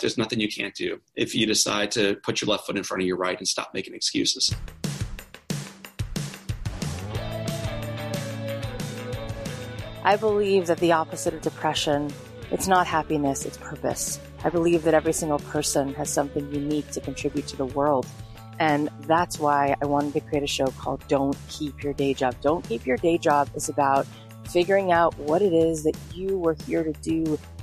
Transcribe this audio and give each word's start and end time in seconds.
There's 0.00 0.18
nothing 0.18 0.40
you 0.40 0.48
can't 0.48 0.74
do 0.74 1.00
if 1.14 1.34
you 1.34 1.46
decide 1.46 1.90
to 1.92 2.16
put 2.24 2.40
your 2.40 2.48
left 2.48 2.66
foot 2.66 2.76
in 2.76 2.82
front 2.82 3.02
of 3.02 3.06
your 3.06 3.16
right 3.16 3.38
and 3.38 3.46
stop 3.46 3.74
making 3.74 3.94
excuses. 3.94 4.54
I 10.02 10.16
believe 10.16 10.66
that 10.66 10.78
the 10.78 10.92
opposite 10.92 11.34
of 11.34 11.42
depression, 11.42 12.10
it's 12.50 12.66
not 12.66 12.86
happiness, 12.86 13.44
it's 13.44 13.58
purpose. 13.58 14.18
I 14.42 14.48
believe 14.48 14.82
that 14.84 14.94
every 14.94 15.12
single 15.12 15.38
person 15.38 15.92
has 15.94 16.08
something 16.08 16.52
unique 16.52 16.90
to 16.92 17.00
contribute 17.00 17.46
to 17.48 17.56
the 17.56 17.66
world. 17.66 18.06
And 18.58 18.88
that's 19.00 19.38
why 19.38 19.76
I 19.82 19.86
wanted 19.86 20.14
to 20.14 20.20
create 20.20 20.42
a 20.42 20.46
show 20.46 20.66
called 20.68 21.06
Don't 21.08 21.36
Keep 21.48 21.82
Your 21.82 21.92
Day 21.92 22.14
Job. 22.14 22.34
Don't 22.40 22.66
Keep 22.66 22.86
Your 22.86 22.96
Day 22.96 23.18
Job 23.18 23.50
is 23.54 23.68
about 23.68 24.06
figuring 24.48 24.90
out 24.90 25.16
what 25.18 25.42
it 25.42 25.52
is 25.52 25.84
that 25.84 25.96
you 26.14 26.38
were 26.38 26.56
here 26.66 26.82
to 26.82 26.92
do 27.02 27.38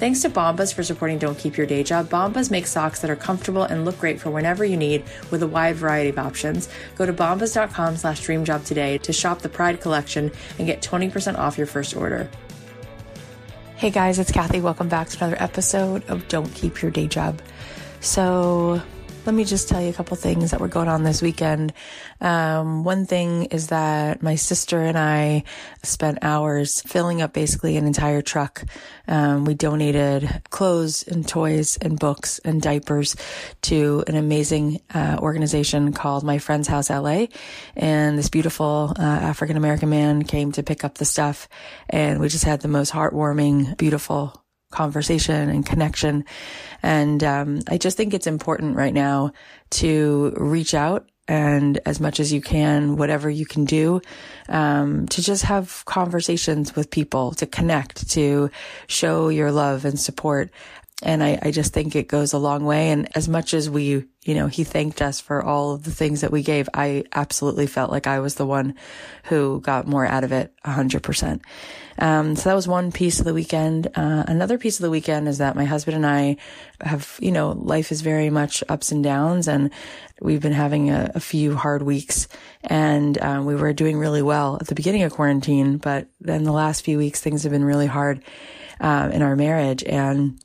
Thanks 0.00 0.22
to 0.22 0.30
Bombas 0.30 0.72
for 0.72 0.82
supporting 0.82 1.18
Don't 1.18 1.36
Keep 1.36 1.58
Your 1.58 1.66
Day 1.66 1.82
Job. 1.82 2.08
Bombas 2.08 2.50
makes 2.50 2.70
socks 2.70 3.02
that 3.02 3.10
are 3.10 3.16
comfortable 3.16 3.64
and 3.64 3.84
look 3.84 3.98
great 3.98 4.18
for 4.18 4.30
whenever 4.30 4.64
you 4.64 4.78
need 4.78 5.04
with 5.30 5.42
a 5.42 5.46
wide 5.46 5.76
variety 5.76 6.08
of 6.08 6.18
options. 6.18 6.70
Go 6.96 7.04
to 7.04 7.12
bombas.com 7.12 7.98
slash 7.98 8.26
dreamjob 8.26 8.64
today 8.64 8.96
to 8.96 9.12
shop 9.12 9.42
the 9.42 9.50
Pride 9.50 9.82
collection 9.82 10.32
and 10.58 10.66
get 10.66 10.80
20% 10.80 11.36
off 11.36 11.58
your 11.58 11.66
first 11.66 11.94
order. 11.94 12.30
Hey 13.76 13.90
guys, 13.90 14.18
it's 14.18 14.32
Cathy. 14.32 14.62
Welcome 14.62 14.88
back 14.88 15.10
to 15.10 15.18
another 15.18 15.36
episode 15.38 16.02
of 16.08 16.26
Don't 16.28 16.48
Keep 16.54 16.80
Your 16.80 16.90
Day 16.90 17.06
Job. 17.06 17.42
So 18.00 18.80
let 19.30 19.36
me 19.36 19.44
just 19.44 19.68
tell 19.68 19.80
you 19.80 19.90
a 19.90 19.92
couple 19.92 20.16
things 20.16 20.50
that 20.50 20.60
were 20.60 20.66
going 20.66 20.88
on 20.88 21.04
this 21.04 21.22
weekend. 21.22 21.72
Um, 22.20 22.82
one 22.82 23.06
thing 23.06 23.44
is 23.44 23.68
that 23.68 24.24
my 24.24 24.34
sister 24.34 24.80
and 24.80 24.98
I 24.98 25.44
spent 25.84 26.18
hours 26.22 26.82
filling 26.82 27.22
up 27.22 27.32
basically 27.32 27.76
an 27.76 27.86
entire 27.86 28.22
truck. 28.22 28.64
Um, 29.06 29.44
we 29.44 29.54
donated 29.54 30.42
clothes 30.50 31.04
and 31.06 31.28
toys 31.28 31.76
and 31.76 31.96
books 31.96 32.40
and 32.40 32.60
diapers 32.60 33.14
to 33.62 34.02
an 34.08 34.16
amazing 34.16 34.80
uh, 34.92 35.18
organization 35.20 35.92
called 35.92 36.24
My 36.24 36.38
Friend's 36.38 36.66
House 36.66 36.90
LA. 36.90 37.26
And 37.76 38.18
this 38.18 38.30
beautiful 38.30 38.92
uh, 38.98 39.02
African 39.02 39.56
American 39.56 39.90
man 39.90 40.24
came 40.24 40.50
to 40.52 40.64
pick 40.64 40.82
up 40.82 40.98
the 40.98 41.04
stuff. 41.04 41.48
And 41.88 42.18
we 42.18 42.28
just 42.28 42.42
had 42.42 42.62
the 42.62 42.68
most 42.68 42.92
heartwarming, 42.92 43.76
beautiful 43.76 44.42
conversation 44.70 45.48
and 45.48 45.66
connection. 45.66 46.24
And 46.82 47.22
um, 47.22 47.60
I 47.68 47.78
just 47.78 47.96
think 47.96 48.14
it's 48.14 48.26
important 48.26 48.76
right 48.76 48.94
now 48.94 49.32
to 49.70 50.32
reach 50.36 50.74
out 50.74 51.08
and 51.30 51.78
as 51.86 52.00
much 52.00 52.18
as 52.18 52.32
you 52.32 52.40
can, 52.40 52.96
whatever 52.96 53.30
you 53.30 53.46
can 53.46 53.64
do, 53.64 54.00
um, 54.48 55.06
to 55.06 55.22
just 55.22 55.44
have 55.44 55.84
conversations 55.84 56.74
with 56.74 56.90
people, 56.90 57.30
to 57.32 57.46
connect, 57.46 58.10
to 58.10 58.50
show 58.88 59.28
your 59.28 59.52
love 59.52 59.84
and 59.84 59.98
support. 59.98 60.50
And 61.02 61.22
I, 61.22 61.38
I 61.42 61.50
just 61.50 61.72
think 61.72 61.96
it 61.96 62.08
goes 62.08 62.32
a 62.32 62.38
long 62.38 62.64
way. 62.64 62.90
And 62.90 63.08
as 63.16 63.28
much 63.28 63.54
as 63.54 63.70
we, 63.70 64.04
you 64.24 64.34
know, 64.34 64.48
he 64.48 64.64
thanked 64.64 65.00
us 65.00 65.20
for 65.20 65.42
all 65.42 65.72
of 65.72 65.84
the 65.84 65.90
things 65.90 66.20
that 66.20 66.30
we 66.30 66.42
gave, 66.42 66.68
I 66.74 67.04
absolutely 67.12 67.66
felt 67.66 67.90
like 67.90 68.06
I 68.06 68.20
was 68.20 68.34
the 68.34 68.46
one 68.46 68.74
who 69.24 69.60
got 69.60 69.86
more 69.86 70.04
out 70.04 70.24
of 70.24 70.32
it, 70.32 70.52
100%. 70.64 71.40
Um, 71.98 72.34
so 72.34 72.48
that 72.48 72.54
was 72.54 72.68
one 72.68 72.92
piece 72.92 73.18
of 73.18 73.26
the 73.26 73.34
weekend. 73.34 73.88
Uh, 73.94 74.24
another 74.26 74.58
piece 74.58 74.78
of 74.78 74.82
the 74.82 74.90
weekend 74.90 75.28
is 75.28 75.38
that 75.38 75.56
my 75.56 75.64
husband 75.64 75.96
and 75.96 76.06
I 76.06 76.36
have, 76.80 77.18
you 77.20 77.30
know, 77.30 77.50
life 77.50 77.92
is 77.92 78.00
very 78.00 78.30
much 78.30 78.64
ups 78.68 78.90
and 78.90 79.04
downs 79.04 79.48
and 79.48 79.70
we've 80.20 80.40
been 80.40 80.52
having 80.52 80.90
a, 80.90 81.12
a 81.14 81.20
few 81.20 81.54
hard 81.54 81.82
weeks 81.82 82.26
and 82.64 83.20
um, 83.20 83.44
we 83.44 83.54
were 83.54 83.72
doing 83.74 83.98
really 83.98 84.22
well 84.22 84.56
at 84.60 84.66
the 84.66 84.74
beginning 84.74 85.02
of 85.02 85.12
quarantine, 85.12 85.76
but 85.76 86.08
then 86.20 86.44
the 86.44 86.52
last 86.52 86.84
few 86.84 86.96
weeks 86.96 87.20
things 87.20 87.42
have 87.42 87.52
been 87.52 87.64
really 87.64 87.86
hard 87.86 88.22
um, 88.80 89.12
in 89.12 89.20
our 89.20 89.36
marriage 89.36 89.84
and 89.84 90.40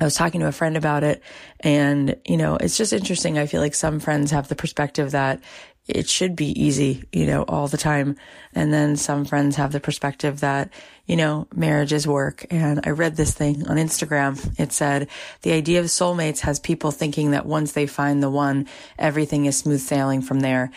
I 0.00 0.04
was 0.04 0.14
talking 0.14 0.40
to 0.40 0.48
a 0.48 0.52
friend 0.52 0.76
about 0.76 1.02
it 1.04 1.22
and, 1.60 2.16
you 2.24 2.36
know, 2.36 2.56
it's 2.56 2.76
just 2.76 2.92
interesting. 2.92 3.38
I 3.38 3.46
feel 3.46 3.60
like 3.60 3.74
some 3.74 4.00
friends 4.00 4.30
have 4.30 4.48
the 4.48 4.54
perspective 4.54 5.10
that 5.10 5.40
it 5.88 6.08
should 6.08 6.36
be 6.36 6.62
easy, 6.62 7.04
you 7.12 7.26
know, 7.26 7.44
all 7.44 7.66
the 7.66 7.78
time. 7.78 8.16
And 8.54 8.72
then 8.72 8.96
some 8.96 9.24
friends 9.24 9.56
have 9.56 9.72
the 9.72 9.80
perspective 9.80 10.40
that, 10.40 10.70
you 11.06 11.16
know, 11.16 11.48
marriage 11.54 11.94
is 11.94 12.06
work. 12.06 12.46
And 12.50 12.80
I 12.84 12.90
read 12.90 13.16
this 13.16 13.32
thing 13.32 13.66
on 13.66 13.78
Instagram. 13.78 14.60
It 14.60 14.72
said, 14.72 15.08
the 15.42 15.52
idea 15.52 15.80
of 15.80 15.86
soulmates 15.86 16.40
has 16.40 16.60
people 16.60 16.90
thinking 16.90 17.30
that 17.30 17.46
once 17.46 17.72
they 17.72 17.86
find 17.86 18.22
the 18.22 18.30
one, 18.30 18.68
everything 18.98 19.46
is 19.46 19.56
smooth 19.56 19.80
sailing 19.80 20.20
from 20.20 20.40
there. 20.40 20.70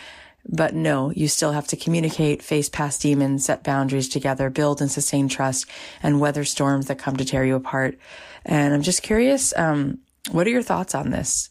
But 0.48 0.74
no, 0.74 1.10
you 1.12 1.28
still 1.28 1.52
have 1.52 1.68
to 1.68 1.76
communicate, 1.76 2.42
face 2.42 2.68
past 2.68 3.02
demons, 3.02 3.44
set 3.44 3.62
boundaries 3.62 4.08
together, 4.08 4.50
build 4.50 4.80
and 4.80 4.90
sustain 4.90 5.28
trust, 5.28 5.66
and 6.02 6.20
weather 6.20 6.44
storms 6.44 6.86
that 6.86 6.98
come 6.98 7.16
to 7.16 7.24
tear 7.24 7.44
you 7.44 7.54
apart. 7.54 7.98
And 8.44 8.74
I'm 8.74 8.82
just 8.82 9.02
curious, 9.02 9.54
um, 9.56 10.00
what 10.30 10.46
are 10.46 10.50
your 10.50 10.62
thoughts 10.62 10.94
on 10.94 11.10
this? 11.10 11.48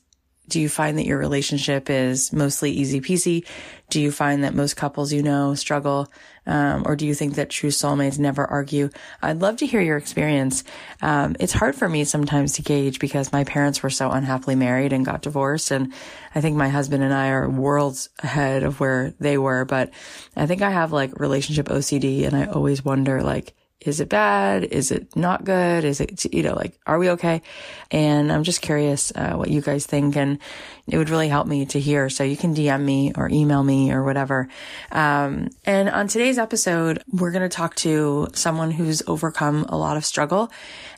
Do 0.51 0.59
you 0.59 0.68
find 0.68 0.98
that 0.98 1.06
your 1.06 1.18
relationship 1.18 1.89
is 1.89 2.33
mostly 2.33 2.71
easy 2.71 3.00
peasy? 3.00 3.45
Do 3.89 4.01
you 4.01 4.12
find 4.12 4.44
that 4.44 4.53
most 4.53 4.75
couples 4.75 5.13
you 5.13 5.24
know 5.24 5.56
struggle? 5.56 6.12
Um, 6.45 6.83
or 6.86 6.98
do 6.98 7.07
you 7.07 7.13
think 7.13 7.36
that 7.36 7.50
true 7.50 7.69
soulmates 7.69 8.19
never 8.19 8.45
argue? 8.45 8.89
I'd 9.21 9.39
love 9.39 9.56
to 9.57 9.65
hear 9.65 9.80
your 9.80 9.95
experience. 9.95 10.65
Um, 11.01 11.38
it's 11.39 11.53
hard 11.53 11.75
for 11.75 11.88
me 11.88 12.03
sometimes 12.03 12.53
to 12.53 12.63
gauge 12.63 13.00
because 13.00 13.31
my 13.31 13.45
parents 13.45 13.81
were 13.81 13.89
so 13.89 14.12
unhappily 14.12 14.56
married 14.56 14.92
and 14.92 15.06
got 15.06 15.21
divorced. 15.21 15.71
And 15.71 15.94
I 16.36 16.42
think 16.42 16.57
my 16.57 16.68
husband 16.68 17.01
and 17.01 17.13
I 17.13 17.30
are 17.30 17.50
worlds 17.50 18.09
ahead 18.19 18.63
of 18.63 18.81
where 18.81 19.13
they 19.21 19.38
were. 19.38 19.63
But 19.63 19.92
I 20.36 20.48
think 20.48 20.62
I 20.62 20.71
have 20.71 20.92
like 20.92 21.18
relationship 21.18 21.68
OCD 21.68 22.27
and 22.27 22.36
I 22.36 22.48
always 22.48 22.83
wonder 22.83 23.24
like, 23.24 23.53
is 23.81 24.00
it 24.00 24.10
bad? 24.10 24.63
Is 24.63 24.92
it 24.92 25.16
not 25.16 25.44
good? 25.44 25.83
Is 25.83 26.00
it, 26.00 26.25
you 26.31 26.44
know, 26.44 26.54
like, 26.54 26.80
are 26.86 27.00
we 27.00 27.10
okay? 27.12 27.42
And 27.89 28.31
I'm 28.31 28.44
just 28.44 28.62
curious 28.62 29.12
uh, 29.16 29.33
what 29.33 29.50
you 29.50 29.60
guys 29.60 29.88
think. 29.88 30.16
And 30.16 30.38
it 30.88 30.98
would 30.98 31.10
really 31.10 31.30
help 31.30 31.48
me 31.48 31.66
to 31.68 31.80
hear. 31.80 32.07
So 32.10 32.24
you 32.24 32.38
can 32.38 32.54
DM 32.54 32.83
me 32.83 33.12
or 33.16 33.28
email 33.30 33.63
me 33.63 33.92
or 33.92 34.04
whatever. 34.04 34.48
Um, 34.92 35.50
and 35.66 35.89
on 35.89 36.07
today's 36.07 36.38
episode, 36.38 37.04
we're 37.12 37.31
going 37.31 37.48
to 37.48 37.56
talk 37.56 37.75
to 37.78 38.28
someone 38.33 38.69
who's 38.69 39.01
overcome 39.07 39.66
a 39.69 39.78
lot 39.78 39.98
of 39.98 40.06
struggle. 40.06 40.51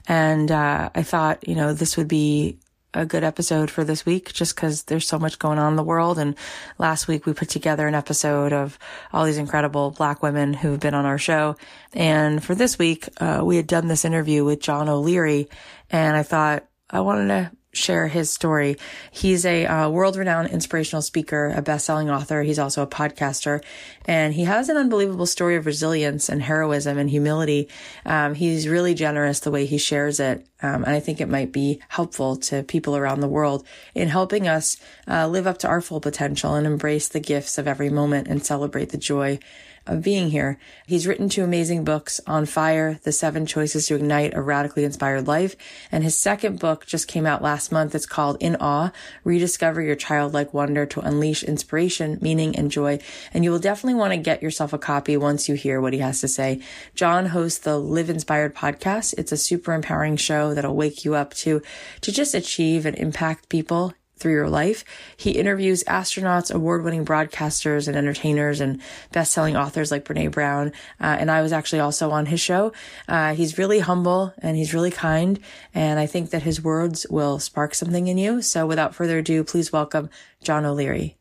And 0.08 0.52
uh, 0.52 0.90
I 0.94 1.04
thought, 1.04 1.48
you 1.48 1.56
know, 1.56 1.74
this 1.74 1.96
would 1.96 2.10
be 2.10 2.58
a 2.94 3.06
good 3.06 3.24
episode 3.24 3.72
for 3.72 3.84
this 3.84 4.06
week 4.06 4.34
just 4.34 4.56
because 4.56 4.84
there's 4.84 5.08
so 5.08 5.20
much 5.20 5.40
going 5.40 5.60
on 5.60 5.74
in 5.74 5.76
the 5.76 5.84
world. 5.84 6.20
And 6.20 6.36
last 6.78 7.08
week 7.08 7.26
we 7.26 7.34
put 7.34 7.50
together 7.50 7.88
an 7.88 7.96
episode 7.96 8.54
of 8.54 8.78
all 9.12 9.26
these 9.26 9.38
incredible 9.38 9.92
black 9.92 10.22
women 10.22 10.54
who've 10.54 10.80
been 10.80 10.94
on 10.94 11.06
our 11.06 11.18
show. 11.18 11.56
And 11.94 12.44
for 12.44 12.56
this 12.56 12.78
week, 12.78 13.10
uh, 13.18 13.42
we 13.44 13.58
had 13.58 13.68
done 13.68 13.88
this 13.88 14.06
interview 14.06 14.44
with 14.44 14.62
John 14.62 14.90
O'Leary 14.90 15.50
and 15.90 16.16
I 16.16 16.24
thought 16.24 16.66
I 16.90 17.02
wanted 17.02 17.28
to 17.28 17.52
share 17.74 18.08
his 18.08 18.32
story. 18.32 18.78
He's 19.12 19.46
a 19.46 19.66
uh, 19.66 19.90
world-renowned 19.90 20.52
inspirational 20.52 21.02
speaker, 21.02 21.52
a 21.56 21.62
best-selling 21.62 22.10
author. 22.10 22.44
He's 22.44 22.60
also 22.60 22.84
a 22.84 22.88
podcaster, 22.88 23.64
and 24.06 24.34
he 24.34 24.44
has 24.44 24.70
an 24.70 24.78
unbelievable 24.78 25.26
story 25.26 25.56
of 25.56 25.66
resilience 25.66 26.30
and 26.30 26.42
heroism 26.42 26.98
and 26.98 27.10
humility. 27.10 27.68
Um, 28.06 28.36
he's 28.36 28.68
really 28.68 28.94
generous 28.94 29.40
the 29.40 29.52
way 29.52 29.66
he 29.66 29.78
shares 29.78 30.20
it, 30.20 30.46
um, 30.62 30.84
and 30.84 30.94
I 30.94 31.00
think 31.00 31.20
it 31.20 31.30
might 31.30 31.52
be 31.52 31.82
helpful 31.90 32.38
to 32.38 32.64
people 32.64 32.96
around 32.96 33.20
the 33.20 33.28
world 33.28 33.66
in 33.96 34.08
helping 34.08 34.48
us 34.48 34.78
uh, 35.08 35.28
live 35.28 35.48
up 35.48 35.58
to 35.60 35.68
our 35.68 35.82
full 35.82 36.00
potential 36.00 36.56
and 36.56 36.68
embrace 36.68 37.08
the 37.08 37.20
gifts 37.20 37.58
of 37.58 37.68
every 37.68 37.90
moment 37.90 38.28
and 38.28 38.46
celebrate 38.46 38.90
the 38.90 38.98
joy 38.98 39.40
of 39.86 40.02
being 40.02 40.30
here. 40.30 40.58
He's 40.88 41.06
written 41.06 41.30
two 41.30 41.44
amazing 41.44 41.84
books, 41.84 42.22
On 42.26 42.46
Fire, 42.46 43.00
The 43.04 43.12
Seven 43.12 43.46
Choices 43.46 43.88
to 43.88 43.96
Ignite 43.96 44.34
a 44.34 44.42
Radically 44.42 44.84
Inspired 44.84 45.28
Life. 45.28 45.56
And 45.92 46.04
his 46.04 46.18
second 46.18 46.60
book 46.60 46.86
just 46.86 47.08
came 47.08 47.26
out 47.26 47.42
last 47.42 47.72
month. 47.72 47.94
It's 47.94 48.06
called 48.06 48.38
In 48.40 48.56
Awe, 48.58 48.92
Rediscover 49.24 49.82
Your 49.82 49.96
Childlike 49.96 50.54
Wonder 50.54 50.86
to 50.86 51.02
Unleash 51.02 51.44
Inspiration, 51.44 52.18
Meaning, 52.22 52.56
and 52.56 52.72
Joy. 52.72 53.00
And 53.34 53.44
you 53.44 53.52
will 53.52 53.60
definitely 53.60 54.00
want 54.00 54.14
to 54.14 54.18
get 54.18 54.42
yourself 54.42 54.74
a 54.74 54.78
copy 54.78 55.18
once 55.18 55.50
you 55.50 55.56
hear 55.56 55.82
what 55.82 55.94
he 55.94 56.00
has 56.00 56.22
to 56.22 56.28
say. 56.28 56.62
John 56.96 57.28
hosts 57.28 57.60
the 57.60 57.78
Live 57.78 58.10
Inspired 58.10 58.56
podcast. 58.56 59.16
It's 59.18 59.32
a 59.32 59.38
super 59.38 59.74
empowering 59.74 60.18
show 60.18 60.54
that'll 60.54 60.76
wake 60.76 61.04
you 61.04 61.16
up 61.16 61.34
to, 61.36 61.62
to 62.02 62.12
just 62.12 62.34
achieve 62.34 62.86
and 62.86 62.98
impact 62.98 63.50
people 63.50 63.94
through 64.24 64.32
your 64.32 64.50
life. 64.50 64.86
He 65.18 65.32
interviews 65.32 65.84
astronauts, 65.84 66.52
award 66.52 66.84
winning 66.84 67.06
broadcasters 67.06 67.90
and 67.90 67.98
entertainers 67.98 68.62
and 68.62 68.82
best 69.12 69.34
selling 69.34 69.58
authors 69.58 69.92
like 69.92 70.06
Brene 70.06 70.32
Brown. 70.32 70.70
Uh, 71.00 71.18
and 71.20 71.30
I 71.30 71.42
was 71.42 71.52
actually 71.52 71.82
also 71.82 72.10
on 72.10 72.26
his 72.26 72.40
show. 72.40 72.72
Uh, 73.08 73.36
he's 73.36 73.58
really 73.58 73.80
humble 73.80 74.34
and 74.40 74.56
he's 74.56 74.74
really 74.74 74.92
kind. 74.92 75.40
And 75.76 76.00
I 76.00 76.06
think 76.06 76.30
that 76.30 76.42
his 76.42 76.64
words 76.64 77.06
will 77.10 77.38
spark 77.38 77.76
something 77.76 78.08
in 78.08 78.18
you. 78.18 78.42
So 78.42 78.66
without 78.66 78.96
further 78.96 79.20
ado, 79.20 79.44
please 79.44 79.74
welcome 79.74 80.10
John 80.42 80.66
O'Leary. 80.66 81.18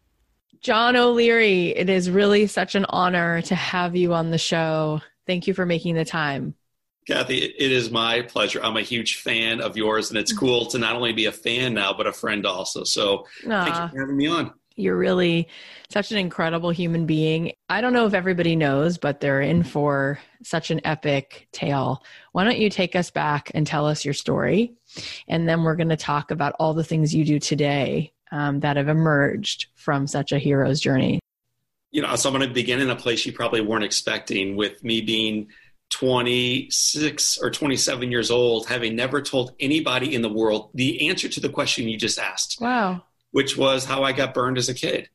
John 0.61 0.95
O'Leary, 0.95 1.71
it 1.71 1.91
is 1.91 2.09
really 2.09 2.47
such 2.47 2.77
an 2.77 2.87
honor 2.89 3.43
to 3.43 3.55
have 3.57 3.97
you 3.97 4.15
on 4.15 4.31
the 4.31 4.39
show. 4.39 5.01
Thank 5.27 5.49
you 5.49 5.55
for 5.55 5.67
making 5.67 5.97
the 5.97 6.05
time. 6.05 6.55
Cathy, 7.07 7.39
it 7.39 7.73
is 7.73 7.91
my 7.91 8.23
pleasure. 8.23 8.61
I'm 8.63 8.77
a 8.77 8.83
huge 8.83 9.17
fan 9.17 9.61
of 9.61 9.77
yours, 9.77 10.11
and 10.11 10.19
it's 10.19 10.33
cool 10.33 10.67
to 10.67 10.79
not 10.79 10.95
only 10.95 11.13
be 11.13 11.27
a 11.27 11.33
fan 11.33 11.75
now, 11.75 11.93
but 11.93 12.07
a 12.07 12.13
friend 12.13 12.47
also. 12.47 12.85
So 12.85 13.27
Aww. 13.45 13.65
thank 13.65 13.77
you 13.77 13.89
for 13.89 14.01
having 14.01 14.17
me 14.17 14.29
on. 14.29 14.53
You're 14.77 14.97
really 14.97 15.49
such 15.91 16.13
an 16.13 16.19
incredible 16.19 16.71
human 16.71 17.05
being. 17.05 17.53
I 17.69 17.81
don't 17.81 17.93
know 17.93 18.07
if 18.07 18.15
everybody 18.15 18.57
knows, 18.57 18.99
but 18.99 19.21
they're 19.21 19.43
in 19.43 19.65
for 19.65 20.19
such 20.43 20.71
an 20.71 20.81
epic 20.85 21.49
tale. 21.53 22.03
Why 22.33 22.45
don't 22.45 22.59
you 22.59 22.71
take 22.71 22.97
us 22.97 23.11
back 23.11 23.51
and 23.55 23.67
tell 23.67 23.87
us 23.87 24.05
your 24.05 24.15
story? 24.15 24.75
And 25.29 25.49
then 25.49 25.65
we're 25.65 25.77
going 25.77 25.91
to 25.91 25.97
talk 25.97 26.31
about 26.31 26.55
all 26.59 26.73
the 26.73 26.85
things 26.85 27.15
you 27.15 27.25
do 27.25 27.39
today 27.39 28.13
um, 28.31 28.61
that 28.61 28.77
have 28.77 28.89
emerged 28.89 29.67
from 29.75 30.07
such 30.07 30.33
a 30.33 30.39
hero's 30.39 30.81
journey. 30.81 31.21
You 31.91 32.01
know, 32.01 32.17
so 32.17 32.31
I'm 32.31 32.35
going 32.35 32.49
to 32.49 32.55
begin 32.55 32.81
in 32.81 32.89
a 32.89 32.97
place 32.97 33.27
you 33.27 33.33
probably 33.33 33.61
weren't 33.61 33.85
expecting 33.85 34.57
with 34.57 34.83
me 34.83 35.03
being 35.03 35.49
26 35.93 37.39
or 37.39 37.51
27 37.51 38.11
years 38.11 38.31
old, 38.31 38.67
having 38.67 38.97
never 38.97 39.21
told 39.21 39.53
anybody 39.61 40.15
in 40.15 40.23
the 40.23 40.33
world 40.33 40.71
the 40.75 41.09
answer 41.09 41.29
to 41.29 41.41
the 41.41 41.49
question 41.49 41.89
you 41.89 41.99
just 41.99 42.19
asked. 42.19 42.59
Wow. 42.61 43.05
Which 43.31 43.57
was 43.57 43.85
how 43.85 44.03
I 44.03 44.13
got 44.13 44.35
burned 44.35 44.59
as 44.59 44.69
a 44.69 44.75
kid. 44.75 45.09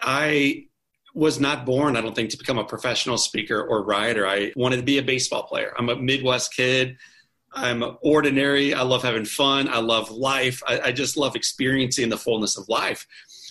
I 0.00 0.66
was 1.14 1.40
not 1.40 1.66
born, 1.66 1.96
I 1.96 2.00
don't 2.00 2.14
think, 2.14 2.30
to 2.30 2.36
become 2.36 2.58
a 2.58 2.64
professional 2.64 3.18
speaker 3.18 3.60
or 3.60 3.82
writer. 3.82 4.26
I 4.26 4.52
wanted 4.54 4.76
to 4.76 4.82
be 4.82 4.98
a 4.98 5.02
baseball 5.02 5.42
player. 5.42 5.72
I'm 5.76 5.88
a 5.88 5.96
Midwest 5.96 6.54
kid. 6.54 6.96
I'm 7.52 7.82
ordinary. 8.02 8.74
I 8.74 8.82
love 8.82 9.02
having 9.02 9.24
fun. 9.24 9.68
I 9.68 9.78
love 9.78 10.10
life. 10.10 10.62
I, 10.66 10.80
I 10.80 10.92
just 10.92 11.16
love 11.16 11.34
experiencing 11.34 12.08
the 12.08 12.18
fullness 12.18 12.56
of 12.56 12.68
life. 12.68 13.04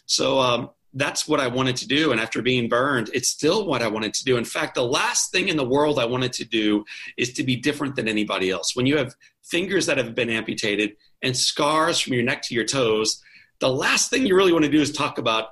So 0.06 0.40
um, 0.40 0.70
that's 0.98 1.28
what 1.28 1.40
I 1.40 1.48
wanted 1.48 1.76
to 1.78 1.88
do. 1.88 2.12
And 2.12 2.20
after 2.20 2.42
being 2.42 2.68
burned, 2.68 3.10
it's 3.14 3.30
still 3.30 3.68
what 3.68 3.82
I 3.82 3.88
wanted 3.88 4.14
to 4.16 4.24
do. 4.24 4.38
In 4.38 4.46
fact, 4.46 4.76
the 4.76 4.84
last 4.84 5.32
thing 5.32 5.48
in 5.48 5.56
the 5.56 5.68
world 5.68 6.00
I 6.00 6.06
wanted 6.06 6.34
to 6.34 6.46
do 6.46 6.84
is 7.18 7.34
to 7.34 7.44
be 7.44 7.56
different 7.56 7.96
than 7.96 8.08
anybody 8.08 8.50
else. 8.50 8.76
When 8.76 8.86
you 8.86 8.98
have 8.98 9.14
fingers 9.44 9.86
that 9.86 9.98
have 9.98 10.16
been 10.16 10.30
amputated 10.30 10.96
and 11.22 11.38
scars 11.38 12.00
from 12.00 12.14
your 12.14 12.24
neck 12.24 12.42
to 12.44 12.56
your 12.56 12.66
toes, 12.66 13.22
the 13.60 13.70
last 13.70 14.10
thing 14.10 14.26
you 14.26 14.36
really 14.36 14.54
want 14.54 14.66
to 14.66 14.72
do 14.72 14.82
is 14.82 14.92
talk 14.92 15.18
about 15.18 15.50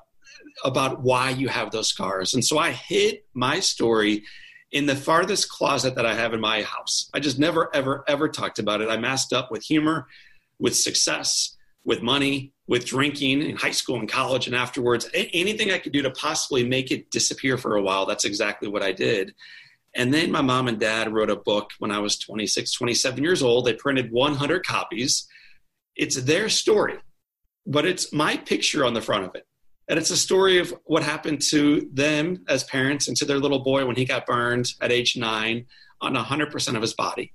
about 0.64 1.02
why 1.02 1.32
you 1.32 1.50
have 1.50 1.72
those 1.72 1.90
scars. 1.90 2.34
And 2.34 2.44
so 2.44 2.58
I 2.58 2.72
hid 2.72 3.20
my 3.34 3.60
story 3.60 4.24
in 4.72 4.86
the 4.86 4.96
farthest 4.96 5.50
closet 5.50 5.96
that 5.96 6.06
I 6.06 6.16
have 6.16 6.34
in 6.34 6.40
my 6.40 6.62
house. 6.62 7.10
I 7.14 7.20
just 7.20 7.38
never 7.38 7.74
ever 7.76 8.04
ever 8.08 8.30
talked 8.30 8.58
about 8.58 8.82
it. 8.82 8.90
I 8.90 8.98
masked 8.98 9.34
up 9.34 9.52
with 9.52 9.64
humor, 9.64 10.08
with 10.60 10.76
success, 10.76 11.56
with 11.84 12.02
money, 12.02 12.54
with 12.68 12.86
drinking 12.86 13.42
in 13.42 13.56
high 13.56 13.72
school 13.72 14.00
and 14.00 14.10
college 14.10 14.48
and 14.48 14.56
afterwards. 14.56 15.08
Anything 15.14 15.72
I 15.72 15.78
could 15.78 15.92
do 15.92 16.02
to 16.02 16.12
possibly 16.12 16.68
make 16.68 16.92
it 16.92 17.12
disappear 17.12 17.58
for 17.58 17.76
a 17.76 17.82
while, 17.82 18.06
that's 18.06 18.26
exactly 18.26 18.68
what 18.68 18.82
I 18.82 18.92
did. 18.92 19.34
And 19.96 20.14
then 20.14 20.32
my 20.32 20.42
mom 20.42 20.68
and 20.68 20.80
dad 20.80 21.14
wrote 21.14 21.30
a 21.30 21.36
book 21.36 21.72
when 21.80 21.92
I 21.92 22.00
was 22.00 22.18
26, 22.18 22.74
27 22.74 23.24
years 23.24 23.42
old. 23.42 23.66
They 23.66 23.74
printed 23.74 24.12
100 24.12 24.66
copies. 24.66 25.28
It's 25.96 26.22
their 26.24 26.50
story, 26.50 26.98
but 27.66 27.86
it's 27.86 28.12
my 28.12 28.36
picture 28.36 28.84
on 28.84 28.94
the 28.94 29.02
front 29.02 29.26
of 29.26 29.36
it. 29.36 29.46
And 29.88 30.00
it's 30.00 30.10
a 30.10 30.18
story 30.18 30.58
of 30.58 30.74
what 30.86 31.04
happened 31.04 31.42
to 31.50 31.88
them 31.94 32.44
as 32.50 32.64
parents 32.64 33.08
and 33.08 33.16
to 33.18 33.26
their 33.26 33.38
little 33.38 33.60
boy 33.60 33.86
when 33.86 33.96
he 33.96 34.04
got 34.04 34.26
burned 34.26 34.74
at 34.82 34.92
age 34.92 35.16
nine 35.16 35.68
on 36.02 36.16
100% 36.16 36.76
of 36.76 36.82
his 36.82 36.94
body. 36.94 37.32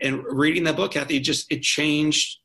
And 0.00 0.22
reading 0.24 0.64
that 0.64 0.76
book, 0.76 0.92
Cathy, 0.92 1.20
just 1.20 1.50
it 1.50 1.62
changed 1.62 2.38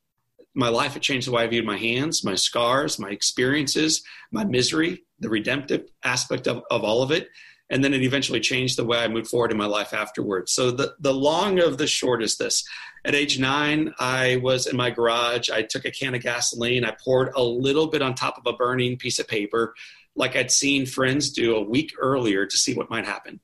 my 0.54 0.70
life. 0.70 0.96
It 0.96 1.02
changed 1.02 1.28
the 1.28 1.32
way 1.32 1.44
I 1.44 1.48
viewed 1.48 1.66
my 1.66 1.78
hands, 1.78 2.24
my 2.24 2.36
scars, 2.36 3.00
my 3.00 3.10
experiences, 3.10 4.04
my 4.32 4.44
misery, 4.44 5.04
the 5.20 5.30
redemptive 5.30 5.86
aspect 6.04 6.48
of, 6.48 6.64
of 6.70 6.84
all 6.84 7.02
of 7.04 7.12
it. 7.12 7.30
And 7.70 7.82
then 7.82 7.94
it 7.94 8.02
eventually 8.02 8.42
changed 8.42 8.78
the 8.78 8.84
way 8.84 8.98
I 8.98 9.08
moved 9.08 9.30
forward 9.30 9.52
in 9.52 9.58
my 9.58 9.66
life 9.66 9.94
afterwards. 9.94 10.52
So 10.52 10.72
the, 10.72 10.94
the 11.00 11.14
long 11.14 11.60
of 11.60 11.78
the 11.78 11.88
short 11.88 12.22
is 12.22 12.38
this. 12.38 12.66
At 13.06 13.16
age 13.16 13.40
nine, 13.40 13.94
I 13.98 14.42
was 14.44 14.68
in 14.68 14.76
my 14.76 14.90
garage. 14.90 15.50
I 15.50 15.62
took 15.62 15.86
a 15.86 15.92
can 15.92 16.14
of 16.14 16.22
gasoline. 16.22 16.84
I 16.84 16.96
poured 17.02 17.32
a 17.34 17.42
little 17.42 17.88
bit 17.88 18.02
on 18.02 18.14
top 18.14 18.38
of 18.38 18.46
a 18.46 18.58
burning 18.58 18.98
piece 18.98 19.20
of 19.20 19.28
paper, 19.28 19.74
like 20.18 20.36
I'd 20.36 20.52
seen 20.52 20.86
friends 20.86 21.32
do 21.32 21.56
a 21.56 21.64
week 21.64 21.94
earlier 21.98 22.46
to 22.46 22.58
see 22.58 22.74
what 22.74 22.90
might 22.90 23.06
happen. 23.06 23.40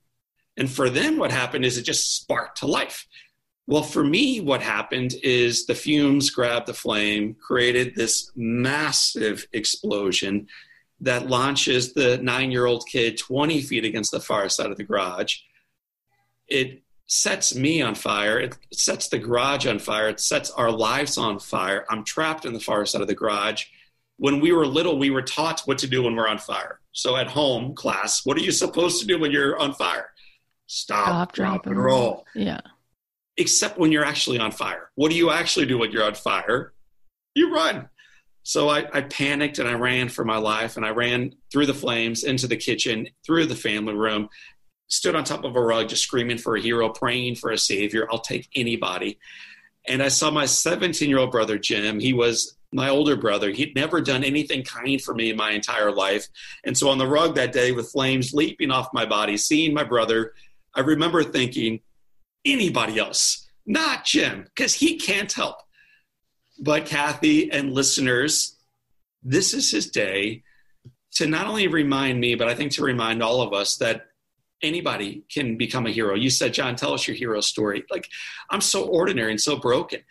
And 0.58 0.70
for 0.70 0.90
them, 0.90 1.18
what 1.18 1.32
happened 1.32 1.64
is 1.64 1.78
it 1.78 1.84
just 1.84 2.16
sparked 2.18 2.58
to 2.60 2.68
life. 2.68 3.08
Well, 3.68 3.84
for 3.84 4.04
me, 4.04 4.40
what 4.40 4.62
happened 4.62 5.16
is 5.24 5.66
the 5.66 5.76
fumes 5.76 6.30
grabbed 6.30 6.68
the 6.68 6.74
flame, 6.74 7.36
created 7.36 7.96
this 7.96 8.32
massive 8.34 9.46
explosion 9.52 10.48
that 11.02 11.28
launches 11.28 11.94
the 11.94 12.18
nine 12.20 12.50
year 12.50 12.66
old 12.66 12.88
kid 12.88 13.18
20 13.18 13.62
feet 13.62 13.84
against 13.84 14.12
the 14.12 14.22
far 14.22 14.48
side 14.48 14.72
of 14.72 14.78
the 14.78 14.86
garage. 14.86 15.40
It 16.48 16.82
sets 17.08 17.56
me 17.56 17.82
on 17.82 17.94
fire. 17.94 18.40
It 18.40 18.58
sets 18.72 19.10
the 19.10 19.20
garage 19.20 19.68
on 19.68 19.80
fire. 19.80 20.08
It 20.08 20.22
sets 20.22 20.50
our 20.52 20.72
lives 20.72 21.18
on 21.18 21.38
fire. 21.38 21.86
I'm 21.90 22.06
trapped 22.06 22.46
in 22.46 22.54
the 22.54 22.62
far 22.62 22.86
side 22.86 23.02
of 23.02 23.08
the 23.08 23.16
garage. 23.16 23.66
When 24.16 24.40
we 24.40 24.54
were 24.54 24.66
little, 24.66 24.98
we 24.98 25.10
were 25.10 25.22
taught 25.22 25.62
what 25.66 25.78
to 25.80 25.88
do 25.88 26.04
when 26.04 26.16
we're 26.16 26.28
on 26.28 26.40
fire. 26.40 26.80
So 26.94 27.18
at 27.18 27.28
home, 27.28 27.76
class, 27.76 28.26
what 28.26 28.38
are 28.38 28.42
you 28.42 28.52
supposed 28.52 29.02
to 29.02 29.06
do 29.06 29.20
when 29.20 29.32
you're 29.32 29.60
on 29.60 29.74
fire? 29.74 30.12
Stop, 30.68 31.06
Stop 31.06 31.32
drop, 31.34 31.66
and 31.68 31.78
roll. 31.78 32.26
Yeah 32.34 32.62
except 33.38 33.78
when 33.78 33.92
you're 33.92 34.06
actually 34.06 34.40
on 34.40 34.52
fire. 34.52 34.90
What 34.96 35.12
do 35.12 35.18
you 35.18 35.32
actually 35.32 35.66
do 35.66 35.78
when 35.78 35.92
you're 35.92 36.04
on 36.04 36.16
fire? 36.16 36.74
You 37.36 37.54
run. 37.54 37.90
So 38.44 38.70
I, 38.70 38.86
I, 38.94 39.02
panicked 39.02 39.60
and 39.60 39.68
I 39.68 39.74
ran 39.74 40.08
for 40.08 40.24
my 40.24 40.38
life 40.38 40.78
and 40.78 40.86
I 40.86 40.92
ran 40.92 41.36
through 41.52 41.66
the 41.66 41.74
flames 41.74 42.24
into 42.24 42.48
the 42.48 42.56
kitchen, 42.56 43.10
through 43.26 43.48
the 43.48 43.56
family 43.56 43.94
room, 43.94 44.30
stood 44.88 45.16
on 45.16 45.26
top 45.26 45.44
of 45.44 45.56
a 45.56 45.62
rug, 45.62 45.90
just 45.90 46.04
screaming 46.04 46.38
for 46.38 46.56
a 46.56 46.62
hero, 46.62 46.88
praying 46.90 47.36
for 47.36 47.52
a 47.52 47.58
savior. 47.58 48.08
I'll 48.10 48.20
take 48.20 48.48
anybody. 48.56 49.20
And 49.86 50.02
I 50.02 50.08
saw 50.08 50.32
my 50.32 50.46
17 50.46 51.10
year 51.10 51.20
old 51.20 51.32
brother, 51.32 51.58
Jim. 51.58 52.00
He 52.00 52.14
was 52.14 52.58
my 52.72 52.90
older 52.90 53.16
brother. 53.16 53.52
He'd 53.52 53.76
never 53.76 54.02
done 54.02 54.24
anything 54.24 54.64
kind 54.64 55.02
for 55.02 55.14
me 55.14 55.30
in 55.30 55.38
my 55.38 55.52
entire 55.52 55.92
life. 55.92 56.28
And 56.64 56.78
so 56.78 56.90
on 56.90 56.98
the 56.98 57.08
rug 57.08 57.36
that 57.36 57.52
day, 57.52 57.74
with 57.74 57.92
flames 57.92 58.34
leaping 58.34 58.72
off 58.72 58.94
my 58.94 59.06
body, 59.06 59.38
seeing 59.38 59.74
my 59.74 59.84
brother, 59.84 60.34
I 60.74 60.82
remember 60.82 61.24
thinking, 61.24 61.82
anybody 62.46 63.00
else, 63.00 63.48
not 63.66 64.06
Jim, 64.06 64.46
because 64.46 64.76
he 64.76 64.98
can't 64.98 65.32
help. 65.32 65.58
But 66.60 66.86
Cathy 66.86 67.52
and 67.52 67.74
listeners, 67.74 68.56
this 69.24 69.54
is 69.54 69.72
his 69.72 69.90
day 69.90 70.44
to 71.14 71.28
not 71.28 71.48
only 71.48 71.68
remind 71.68 72.20
me, 72.20 72.36
but 72.36 72.48
I 72.48 72.56
think 72.56 72.72
to 72.74 72.84
remind 72.84 73.22
all 73.22 73.42
of 73.42 73.54
us 73.54 73.78
that 73.78 74.08
anybody 74.64 75.24
can 75.32 75.58
become 75.58 75.86
a 75.86 75.92
hero. 75.92 76.16
You 76.16 76.30
said, 76.30 76.54
John, 76.54 76.76
tell 76.76 76.94
us 76.94 77.08
your 77.08 77.16
hero 77.16 77.42
story. 77.42 77.84
Like, 77.92 78.08
I'm 78.50 78.62
so 78.62 78.86
ordinary 78.86 79.32
and 79.32 79.42
so 79.42 79.58
broken. 79.58 80.02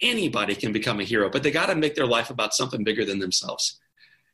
Anybody 0.00 0.54
can 0.54 0.72
become 0.72 0.98
a 1.00 1.04
hero, 1.04 1.30
but 1.30 1.42
they 1.42 1.50
got 1.50 1.66
to 1.66 1.76
make 1.76 1.94
their 1.94 2.06
life 2.06 2.30
about 2.30 2.54
something 2.54 2.82
bigger 2.82 3.04
than 3.04 3.20
themselves. 3.20 3.80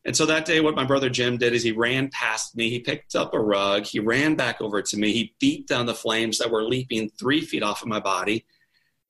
And 0.05 0.17
so 0.17 0.26
that 0.26 0.45
day, 0.45 0.61
what 0.61 0.76
my 0.76 0.85
brother 0.85 1.11
Jim 1.11 1.37
did 1.37 1.52
is 1.52 1.62
he 1.62 1.73
ran 1.73 2.09
past 2.09 2.57
me. 2.57 2.71
He 2.71 2.81
picked 2.81 3.14
up 3.14 3.35
a 3.35 3.40
rug. 3.40 3.85
He 3.85 4.00
ran 4.00 4.37
back 4.37 4.61
over 4.61 4.81
to 4.81 4.97
me. 4.97 5.12
He 5.12 5.35
beat 5.40 5.67
down 5.67 5.87
the 5.87 5.95
flames 5.95 6.38
that 6.38 6.50
were 6.50 6.62
leaping 6.62 7.11
three 7.11 7.40
feet 7.40 7.62
off 7.62 7.83
of 7.83 7.88
my 7.88 8.00
body, 8.00 8.47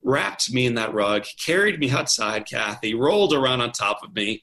wrapped 0.02 0.52
me 0.52 0.66
in 0.66 0.74
that 0.74 0.94
rug, 0.94 1.24
carried 1.44 1.78
me 1.78 1.90
outside, 1.90 2.46
Cathy, 2.46 2.94
rolled 2.94 3.34
around 3.34 3.60
on 3.60 3.72
top 3.72 4.02
of 4.02 4.14
me, 4.14 4.42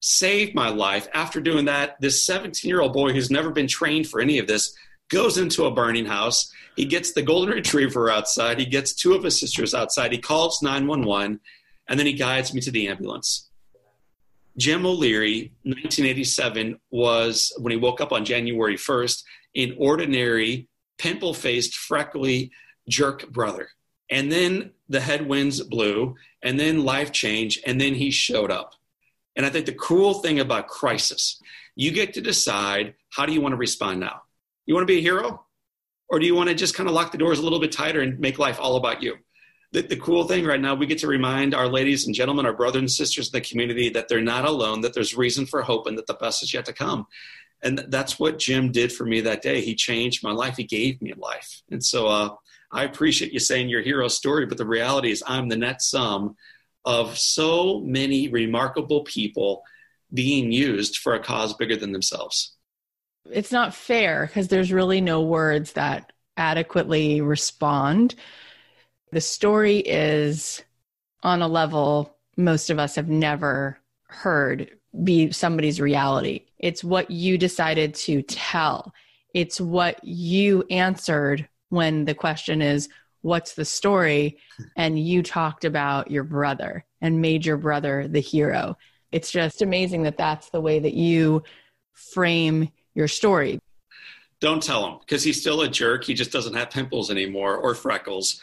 saved 0.00 0.54
my 0.54 0.68
life. 0.68 1.08
After 1.14 1.40
doing 1.40 1.64
that, 1.64 2.00
this 2.00 2.24
17 2.24 2.68
year 2.68 2.80
old 2.80 2.92
boy 2.92 3.12
who's 3.12 3.30
never 3.30 3.50
been 3.50 3.66
trained 3.66 4.08
for 4.08 4.20
any 4.20 4.38
of 4.38 4.46
this 4.46 4.74
goes 5.10 5.38
into 5.38 5.64
a 5.64 5.70
burning 5.70 6.06
house. 6.06 6.52
He 6.76 6.84
gets 6.84 7.12
the 7.12 7.22
golden 7.22 7.54
retriever 7.54 8.10
outside. 8.10 8.58
He 8.58 8.66
gets 8.66 8.94
two 8.94 9.14
of 9.14 9.24
his 9.24 9.40
sisters 9.40 9.74
outside. 9.74 10.12
He 10.12 10.18
calls 10.18 10.62
911, 10.62 11.40
and 11.88 11.98
then 11.98 12.06
he 12.06 12.12
guides 12.12 12.54
me 12.54 12.60
to 12.60 12.70
the 12.70 12.88
ambulance. 12.88 13.47
Jim 14.58 14.84
O'Leary, 14.84 15.52
1987, 15.62 16.80
was 16.90 17.52
when 17.58 17.70
he 17.70 17.76
woke 17.76 18.00
up 18.00 18.12
on 18.12 18.24
January 18.24 18.76
1st, 18.76 19.22
an 19.54 19.76
ordinary, 19.78 20.68
pimple 20.98 21.32
faced, 21.32 21.76
freckly 21.76 22.50
jerk 22.88 23.28
brother. 23.30 23.68
And 24.10 24.32
then 24.32 24.72
the 24.88 25.00
headwinds 25.00 25.62
blew, 25.62 26.16
and 26.42 26.58
then 26.58 26.84
life 26.84 27.12
changed, 27.12 27.62
and 27.66 27.80
then 27.80 27.94
he 27.94 28.10
showed 28.10 28.50
up. 28.50 28.74
And 29.36 29.46
I 29.46 29.50
think 29.50 29.66
the 29.66 29.72
cool 29.74 30.14
thing 30.14 30.40
about 30.40 30.66
crisis, 30.66 31.40
you 31.76 31.92
get 31.92 32.14
to 32.14 32.20
decide 32.20 32.94
how 33.10 33.26
do 33.26 33.32
you 33.32 33.40
want 33.40 33.52
to 33.52 33.56
respond 33.56 34.00
now? 34.00 34.22
You 34.66 34.74
want 34.74 34.82
to 34.82 34.92
be 34.92 34.98
a 34.98 35.02
hero? 35.02 35.44
Or 36.08 36.18
do 36.18 36.26
you 36.26 36.34
want 36.34 36.48
to 36.48 36.54
just 36.54 36.74
kind 36.74 36.88
of 36.88 36.94
lock 36.94 37.12
the 37.12 37.18
doors 37.18 37.38
a 37.38 37.42
little 37.42 37.60
bit 37.60 37.70
tighter 37.70 38.00
and 38.00 38.18
make 38.18 38.40
life 38.40 38.58
all 38.60 38.76
about 38.76 39.02
you? 39.02 39.16
The, 39.72 39.82
the 39.82 39.96
cool 39.96 40.24
thing 40.24 40.46
right 40.46 40.60
now, 40.60 40.74
we 40.74 40.86
get 40.86 40.98
to 40.98 41.06
remind 41.06 41.54
our 41.54 41.68
ladies 41.68 42.06
and 42.06 42.14
gentlemen, 42.14 42.46
our 42.46 42.54
brothers 42.54 42.80
and 42.80 42.90
sisters 42.90 43.28
in 43.28 43.32
the 43.32 43.46
community 43.46 43.90
that 43.90 44.08
they're 44.08 44.20
not 44.20 44.46
alone, 44.46 44.80
that 44.80 44.94
there's 44.94 45.16
reason 45.16 45.44
for 45.44 45.62
hope, 45.62 45.86
and 45.86 45.98
that 45.98 46.06
the 46.06 46.14
best 46.14 46.42
is 46.42 46.54
yet 46.54 46.64
to 46.66 46.72
come. 46.72 47.06
And 47.62 47.84
that's 47.88 48.18
what 48.18 48.38
Jim 48.38 48.72
did 48.72 48.92
for 48.92 49.04
me 49.04 49.20
that 49.22 49.42
day. 49.42 49.60
He 49.60 49.74
changed 49.74 50.22
my 50.22 50.30
life. 50.30 50.56
He 50.56 50.64
gave 50.64 51.02
me 51.02 51.12
life. 51.16 51.62
And 51.70 51.84
so 51.84 52.06
uh, 52.06 52.30
I 52.72 52.84
appreciate 52.84 53.32
you 53.32 53.40
saying 53.40 53.68
your 53.68 53.82
hero 53.82 54.08
story, 54.08 54.46
but 54.46 54.58
the 54.58 54.66
reality 54.66 55.10
is 55.10 55.22
I'm 55.26 55.48
the 55.48 55.56
net 55.56 55.82
sum 55.82 56.36
of 56.84 57.18
so 57.18 57.80
many 57.80 58.28
remarkable 58.28 59.02
people 59.02 59.62
being 60.14 60.50
used 60.50 60.98
for 60.98 61.14
a 61.14 61.20
cause 61.20 61.52
bigger 61.52 61.76
than 61.76 61.92
themselves. 61.92 62.54
It's 63.30 63.52
not 63.52 63.74
fair 63.74 64.26
because 64.26 64.48
there's 64.48 64.72
really 64.72 65.02
no 65.02 65.20
words 65.20 65.72
that 65.72 66.12
adequately 66.38 67.20
respond 67.20 68.14
the 69.12 69.20
story 69.20 69.78
is 69.78 70.62
on 71.22 71.42
a 71.42 71.48
level 71.48 72.14
most 72.36 72.70
of 72.70 72.78
us 72.78 72.94
have 72.94 73.08
never 73.08 73.78
heard 74.08 74.70
be 75.04 75.30
somebody's 75.32 75.80
reality. 75.80 76.46
It's 76.58 76.82
what 76.82 77.10
you 77.10 77.36
decided 77.36 77.94
to 77.94 78.22
tell. 78.22 78.92
It's 79.34 79.60
what 79.60 80.02
you 80.02 80.64
answered 80.70 81.48
when 81.68 82.04
the 82.04 82.14
question 82.14 82.62
is, 82.62 82.88
What's 83.22 83.54
the 83.54 83.64
story? 83.64 84.38
And 84.76 84.98
you 84.98 85.24
talked 85.24 85.64
about 85.64 86.08
your 86.08 86.22
brother 86.22 86.84
and 87.00 87.20
made 87.20 87.44
your 87.44 87.56
brother 87.56 88.06
the 88.06 88.20
hero. 88.20 88.78
It's 89.10 89.32
just 89.32 89.60
amazing 89.60 90.04
that 90.04 90.16
that's 90.16 90.50
the 90.50 90.60
way 90.60 90.78
that 90.78 90.94
you 90.94 91.42
frame 91.94 92.70
your 92.94 93.08
story. 93.08 93.58
Don't 94.40 94.62
tell 94.62 94.86
him 94.86 94.98
because 95.00 95.24
he's 95.24 95.40
still 95.40 95.62
a 95.62 95.68
jerk. 95.68 96.04
He 96.04 96.14
just 96.14 96.30
doesn't 96.30 96.54
have 96.54 96.70
pimples 96.70 97.10
anymore 97.10 97.56
or 97.56 97.74
freckles. 97.74 98.40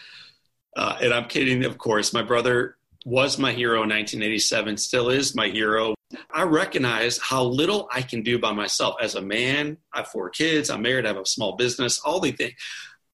Uh, 0.76 0.98
and 1.02 1.14
I'm 1.14 1.28
kidding, 1.28 1.64
of 1.64 1.78
course. 1.78 2.14
My 2.14 2.22
brother 2.22 2.78
was 3.06 3.38
my 3.38 3.52
hero 3.52 3.84
in 3.84 3.90
1987, 3.90 4.78
still 4.78 5.10
is 5.10 5.36
my 5.36 5.48
hero. 5.48 5.94
I 6.34 6.44
recognize 6.44 7.20
how 7.20 7.44
little 7.44 7.88
I 7.94 8.02
can 8.02 8.24
do 8.24 8.40
by 8.40 8.52
myself. 8.52 8.96
As 9.00 9.16
a 9.16 9.22
man, 9.22 9.78
I 9.94 10.00
have 10.00 10.08
four 10.08 10.30
kids, 10.30 10.70
I'm 10.70 10.82
married, 10.82 11.06
I 11.06 11.10
have 11.10 11.18
a 11.18 11.26
small 11.26 11.56
business, 11.56 12.00
all 12.00 12.20
the 12.20 12.32
things. 12.32 12.56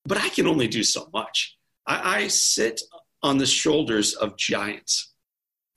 But 0.06 0.18
I 0.18 0.30
can 0.30 0.48
only 0.48 0.68
do 0.68 0.84
so 0.84 1.10
much. 1.14 1.58
I, 1.86 2.18
I 2.24 2.28
sit 2.30 2.82
on 3.22 3.38
the 3.38 3.46
shoulders 3.46 4.14
of 4.14 4.38
giants. 4.38 5.14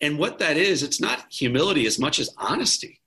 And 0.00 0.18
what 0.18 0.38
that 0.38 0.56
is, 0.56 0.82
it's 0.82 1.00
not 1.00 1.26
humility 1.30 1.86
as 1.86 1.98
much 1.98 2.18
as 2.18 2.30
honesty. 2.38 3.00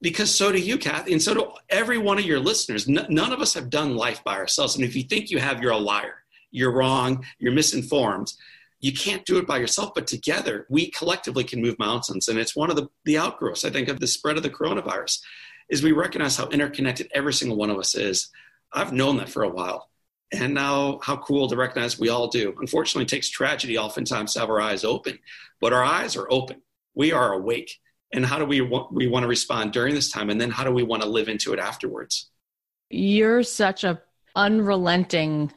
Because 0.00 0.32
so 0.32 0.52
do 0.52 0.58
you, 0.58 0.76
Cathy, 0.76 1.12
and 1.12 1.22
so 1.22 1.34
do 1.34 1.50
every 1.70 1.96
one 1.96 2.18
of 2.18 2.24
your 2.26 2.40
listeners. 2.40 2.86
N- 2.86 3.06
none 3.08 3.32
of 3.32 3.40
us 3.40 3.54
have 3.54 3.70
done 3.70 3.96
life 3.96 4.22
by 4.24 4.36
ourselves. 4.36 4.76
And 4.76 4.84
if 4.84 4.94
you 4.94 5.04
think 5.04 5.30
you 5.30 5.38
have, 5.38 5.62
you're 5.62 5.72
a 5.72 5.78
liar 5.78 6.23
you're 6.54 6.72
wrong, 6.72 7.24
you're 7.38 7.52
misinformed. 7.52 8.32
You 8.78 8.92
can't 8.92 9.24
do 9.24 9.38
it 9.38 9.46
by 9.46 9.58
yourself, 9.58 9.92
but 9.92 10.06
together 10.06 10.66
we 10.70 10.88
collectively 10.90 11.42
can 11.42 11.60
move 11.60 11.78
mountains. 11.78 12.28
And 12.28 12.38
it's 12.38 12.54
one 12.54 12.70
of 12.70 12.76
the, 12.76 12.88
the 13.04 13.18
outgrowths, 13.18 13.64
I 13.64 13.70
think, 13.70 13.88
of 13.88 13.98
the 13.98 14.06
spread 14.06 14.36
of 14.36 14.44
the 14.44 14.50
coronavirus, 14.50 15.20
is 15.68 15.82
we 15.82 15.90
recognize 15.90 16.36
how 16.36 16.46
interconnected 16.48 17.10
every 17.12 17.32
single 17.32 17.56
one 17.56 17.70
of 17.70 17.78
us 17.78 17.96
is. 17.96 18.28
I've 18.72 18.92
known 18.92 19.16
that 19.16 19.28
for 19.28 19.42
a 19.42 19.48
while. 19.48 19.90
And 20.32 20.54
now, 20.54 21.00
how 21.02 21.16
cool 21.16 21.48
to 21.48 21.56
recognize 21.56 21.98
we 21.98 22.08
all 22.08 22.28
do. 22.28 22.54
Unfortunately, 22.60 23.04
it 23.04 23.08
takes 23.08 23.28
tragedy 23.28 23.76
oftentimes 23.76 24.34
to 24.34 24.40
have 24.40 24.50
our 24.50 24.60
eyes 24.60 24.84
open, 24.84 25.18
but 25.60 25.72
our 25.72 25.82
eyes 25.82 26.16
are 26.16 26.26
open. 26.30 26.62
We 26.94 27.12
are 27.12 27.32
awake. 27.32 27.80
And 28.12 28.24
how 28.24 28.38
do 28.38 28.44
we 28.44 28.60
we 28.60 29.06
want 29.08 29.24
to 29.24 29.28
respond 29.28 29.72
during 29.72 29.94
this 29.94 30.10
time? 30.10 30.30
And 30.30 30.40
then 30.40 30.50
how 30.50 30.64
do 30.64 30.70
we 30.70 30.82
want 30.82 31.02
to 31.02 31.08
live 31.08 31.28
into 31.28 31.52
it 31.52 31.58
afterwards? 31.58 32.30
You're 32.90 33.42
such 33.42 33.84
a 33.84 34.00
unrelenting 34.36 35.52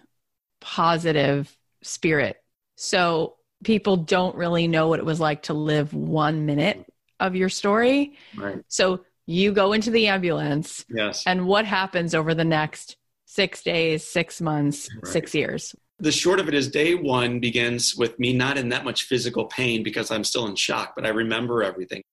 positive 0.60 1.56
spirit. 1.82 2.38
So 2.76 3.36
people 3.64 3.98
don't 3.98 4.36
really 4.36 4.68
know 4.68 4.88
what 4.88 5.00
it 5.00 5.06
was 5.06 5.20
like 5.20 5.44
to 5.44 5.54
live 5.54 5.94
one 5.94 6.46
minute 6.46 6.86
of 7.20 7.36
your 7.36 7.50
story. 7.50 8.18
Right. 8.36 8.64
So 8.68 9.02
you 9.26 9.52
go 9.52 9.74
into 9.74 9.92
the 9.92 10.08
ambulance. 10.08 10.86
Yes. 10.90 11.24
And 11.26 11.46
what 11.46 11.66
happens 11.66 12.16
over 12.16 12.34
the 12.34 12.46
next 12.46 12.98
six 13.26 13.62
days, 13.62 14.06
six 14.06 14.42
months, 14.42 14.90
right. 14.96 15.12
six 15.12 15.36
years? 15.36 15.76
The 16.00 16.12
short 16.12 16.40
of 16.40 16.48
it 16.48 16.54
is 16.54 16.70
day 16.70 16.94
one 16.96 17.40
begins 17.40 17.96
with 17.96 18.18
me 18.20 18.34
not 18.34 18.58
in 18.58 18.70
that 18.70 18.86
much 18.86 19.04
physical 19.04 19.46
pain 19.46 19.84
because 19.84 20.12
I'm 20.12 20.24
still 20.24 20.46
in 20.48 20.56
shock, 20.56 20.94
but 20.96 21.06
I 21.06 21.10
remember 21.10 21.64
everything. 21.64 22.04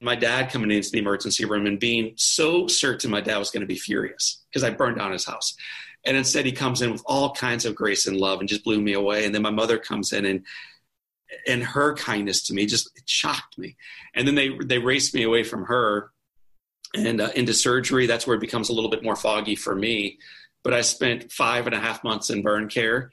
My 0.00 0.14
dad 0.14 0.50
coming 0.50 0.70
into 0.70 0.90
the 0.90 0.98
emergency 0.98 1.44
room 1.44 1.66
and 1.66 1.78
being 1.78 2.14
so 2.16 2.66
certain 2.66 3.10
my 3.10 3.20
dad 3.20 3.38
was 3.38 3.50
going 3.50 3.60
to 3.62 3.66
be 3.66 3.76
furious 3.76 4.44
because 4.48 4.62
I 4.62 4.70
burned 4.70 4.98
down 4.98 5.12
his 5.12 5.24
house. 5.24 5.56
And 6.06 6.16
instead, 6.16 6.46
he 6.46 6.52
comes 6.52 6.80
in 6.80 6.92
with 6.92 7.02
all 7.06 7.34
kinds 7.34 7.64
of 7.64 7.74
grace 7.74 8.06
and 8.06 8.16
love 8.16 8.40
and 8.40 8.48
just 8.48 8.64
blew 8.64 8.80
me 8.80 8.94
away. 8.94 9.24
And 9.24 9.34
then 9.34 9.42
my 9.42 9.50
mother 9.50 9.78
comes 9.78 10.12
in 10.12 10.24
and 10.24 10.44
and 11.46 11.62
her 11.62 11.94
kindness 11.94 12.42
to 12.44 12.54
me 12.54 12.64
just 12.64 12.90
shocked 13.06 13.58
me. 13.58 13.76
And 14.14 14.26
then 14.26 14.34
they 14.34 14.56
they 14.64 14.78
raced 14.78 15.14
me 15.14 15.24
away 15.24 15.42
from 15.42 15.64
her 15.64 16.10
and 16.94 17.20
uh, 17.20 17.30
into 17.34 17.52
surgery. 17.52 18.06
That's 18.06 18.26
where 18.26 18.36
it 18.36 18.40
becomes 18.40 18.68
a 18.68 18.72
little 18.72 18.90
bit 18.90 19.02
more 19.02 19.16
foggy 19.16 19.56
for 19.56 19.74
me. 19.74 20.18
But 20.64 20.74
I 20.74 20.80
spent 20.80 21.30
five 21.30 21.66
and 21.66 21.74
a 21.74 21.80
half 21.80 22.02
months 22.02 22.30
in 22.30 22.42
burn 22.42 22.68
care. 22.68 23.12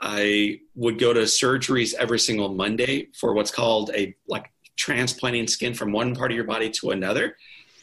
I 0.00 0.60
would 0.74 0.98
go 0.98 1.12
to 1.12 1.20
surgeries 1.20 1.94
every 1.94 2.18
single 2.18 2.48
Monday 2.54 3.08
for 3.14 3.34
what's 3.34 3.52
called 3.52 3.90
a 3.94 4.14
like 4.26 4.50
transplanting 4.76 5.46
skin 5.46 5.74
from 5.74 5.92
one 5.92 6.14
part 6.14 6.32
of 6.32 6.36
your 6.36 6.44
body 6.44 6.70
to 6.70 6.90
another 6.90 7.36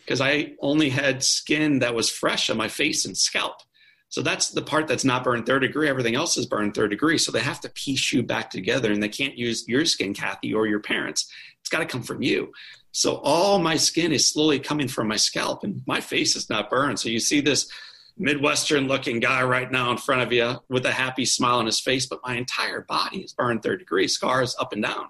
because 0.09 0.21
I 0.21 0.53
only 0.59 0.89
had 0.89 1.23
skin 1.23 1.79
that 1.79 1.93
was 1.93 2.09
fresh 2.09 2.49
on 2.49 2.57
my 2.57 2.67
face 2.67 3.05
and 3.05 3.15
scalp. 3.15 3.61
So 4.09 4.23
that's 4.23 4.49
the 4.49 4.61
part 4.61 4.87
that's 4.87 5.05
not 5.05 5.23
burned 5.23 5.45
third 5.45 5.59
degree. 5.59 5.87
Everything 5.87 6.15
else 6.15 6.35
is 6.35 6.47
burned 6.47 6.73
third 6.73 6.89
degree. 6.89 7.17
So 7.17 7.31
they 7.31 7.41
have 7.41 7.61
to 7.61 7.69
piece 7.69 8.11
you 8.11 8.23
back 8.23 8.49
together 8.49 8.91
and 8.91 9.01
they 9.01 9.09
can't 9.09 9.37
use 9.37 9.67
your 9.67 9.85
skin, 9.85 10.13
Cathy, 10.15 10.53
or 10.53 10.65
your 10.65 10.79
parents. 10.79 11.31
It's 11.61 11.69
got 11.69 11.79
to 11.79 11.85
come 11.85 12.01
from 12.01 12.23
you. 12.23 12.51
So 12.91 13.17
all 13.17 13.59
my 13.59 13.77
skin 13.77 14.11
is 14.11 14.25
slowly 14.25 14.59
coming 14.59 14.87
from 14.87 15.07
my 15.07 15.15
scalp 15.15 15.63
and 15.63 15.83
my 15.85 16.01
face 16.01 16.35
is 16.35 16.49
not 16.49 16.71
burned. 16.71 16.99
So 16.99 17.09
you 17.09 17.19
see 17.19 17.39
this 17.39 17.71
Midwestern 18.17 18.87
looking 18.87 19.19
guy 19.19 19.43
right 19.43 19.71
now 19.71 19.91
in 19.91 19.97
front 19.97 20.23
of 20.23 20.33
you 20.33 20.55
with 20.69 20.85
a 20.85 20.91
happy 20.91 21.23
smile 21.23 21.59
on 21.59 21.67
his 21.67 21.79
face, 21.79 22.07
but 22.07 22.19
my 22.25 22.35
entire 22.35 22.81
body 22.81 23.19
is 23.19 23.31
burned 23.31 23.61
third 23.61 23.79
degree, 23.79 24.07
scars 24.07 24.55
up 24.59 24.73
and 24.73 24.83
down. 24.83 25.05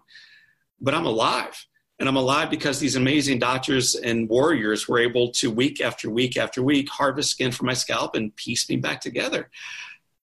But 0.82 0.94
I'm 0.94 1.06
alive. 1.06 1.65
And 2.00 2.08
I'm 2.08 2.15
alive 2.15 2.50
because 2.50 2.79
these 2.79 2.96
amazing 2.96 3.39
doctors 3.39 3.96
and 3.96 4.29
warriors 4.29 4.88
were 4.88 5.00
able 5.00 5.32
to, 5.34 5.51
week 5.51 5.82
after 5.82 6.10
week 6.10 6.38
after 6.38 6.63
week, 6.63 6.89
harvest 6.89 7.32
skin 7.32 7.51
from 7.51 7.68
my 7.68 7.74
scalp 7.74 8.15
and 8.15 8.34
piece 8.36 8.70
me 8.70 8.77
back 8.77 9.01
together. 9.01 9.50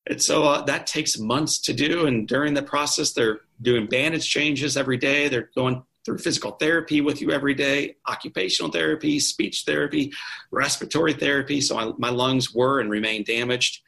And 0.06 0.22
so 0.22 0.44
uh, 0.44 0.62
that 0.62 0.86
takes 0.86 1.18
months 1.18 1.58
to 1.60 1.74
do. 1.74 2.06
And 2.06 2.26
during 2.26 2.54
the 2.54 2.62
process, 2.62 3.12
they're 3.12 3.40
doing 3.60 3.86
bandage 3.86 4.28
changes 4.28 4.76
every 4.76 4.96
day. 4.96 5.28
They're 5.28 5.50
going 5.54 5.82
through 6.04 6.18
physical 6.18 6.52
therapy 6.52 7.00
with 7.00 7.20
you 7.20 7.32
every 7.32 7.52
day, 7.52 7.96
occupational 8.08 8.70
therapy, 8.70 9.18
speech 9.18 9.64
therapy, 9.66 10.12
respiratory 10.52 11.12
therapy. 11.12 11.60
So 11.60 11.76
I, 11.76 11.92
my 11.98 12.10
lungs 12.10 12.54
were 12.54 12.80
and 12.80 12.88
remain 12.88 13.24
damaged. 13.24 13.82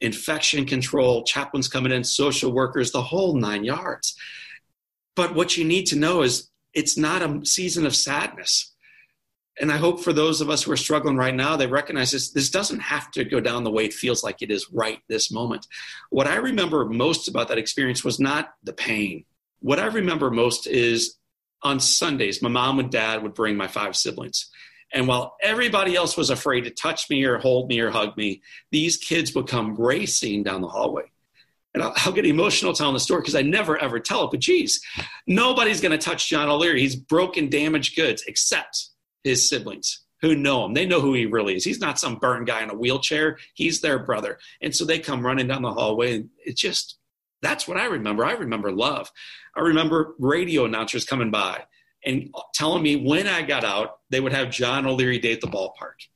Infection 0.00 0.66
control, 0.66 1.24
chaplains 1.24 1.66
coming 1.66 1.90
in, 1.90 2.04
social 2.04 2.52
workers, 2.52 2.92
the 2.92 3.02
whole 3.02 3.34
nine 3.34 3.64
yards. 3.64 4.14
But 5.16 5.34
what 5.34 5.56
you 5.56 5.64
need 5.64 5.86
to 5.86 5.96
know 5.96 6.22
is 6.22 6.50
it's 6.74 6.96
not 6.96 7.22
a 7.22 7.44
season 7.46 7.86
of 7.86 7.94
sadness. 7.96 8.72
And 9.60 9.70
I 9.70 9.76
hope 9.76 10.00
for 10.00 10.12
those 10.12 10.40
of 10.40 10.50
us 10.50 10.64
who 10.64 10.72
are 10.72 10.76
struggling 10.76 11.16
right 11.16 11.34
now, 11.34 11.56
they 11.56 11.68
recognize 11.68 12.10
this. 12.10 12.32
This 12.32 12.50
doesn't 12.50 12.80
have 12.80 13.10
to 13.12 13.24
go 13.24 13.38
down 13.38 13.62
the 13.62 13.70
way 13.70 13.84
it 13.84 13.94
feels 13.94 14.24
like 14.24 14.42
it 14.42 14.50
is 14.50 14.68
right 14.72 14.98
this 15.08 15.30
moment. 15.30 15.66
What 16.10 16.26
I 16.26 16.36
remember 16.36 16.84
most 16.86 17.28
about 17.28 17.48
that 17.48 17.58
experience 17.58 18.02
was 18.02 18.18
not 18.18 18.54
the 18.64 18.72
pain. 18.72 19.24
What 19.60 19.78
I 19.78 19.86
remember 19.86 20.30
most 20.30 20.66
is 20.66 21.16
on 21.62 21.78
Sundays, 21.78 22.42
my 22.42 22.48
mom 22.48 22.80
and 22.80 22.90
dad 22.90 23.22
would 23.22 23.34
bring 23.34 23.56
my 23.56 23.68
five 23.68 23.94
siblings. 23.94 24.50
And 24.92 25.06
while 25.06 25.36
everybody 25.40 25.94
else 25.94 26.16
was 26.16 26.30
afraid 26.30 26.62
to 26.62 26.70
touch 26.70 27.08
me 27.08 27.24
or 27.24 27.38
hold 27.38 27.68
me 27.68 27.80
or 27.80 27.90
hug 27.90 28.16
me, 28.16 28.42
these 28.72 28.96
kids 28.96 29.34
would 29.34 29.46
come 29.46 29.76
racing 29.76 30.42
down 30.42 30.62
the 30.62 30.68
hallway 30.68 31.04
and 31.74 31.82
I'll, 31.82 31.92
I'll, 31.96 32.12
get 32.12 32.24
emotional 32.24 32.72
telling 32.72 32.94
the 32.94 33.00
story 33.00 33.20
because 33.20 33.34
I 33.34 33.42
never 33.42 33.76
ever 33.76 34.00
tell 34.00 34.24
it. 34.24 34.30
But 34.30 34.40
geez, 34.40 34.80
nobody's 35.26 35.80
going 35.80 35.92
to 35.92 35.98
touch 35.98 36.28
John 36.28 36.48
O'Leary. 36.48 36.80
He's 36.80 36.96
broken, 36.96 37.50
damaged 37.50 37.96
goods, 37.96 38.24
except 38.26 38.88
his 39.24 39.48
siblings 39.48 40.04
who 40.20 40.34
know 40.34 40.64
him. 40.64 40.74
They 40.74 40.86
know 40.86 41.00
who 41.00 41.12
he 41.12 41.26
really 41.26 41.56
is. 41.56 41.64
He's 41.64 41.80
not 41.80 41.98
some 41.98 42.16
burned 42.16 42.46
guy 42.46 42.62
in 42.62 42.70
a 42.70 42.74
wheelchair. 42.74 43.38
He's 43.54 43.80
their 43.80 43.98
brother. 43.98 44.38
And 44.62 44.74
so 44.74 44.84
they 44.84 44.98
come 44.98 45.26
running 45.26 45.48
down 45.48 45.62
the 45.62 45.72
hallway, 45.72 46.16
and 46.16 46.30
it 46.44 46.56
just 46.56 46.96
that's 47.42 47.68
what 47.68 47.76
I 47.76 47.86
remember. 47.86 48.24
I 48.24 48.32
remember 48.32 48.72
love. 48.72 49.10
I 49.54 49.60
remember 49.60 50.14
radio 50.18 50.64
announcers 50.64 51.04
coming 51.04 51.30
by 51.30 51.64
and 52.04 52.34
telling 52.54 52.82
me 52.82 52.96
when 52.96 53.26
I 53.26 53.42
got 53.42 53.64
out, 53.64 53.98
they 54.10 54.20
would 54.20 54.32
have 54.32 54.50
John 54.50 54.86
O'Leary 54.86 55.18
Day 55.18 55.32
at 55.32 55.40
the 55.40 55.46
ballpark. 55.46 56.08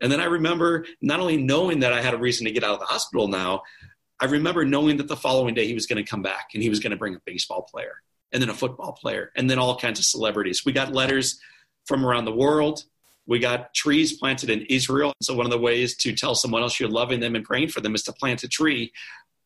And 0.00 0.12
then 0.12 0.20
I 0.20 0.26
remember 0.26 0.86
not 1.00 1.20
only 1.20 1.36
knowing 1.36 1.80
that 1.80 1.92
I 1.92 2.02
had 2.02 2.14
a 2.14 2.18
reason 2.18 2.44
to 2.46 2.52
get 2.52 2.64
out 2.64 2.74
of 2.74 2.80
the 2.80 2.86
hospital 2.86 3.28
now, 3.28 3.62
I 4.20 4.26
remember 4.26 4.64
knowing 4.64 4.96
that 4.98 5.08
the 5.08 5.16
following 5.16 5.54
day 5.54 5.66
he 5.66 5.74
was 5.74 5.86
going 5.86 6.02
to 6.02 6.08
come 6.08 6.22
back 6.22 6.50
and 6.54 6.62
he 6.62 6.68
was 6.68 6.80
going 6.80 6.92
to 6.92 6.96
bring 6.96 7.14
a 7.14 7.20
baseball 7.24 7.62
player 7.62 7.96
and 8.32 8.40
then 8.42 8.50
a 8.50 8.54
football 8.54 8.92
player 8.92 9.30
and 9.36 9.48
then 9.48 9.58
all 9.58 9.76
kinds 9.76 9.98
of 9.98 10.04
celebrities. 10.04 10.64
We 10.64 10.72
got 10.72 10.92
letters 10.92 11.40
from 11.86 12.04
around 12.04 12.24
the 12.24 12.32
world. 12.32 12.84
We 13.26 13.38
got 13.38 13.72
trees 13.74 14.18
planted 14.18 14.50
in 14.50 14.62
Israel. 14.62 15.12
So, 15.22 15.34
one 15.34 15.46
of 15.46 15.52
the 15.52 15.58
ways 15.58 15.96
to 15.98 16.12
tell 16.14 16.34
someone 16.34 16.62
else 16.62 16.78
you're 16.78 16.88
loving 16.88 17.20
them 17.20 17.34
and 17.34 17.44
praying 17.44 17.68
for 17.68 17.80
them 17.80 17.94
is 17.94 18.02
to 18.04 18.12
plant 18.12 18.42
a 18.42 18.48
tree 18.48 18.92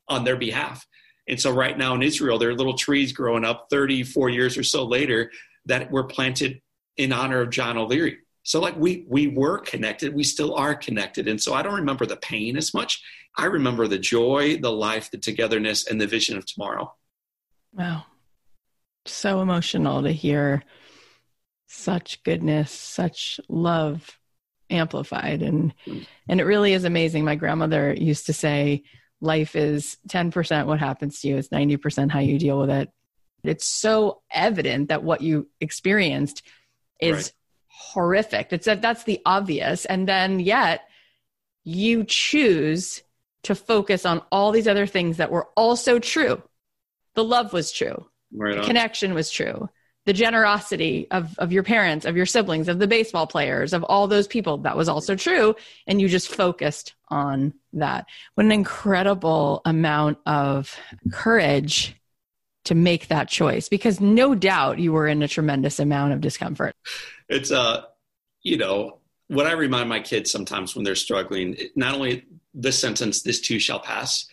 on 0.08 0.24
their 0.24 0.36
behalf. 0.36 0.86
And 1.28 1.40
so, 1.40 1.52
right 1.52 1.76
now 1.78 1.94
in 1.94 2.02
Israel, 2.02 2.38
there 2.38 2.50
are 2.50 2.54
little 2.54 2.74
trees 2.74 3.12
growing 3.12 3.44
up 3.44 3.68
34 3.70 4.30
years 4.30 4.58
or 4.58 4.64
so 4.64 4.84
later 4.84 5.30
that 5.66 5.90
were 5.90 6.04
planted 6.04 6.60
in 6.96 7.12
honor 7.12 7.42
of 7.42 7.50
John 7.50 7.76
O'Leary. 7.76 8.18
So, 8.42 8.60
like, 8.60 8.76
we, 8.76 9.04
we 9.08 9.28
were 9.28 9.58
connected, 9.58 10.14
we 10.14 10.24
still 10.24 10.54
are 10.54 10.74
connected. 10.74 11.28
And 11.28 11.40
so, 11.40 11.54
I 11.54 11.62
don't 11.62 11.74
remember 11.74 12.04
the 12.04 12.16
pain 12.16 12.56
as 12.56 12.74
much 12.74 13.00
I 13.36 13.46
remember 13.46 13.86
the 13.86 13.98
joy, 13.98 14.58
the 14.58 14.72
life, 14.72 15.10
the 15.10 15.18
togetherness, 15.18 15.86
and 15.86 16.00
the 16.00 16.06
vision 16.06 16.36
of 16.36 16.46
tomorrow. 16.46 16.94
Wow. 17.72 18.04
So 19.06 19.40
emotional 19.40 20.02
to 20.02 20.12
hear 20.12 20.64
such 21.66 22.22
goodness, 22.24 22.72
such 22.72 23.40
love 23.48 24.18
amplified. 24.70 25.42
And 25.42 25.74
mm. 25.86 26.06
and 26.28 26.40
it 26.40 26.44
really 26.44 26.72
is 26.72 26.84
amazing. 26.84 27.24
My 27.24 27.36
grandmother 27.36 27.94
used 27.94 28.26
to 28.26 28.32
say, 28.32 28.82
life 29.20 29.56
is 29.56 29.96
10% 30.08 30.66
what 30.66 30.78
happens 30.78 31.20
to 31.20 31.28
you, 31.28 31.36
it's 31.36 31.48
90% 31.48 32.10
how 32.10 32.20
you 32.20 32.38
deal 32.38 32.58
with 32.58 32.70
it. 32.70 32.90
It's 33.44 33.66
so 33.66 34.22
evident 34.30 34.88
that 34.88 35.04
what 35.04 35.20
you 35.20 35.48
experienced 35.60 36.42
is 37.00 37.16
right. 37.16 37.32
horrific. 37.68 38.48
It's 38.52 38.66
that 38.66 38.82
that's 38.82 39.04
the 39.04 39.20
obvious. 39.24 39.84
And 39.84 40.08
then 40.08 40.40
yet 40.40 40.82
you 41.64 42.04
choose 42.04 43.02
to 43.48 43.54
focus 43.54 44.06
on 44.06 44.22
all 44.30 44.52
these 44.52 44.68
other 44.68 44.86
things 44.86 45.16
that 45.16 45.30
were 45.30 45.48
also 45.56 45.98
true. 45.98 46.42
The 47.14 47.24
love 47.24 47.52
was 47.52 47.72
true. 47.72 48.06
Right 48.32 48.56
the 48.56 48.62
connection 48.62 49.14
was 49.14 49.30
true. 49.30 49.68
The 50.04 50.12
generosity 50.12 51.06
of, 51.10 51.38
of 51.38 51.50
your 51.50 51.62
parents, 51.62 52.04
of 52.04 52.16
your 52.16 52.26
siblings, 52.26 52.68
of 52.68 52.78
the 52.78 52.86
baseball 52.86 53.26
players, 53.26 53.72
of 53.72 53.84
all 53.84 54.06
those 54.06 54.26
people, 54.26 54.58
that 54.58 54.76
was 54.76 54.88
also 54.88 55.16
true. 55.16 55.56
And 55.86 56.00
you 56.00 56.08
just 56.08 56.28
focused 56.28 56.94
on 57.08 57.54
that. 57.72 58.06
What 58.34 58.44
an 58.44 58.52
incredible 58.52 59.62
amount 59.64 60.18
of 60.26 60.74
courage 61.10 61.96
to 62.66 62.74
make 62.74 63.08
that 63.08 63.28
choice 63.28 63.70
because 63.70 63.98
no 63.98 64.34
doubt 64.34 64.78
you 64.78 64.92
were 64.92 65.06
in 65.08 65.22
a 65.22 65.28
tremendous 65.28 65.78
amount 65.78 66.12
of 66.12 66.20
discomfort. 66.20 66.74
It's, 67.30 67.50
uh, 67.50 67.84
you 68.42 68.58
know, 68.58 68.98
what 69.28 69.46
I 69.46 69.52
remind 69.52 69.88
my 69.88 70.00
kids 70.00 70.30
sometimes 70.30 70.74
when 70.74 70.84
they're 70.84 70.94
struggling, 70.94 71.56
not 71.76 71.94
only 71.94 72.26
this 72.54 72.78
sentence, 72.78 73.22
this 73.22 73.40
too 73.40 73.58
shall 73.58 73.80
pass. 73.80 74.26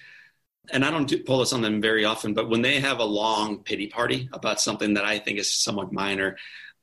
And 0.71 0.83
I 0.83 0.91
don't 0.91 1.07
do, 1.07 1.23
pull 1.23 1.39
this 1.39 1.53
on 1.53 1.61
them 1.61 1.81
very 1.81 2.05
often, 2.05 2.33
but 2.33 2.49
when 2.49 2.61
they 2.61 2.79
have 2.79 2.99
a 2.99 3.05
long 3.05 3.59
pity 3.59 3.87
party 3.87 4.29
about 4.33 4.59
something 4.59 4.95
that 4.95 5.05
I 5.05 5.19
think 5.19 5.37
is 5.37 5.53
somewhat 5.53 5.93
minor, 5.93 6.37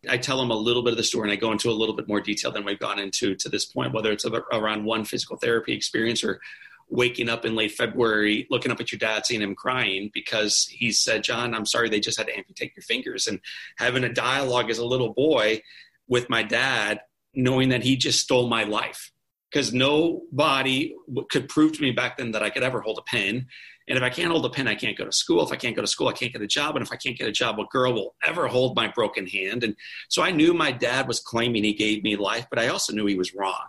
I 0.09 0.19
tell 0.19 0.39
them 0.39 0.51
a 0.51 0.57
little 0.57 0.83
bit 0.83 0.93
of 0.93 0.97
the 0.97 1.05
story 1.05 1.29
and 1.29 1.33
I 1.33 1.41
go 1.41 1.53
into 1.53 1.71
a 1.71 1.73
little 1.73 1.95
bit 1.95 2.09
more 2.09 2.21
detail 2.21 2.51
than 2.51 2.65
we've 2.65 2.79
gone 2.79 2.99
into 2.99 3.35
to 3.37 3.49
this 3.49 3.65
point, 3.65 3.93
whether 3.93 4.13
it's 4.13 4.25
around 4.25 4.85
one 4.85 5.05
physical 5.05 5.37
therapy 5.37 5.73
experience 5.73 6.25
or 6.25 6.41
waking 6.89 7.29
up 7.29 7.45
in 7.45 7.55
late 7.55 7.73
February, 7.73 8.47
looking 8.51 8.73
up 8.73 8.81
at 8.81 8.93
your 8.93 8.99
dad, 8.99 9.25
seeing 9.25 9.41
him 9.41 9.55
crying 9.55 10.11
because 10.13 10.67
he 10.67 10.93
said, 10.93 11.25
John, 11.25 11.55
I'm 11.55 11.67
sorry, 11.67 11.89
they 11.89 12.01
just 12.01 12.19
had 12.19 12.27
to 12.27 12.37
amputate 12.37 12.73
your 12.77 12.83
fingers. 12.83 13.27
And 13.27 13.41
having 13.79 14.05
a 14.05 14.13
dialogue 14.13 14.71
as 14.71 14.79
a 14.79 14.85
little 14.85 15.15
boy 15.15 15.63
with 16.09 16.29
my 16.29 16.43
dad, 16.43 17.01
knowing 17.35 17.71
that 17.71 17.83
he 17.83 17.97
just 17.97 18.21
stole 18.21 18.49
my 18.49 18.65
life 18.65 19.12
because 19.53 19.73
nobody 19.75 20.95
could 21.31 21.49
prove 21.49 21.73
to 21.73 21.83
me 21.83 21.91
back 21.91 22.17
then 22.17 22.33
that 22.33 22.43
I 22.43 22.51
could 22.51 22.63
ever 22.63 22.81
hold 22.81 22.99
a 22.99 23.03
pen. 23.03 23.47
And 23.89 23.99
if 23.99 24.03
I 24.03 24.09
can't 24.09 24.31
hold 24.31 24.47
a 24.47 24.51
pen, 24.51 24.67
I 24.67 24.75
can't 24.75 24.97
go 24.97 25.05
to 25.05 25.13
school. 25.13 25.45
If 25.45 25.53
I 25.53 25.57
can't 25.57 25.77
go 25.77 25.83
to 25.83 25.89
school, 25.89 26.09
I 26.09 26.13
can't 26.13 26.33
get 26.33 26.41
a 26.41 26.47
job. 26.47 26.77
And 26.77 26.85
if 26.85 26.93
I 26.93 26.97
can't 26.97 27.19
get 27.19 27.29
a 27.29 27.33
job, 27.33 27.59
what 27.59 27.71
girl 27.71 27.93
will 27.93 28.15
ever 28.27 28.47
hold 28.47 28.77
my 28.77 28.89
broken 28.89 29.27
hand? 29.27 29.65
And 29.65 29.77
so 30.09 30.23
I 30.23 30.31
knew 30.31 30.55
my 30.55 30.73
dad 30.73 31.07
was 31.07 31.21
claiming 31.21 31.65
he 31.65 31.75
gave 31.75 32.03
me 32.03 32.17
life, 32.17 32.47
but 32.49 32.59
I 32.59 32.69
also 32.69 32.95
knew 32.95 33.05
he 33.07 33.17
was 33.17 33.35
wrong. 33.35 33.67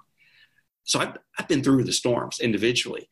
So 0.86 1.00
I've, 1.00 1.18
I've 1.38 1.48
been 1.48 1.64
through 1.64 1.84
the 1.84 1.92
storms 1.92 2.40
individually. 2.40 3.10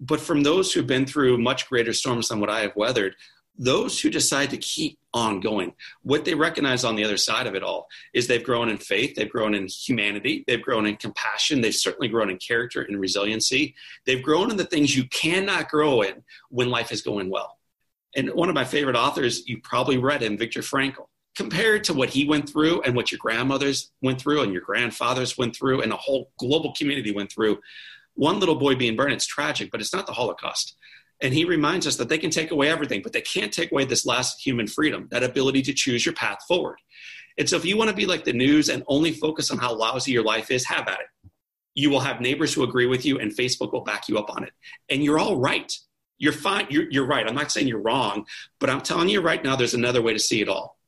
But 0.00 0.20
from 0.20 0.42
those 0.42 0.72
who've 0.72 0.86
been 0.86 1.06
through 1.06 1.38
much 1.38 1.68
greater 1.68 1.92
storms 1.92 2.28
than 2.28 2.40
what 2.40 2.50
I 2.50 2.60
have 2.60 2.76
weathered, 2.76 3.16
those 3.56 4.00
who 4.00 4.10
decide 4.10 4.50
to 4.50 4.56
keep 4.56 4.98
on 5.12 5.40
going, 5.40 5.72
what 6.02 6.24
they 6.24 6.34
recognize 6.34 6.84
on 6.84 6.96
the 6.96 7.04
other 7.04 7.16
side 7.16 7.46
of 7.46 7.54
it 7.54 7.62
all 7.62 7.86
is 8.12 8.26
they've 8.26 8.42
grown 8.42 8.68
in 8.68 8.78
faith, 8.78 9.14
they've 9.14 9.30
grown 9.30 9.54
in 9.54 9.68
humanity, 9.68 10.44
they've 10.46 10.62
grown 10.62 10.86
in 10.86 10.96
compassion, 10.96 11.60
they've 11.60 11.74
certainly 11.74 12.08
grown 12.08 12.30
in 12.30 12.38
character 12.38 12.82
and 12.82 13.00
resiliency. 13.00 13.74
They've 14.06 14.22
grown 14.22 14.50
in 14.50 14.56
the 14.56 14.64
things 14.64 14.96
you 14.96 15.04
cannot 15.08 15.68
grow 15.68 16.02
in 16.02 16.24
when 16.50 16.68
life 16.68 16.90
is 16.90 17.02
going 17.02 17.30
well. 17.30 17.58
And 18.16 18.30
one 18.30 18.48
of 18.48 18.54
my 18.54 18.64
favorite 18.64 18.96
authors, 18.96 19.46
you 19.46 19.60
probably 19.62 19.98
read 19.98 20.22
him, 20.22 20.36
Viktor 20.36 20.60
Frankl. 20.60 21.06
Compared 21.36 21.82
to 21.84 21.94
what 21.94 22.10
he 22.10 22.28
went 22.28 22.48
through 22.48 22.82
and 22.82 22.94
what 22.94 23.10
your 23.10 23.18
grandmothers 23.18 23.90
went 24.02 24.20
through 24.20 24.42
and 24.42 24.52
your 24.52 24.62
grandfathers 24.62 25.36
went 25.36 25.56
through 25.56 25.82
and 25.82 25.92
a 25.92 25.96
whole 25.96 26.30
global 26.38 26.72
community 26.74 27.12
went 27.12 27.30
through, 27.30 27.58
one 28.14 28.38
little 28.38 28.54
boy 28.54 28.76
being 28.76 28.94
burned, 28.94 29.12
it's 29.12 29.26
tragic, 29.26 29.72
but 29.72 29.80
it's 29.80 29.92
not 29.92 30.06
the 30.06 30.12
Holocaust. 30.12 30.76
And 31.20 31.32
he 31.32 31.44
reminds 31.44 31.86
us 31.86 31.96
that 31.96 32.08
they 32.08 32.18
can 32.18 32.30
take 32.30 32.50
away 32.50 32.68
everything, 32.68 33.00
but 33.02 33.12
they 33.12 33.20
can't 33.20 33.52
take 33.52 33.72
away 33.72 33.84
this 33.84 34.04
last 34.04 34.44
human 34.44 34.66
freedom, 34.66 35.08
that 35.10 35.22
ability 35.22 35.62
to 35.62 35.72
choose 35.72 36.04
your 36.04 36.14
path 36.14 36.38
forward. 36.46 36.78
And 37.38 37.48
so 37.48 37.56
if 37.56 37.64
you 37.64 37.76
want 37.76 37.90
to 37.90 37.96
be 37.96 38.06
like 38.06 38.24
the 38.24 38.32
news 38.32 38.68
and 38.68 38.82
only 38.86 39.12
focus 39.12 39.50
on 39.50 39.58
how 39.58 39.74
lousy 39.74 40.12
your 40.12 40.22
life 40.22 40.50
is, 40.50 40.64
have 40.66 40.86
at 40.88 41.00
it. 41.00 41.30
You 41.74 41.90
will 41.90 42.00
have 42.00 42.20
neighbors 42.20 42.54
who 42.54 42.62
agree 42.62 42.86
with 42.86 43.04
you, 43.04 43.18
and 43.18 43.32
Facebook 43.32 43.72
will 43.72 43.80
back 43.80 44.08
you 44.08 44.18
up 44.18 44.30
on 44.30 44.44
it. 44.44 44.52
And 44.88 45.02
you're 45.02 45.18
all 45.18 45.36
right. 45.36 45.72
You're 46.18 46.32
fine. 46.32 46.66
You're, 46.70 46.88
you're 46.90 47.06
right. 47.06 47.26
I'm 47.26 47.34
not 47.34 47.50
saying 47.50 47.66
you're 47.66 47.80
wrong, 47.80 48.26
but 48.60 48.70
I'm 48.70 48.80
telling 48.80 49.08
you 49.08 49.20
right 49.20 49.42
now, 49.42 49.56
there's 49.56 49.74
another 49.74 50.00
way 50.00 50.12
to 50.12 50.18
see 50.20 50.40
it 50.40 50.48
all. 50.48 50.78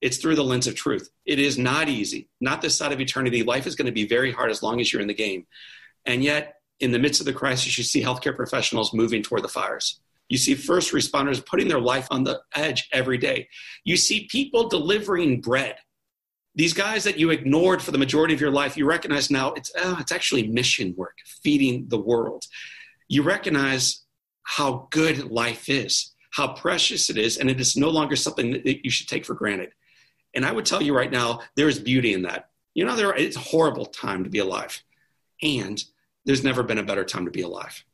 It's 0.00 0.16
through 0.16 0.34
the 0.34 0.42
lens 0.42 0.66
of 0.66 0.74
truth. 0.74 1.08
It 1.24 1.38
is 1.38 1.58
not 1.58 1.88
easy. 1.88 2.28
Not 2.40 2.60
this 2.60 2.76
side 2.76 2.90
of 2.90 3.00
eternity. 3.00 3.44
Life 3.44 3.68
is 3.68 3.76
going 3.76 3.86
to 3.86 3.92
be 3.92 4.06
very 4.06 4.32
hard 4.32 4.50
as 4.50 4.60
long 4.60 4.80
as 4.80 4.92
you're 4.92 5.02
in 5.02 5.06
the 5.06 5.14
game. 5.14 5.46
And 6.04 6.24
yet, 6.24 6.56
in 6.80 6.90
the 6.92 6.98
midst 6.98 7.20
of 7.20 7.26
the 7.26 7.32
crisis, 7.32 7.78
you 7.78 7.84
see 7.84 8.02
healthcare 8.02 8.34
professionals 8.34 8.92
moving 8.92 9.22
toward 9.22 9.44
the 9.44 9.48
fires. 9.48 10.00
You 10.28 10.38
see 10.38 10.54
first 10.54 10.92
responders 10.92 11.44
putting 11.44 11.68
their 11.68 11.80
life 11.80 12.08
on 12.10 12.24
the 12.24 12.40
edge 12.54 12.88
every 12.92 13.18
day. 13.18 13.48
You 13.84 13.96
see 13.96 14.26
people 14.30 14.68
delivering 14.68 15.40
bread. 15.40 15.76
These 16.54 16.72
guys 16.72 17.04
that 17.04 17.18
you 17.18 17.30
ignored 17.30 17.82
for 17.82 17.90
the 17.90 17.98
majority 17.98 18.34
of 18.34 18.40
your 18.40 18.50
life, 18.50 18.76
you 18.76 18.86
recognize 18.86 19.30
now 19.30 19.52
it's, 19.52 19.70
oh, 19.76 19.96
it's 20.00 20.12
actually 20.12 20.48
mission 20.48 20.94
work, 20.96 21.18
feeding 21.42 21.86
the 21.88 22.00
world. 22.00 22.44
You 23.08 23.22
recognize 23.22 24.02
how 24.44 24.88
good 24.90 25.30
life 25.30 25.68
is, 25.68 26.14
how 26.32 26.54
precious 26.54 27.10
it 27.10 27.16
is, 27.16 27.36
and 27.36 27.48
it 27.50 27.60
is 27.60 27.76
no 27.76 27.90
longer 27.90 28.16
something 28.16 28.52
that 28.52 28.84
you 28.84 28.90
should 28.90 29.08
take 29.08 29.24
for 29.24 29.34
granted. 29.34 29.70
And 30.34 30.44
I 30.44 30.52
would 30.52 30.66
tell 30.66 30.82
you 30.82 30.96
right 30.96 31.10
now, 31.10 31.40
there 31.56 31.68
is 31.68 31.78
beauty 31.78 32.14
in 32.14 32.22
that. 32.22 32.48
You 32.74 32.84
know, 32.86 32.96
there, 32.96 33.14
it's 33.14 33.36
a 33.36 33.40
horrible 33.40 33.86
time 33.86 34.24
to 34.24 34.30
be 34.30 34.38
alive. 34.38 34.82
And 35.42 35.82
there's 36.24 36.44
never 36.44 36.62
been 36.62 36.78
a 36.78 36.82
better 36.82 37.04
time 37.04 37.24
to 37.24 37.30
be 37.30 37.42
alive. 37.42 37.84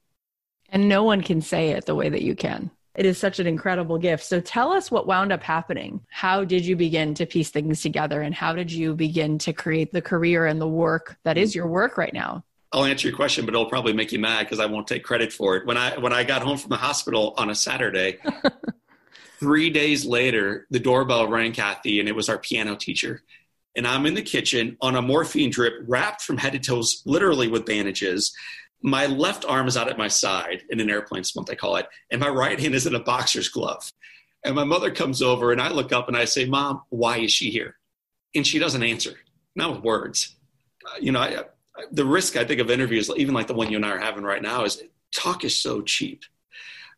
And 0.70 0.88
no 0.88 1.04
one 1.04 1.22
can 1.22 1.40
say 1.40 1.70
it 1.70 1.86
the 1.86 1.94
way 1.94 2.08
that 2.08 2.22
you 2.22 2.34
can. 2.34 2.70
It 2.94 3.06
is 3.06 3.16
such 3.16 3.38
an 3.38 3.46
incredible 3.46 3.96
gift. 3.96 4.24
So 4.24 4.40
tell 4.40 4.72
us 4.72 4.90
what 4.90 5.06
wound 5.06 5.32
up 5.32 5.42
happening. 5.42 6.00
How 6.10 6.44
did 6.44 6.66
you 6.66 6.74
begin 6.74 7.14
to 7.14 7.26
piece 7.26 7.50
things 7.50 7.80
together 7.80 8.22
and 8.22 8.34
how 8.34 8.54
did 8.54 8.72
you 8.72 8.94
begin 8.94 9.38
to 9.38 9.52
create 9.52 9.92
the 9.92 10.02
career 10.02 10.46
and 10.46 10.60
the 10.60 10.68
work 10.68 11.16
that 11.22 11.38
is 11.38 11.54
your 11.54 11.68
work 11.68 11.96
right 11.96 12.12
now? 12.12 12.44
I'll 12.72 12.84
answer 12.84 13.08
your 13.08 13.16
question, 13.16 13.46
but 13.46 13.54
it'll 13.54 13.66
probably 13.66 13.92
make 13.92 14.12
you 14.12 14.18
mad 14.18 14.40
because 14.40 14.60
I 14.60 14.66
won't 14.66 14.86
take 14.86 15.04
credit 15.04 15.32
for 15.32 15.56
it. 15.56 15.64
When 15.64 15.76
I 15.78 15.96
when 15.98 16.12
I 16.12 16.24
got 16.24 16.42
home 16.42 16.58
from 16.58 16.68
the 16.70 16.76
hospital 16.76 17.34
on 17.38 17.48
a 17.48 17.54
Saturday, 17.54 18.18
three 19.40 19.70
days 19.70 20.04
later, 20.04 20.66
the 20.70 20.78
doorbell 20.78 21.28
rang, 21.28 21.52
Cathy, 21.52 22.00
and 22.00 22.08
it 22.08 22.14
was 22.14 22.28
our 22.28 22.36
piano 22.36 22.76
teacher 22.76 23.22
and 23.78 23.86
I'm 23.86 24.06
in 24.06 24.14
the 24.14 24.22
kitchen 24.22 24.76
on 24.80 24.96
a 24.96 25.00
morphine 25.00 25.50
drip, 25.50 25.74
wrapped 25.86 26.22
from 26.22 26.36
head 26.36 26.52
to 26.52 26.58
toes, 26.58 27.00
literally 27.06 27.46
with 27.46 27.64
bandages. 27.64 28.34
My 28.82 29.06
left 29.06 29.44
arm 29.44 29.68
is 29.68 29.76
out 29.76 29.88
at 29.88 29.96
my 29.96 30.08
side 30.08 30.64
in 30.68 30.80
an 30.80 30.90
airplane 30.90 31.22
splint, 31.22 31.48
I 31.48 31.54
call 31.54 31.76
it, 31.76 31.86
and 32.10 32.20
my 32.20 32.28
right 32.28 32.58
hand 32.58 32.74
is 32.74 32.88
in 32.88 32.96
a 32.96 33.00
boxer's 33.00 33.48
glove. 33.48 33.92
And 34.44 34.56
my 34.56 34.64
mother 34.64 34.90
comes 34.90 35.22
over, 35.22 35.52
and 35.52 35.62
I 35.62 35.68
look 35.68 35.92
up 35.92 36.08
and 36.08 36.16
I 36.16 36.24
say, 36.24 36.44
Mom, 36.44 36.82
why 36.88 37.18
is 37.18 37.32
she 37.32 37.50
here? 37.50 37.76
And 38.34 38.44
she 38.44 38.58
doesn't 38.58 38.82
answer, 38.82 39.14
not 39.54 39.72
with 39.72 39.84
words. 39.84 40.34
Uh, 40.84 40.98
you 41.00 41.12
know, 41.12 41.20
I, 41.20 41.38
I, 41.38 41.44
the 41.92 42.04
risk 42.04 42.36
I 42.36 42.44
think 42.44 42.60
of 42.60 42.72
interviews, 42.72 43.08
even 43.16 43.32
like 43.32 43.46
the 43.46 43.54
one 43.54 43.70
you 43.70 43.76
and 43.76 43.86
I 43.86 43.90
are 43.90 43.98
having 43.98 44.24
right 44.24 44.42
now, 44.42 44.64
is 44.64 44.82
talk 45.14 45.44
is 45.44 45.56
so 45.56 45.82
cheap 45.82 46.24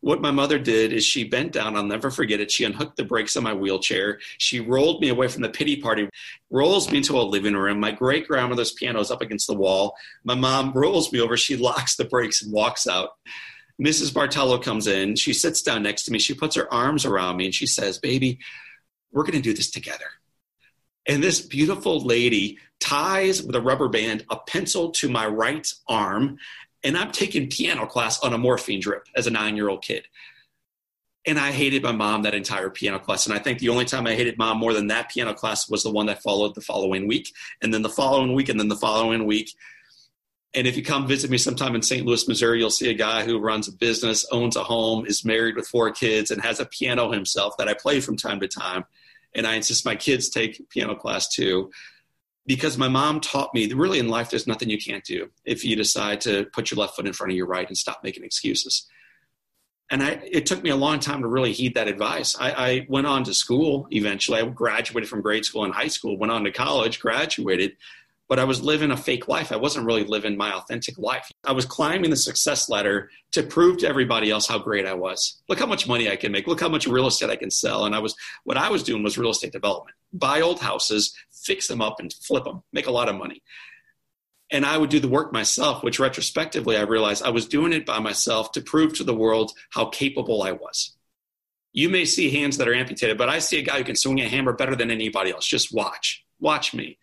what 0.01 0.21
my 0.21 0.31
mother 0.31 0.59
did 0.59 0.91
is 0.91 1.05
she 1.05 1.23
bent 1.23 1.51
down, 1.51 1.75
I'll 1.75 1.83
never 1.83 2.09
forget 2.09 2.39
it. 2.39 2.51
She 2.51 2.63
unhooked 2.63 2.97
the 2.97 3.05
brakes 3.05 3.37
on 3.37 3.43
my 3.43 3.53
wheelchair. 3.53 4.19
She 4.39 4.59
rolled 4.59 4.99
me 4.99 5.09
away 5.09 5.27
from 5.27 5.43
the 5.43 5.49
pity 5.49 5.77
party, 5.77 6.09
rolls 6.49 6.91
me 6.91 6.97
into 6.97 7.17
a 7.17 7.21
living 7.21 7.55
room. 7.55 7.79
My 7.79 7.91
great 7.91 8.27
grandmother's 8.27 8.71
piano 8.71 8.99
is 8.99 9.11
up 9.11 9.21
against 9.21 9.47
the 9.47 9.53
wall. 9.53 9.95
My 10.23 10.35
mom 10.35 10.73
rolls 10.73 11.13
me 11.13 11.21
over. 11.21 11.37
She 11.37 11.55
locks 11.71 11.95
the 11.95 12.05
brakes 12.05 12.41
and 12.41 12.51
walks 12.51 12.87
out. 12.87 13.11
Mrs. 13.81 14.11
Bartello 14.11 14.61
comes 14.61 14.87
in. 14.87 15.15
She 15.15 15.33
sits 15.33 15.61
down 15.61 15.83
next 15.83 16.03
to 16.03 16.11
me. 16.11 16.19
She 16.19 16.33
puts 16.33 16.55
her 16.55 16.71
arms 16.73 17.05
around 17.05 17.37
me 17.37 17.45
and 17.45 17.55
she 17.55 17.67
says, 17.67 17.99
Baby, 17.99 18.39
we're 19.11 19.23
going 19.23 19.33
to 19.33 19.41
do 19.41 19.53
this 19.53 19.71
together. 19.71 20.05
And 21.07 21.23
this 21.23 21.41
beautiful 21.41 21.99
lady 21.99 22.59
ties 22.79 23.41
with 23.41 23.55
a 23.55 23.61
rubber 23.61 23.87
band 23.87 24.25
a 24.29 24.37
pencil 24.37 24.91
to 24.91 25.09
my 25.09 25.25
right 25.27 25.71
arm 25.87 26.37
and 26.83 26.97
I'm 26.97 27.11
taking 27.11 27.49
piano 27.49 27.85
class 27.85 28.19
on 28.21 28.33
a 28.33 28.37
morphine 28.37 28.79
drip 28.79 29.07
as 29.15 29.27
a 29.27 29.31
nine 29.31 29.55
year 29.55 29.69
old 29.69 29.83
kid. 29.83 30.07
And 31.27 31.37
I 31.37 31.51
hated 31.51 31.83
my 31.83 31.91
mom 31.91 32.23
that 32.23 32.33
entire 32.33 32.71
piano 32.71 32.97
class. 32.97 33.27
And 33.27 33.35
I 33.35 33.39
think 33.39 33.59
the 33.59 33.69
only 33.69 33.85
time 33.85 34.07
I 34.07 34.15
hated 34.15 34.39
mom 34.39 34.57
more 34.57 34.73
than 34.73 34.87
that 34.87 35.11
piano 35.11 35.35
class 35.35 35.69
was 35.69 35.83
the 35.83 35.91
one 35.91 36.07
that 36.07 36.23
followed 36.23 36.55
the 36.55 36.61
following 36.61 37.07
week, 37.07 37.31
and 37.61 37.71
then 37.71 37.83
the 37.83 37.89
following 37.89 38.33
week, 38.33 38.49
and 38.49 38.59
then 38.59 38.69
the 38.69 38.75
following 38.75 39.25
week. 39.27 39.53
And 40.55 40.65
if 40.65 40.75
you 40.75 40.83
come 40.83 41.07
visit 41.07 41.29
me 41.29 41.37
sometime 41.37 41.75
in 41.75 41.83
St. 41.83 42.05
Louis, 42.05 42.27
Missouri, 42.27 42.59
you'll 42.59 42.71
see 42.71 42.89
a 42.89 42.95
guy 42.95 43.23
who 43.23 43.39
runs 43.39 43.67
a 43.67 43.71
business, 43.71 44.25
owns 44.31 44.55
a 44.55 44.63
home, 44.63 45.05
is 45.05 45.23
married 45.23 45.55
with 45.55 45.67
four 45.67 45.91
kids, 45.91 46.31
and 46.31 46.41
has 46.41 46.59
a 46.59 46.65
piano 46.65 47.11
himself 47.11 47.55
that 47.57 47.67
I 47.67 47.75
play 47.75 48.01
from 48.01 48.17
time 48.17 48.39
to 48.39 48.47
time. 48.47 48.83
And 49.35 49.45
I 49.45 49.53
insist 49.53 49.85
my 49.85 49.95
kids 49.95 50.27
take 50.27 50.67
piano 50.69 50.95
class 50.95 51.29
too 51.29 51.69
because 52.45 52.77
my 52.77 52.87
mom 52.87 53.19
taught 53.19 53.53
me 53.53 53.65
that 53.65 53.75
really 53.75 53.99
in 53.99 54.07
life 54.07 54.29
there's 54.29 54.47
nothing 54.47 54.69
you 54.69 54.79
can't 54.79 55.03
do 55.03 55.29
if 55.45 55.63
you 55.63 55.75
decide 55.75 56.21
to 56.21 56.45
put 56.45 56.71
your 56.71 56.79
left 56.79 56.95
foot 56.95 57.07
in 57.07 57.13
front 57.13 57.31
of 57.31 57.37
your 57.37 57.47
right 57.47 57.67
and 57.67 57.77
stop 57.77 58.03
making 58.03 58.23
excuses 58.23 58.87
and 59.91 60.01
I, 60.01 60.21
it 60.23 60.45
took 60.45 60.63
me 60.63 60.69
a 60.69 60.75
long 60.75 60.99
time 60.99 61.21
to 61.21 61.27
really 61.27 61.51
heed 61.51 61.75
that 61.75 61.89
advice. 61.89 62.37
I, 62.39 62.51
I, 62.51 62.85
went 62.87 63.07
on 63.07 63.25
to 63.25 63.33
school 63.33 63.87
eventually. 63.91 64.39
I 64.39 64.45
graduated 64.45 65.09
from 65.09 65.21
grade 65.21 65.43
school 65.43 65.65
and 65.65 65.73
high 65.73 65.89
school, 65.89 66.17
went 66.17 66.31
on 66.31 66.45
to 66.45 66.51
college, 66.51 67.01
graduated, 67.01 67.75
but 68.31 68.39
I 68.39 68.45
was 68.45 68.61
living 68.61 68.91
a 68.91 68.95
fake 68.95 69.27
life. 69.27 69.51
I 69.51 69.57
wasn't 69.57 69.85
really 69.85 70.05
living 70.05 70.37
my 70.37 70.53
authentic 70.53 70.97
life. 70.97 71.29
I 71.43 71.51
was 71.51 71.65
climbing 71.65 72.11
the 72.11 72.15
success 72.15 72.69
ladder 72.69 73.09
to 73.33 73.43
prove 73.43 73.79
to 73.79 73.89
everybody 73.89 74.31
else 74.31 74.47
how 74.47 74.57
great 74.57 74.85
I 74.85 74.93
was. 74.93 75.41
Look 75.49 75.59
how 75.59 75.65
much 75.65 75.85
money 75.85 76.09
I 76.09 76.15
can 76.15 76.31
make. 76.31 76.47
Look 76.47 76.61
how 76.61 76.69
much 76.69 76.87
real 76.87 77.07
estate 77.07 77.29
I 77.29 77.35
can 77.35 77.51
sell. 77.51 77.83
And 77.83 77.93
I 77.93 77.99
was, 77.99 78.15
what 78.45 78.55
I 78.55 78.69
was 78.69 78.83
doing 78.83 79.03
was 79.03 79.17
real 79.17 79.31
estate 79.31 79.51
development. 79.51 79.97
Buy 80.13 80.39
old 80.39 80.61
houses, 80.61 81.13
fix 81.29 81.67
them 81.67 81.81
up 81.81 81.99
and 81.99 82.13
flip 82.13 82.45
them, 82.45 82.63
make 82.71 82.87
a 82.87 82.91
lot 82.91 83.09
of 83.09 83.17
money. 83.17 83.43
And 84.49 84.65
I 84.65 84.77
would 84.77 84.89
do 84.89 85.01
the 85.01 85.09
work 85.09 85.33
myself, 85.33 85.83
which 85.83 85.99
retrospectively 85.99 86.77
I 86.77 86.83
realized 86.83 87.23
I 87.23 87.31
was 87.31 87.49
doing 87.49 87.73
it 87.73 87.85
by 87.85 87.99
myself 87.99 88.53
to 88.53 88.61
prove 88.61 88.93
to 88.93 89.03
the 89.03 89.13
world 89.13 89.51
how 89.71 89.87
capable 89.87 90.41
I 90.41 90.53
was. 90.53 90.95
You 91.73 91.89
may 91.89 92.05
see 92.05 92.29
hands 92.29 92.55
that 92.59 92.69
are 92.69 92.73
amputated, 92.73 93.17
but 93.17 93.27
I 93.27 93.39
see 93.39 93.59
a 93.59 93.61
guy 93.61 93.79
who 93.79 93.83
can 93.83 93.97
swing 93.97 94.21
a 94.21 94.29
hammer 94.29 94.53
better 94.53 94.77
than 94.77 94.89
anybody 94.89 95.31
else. 95.31 95.45
Just 95.45 95.73
watch, 95.73 96.23
watch 96.39 96.73
me. 96.73 96.97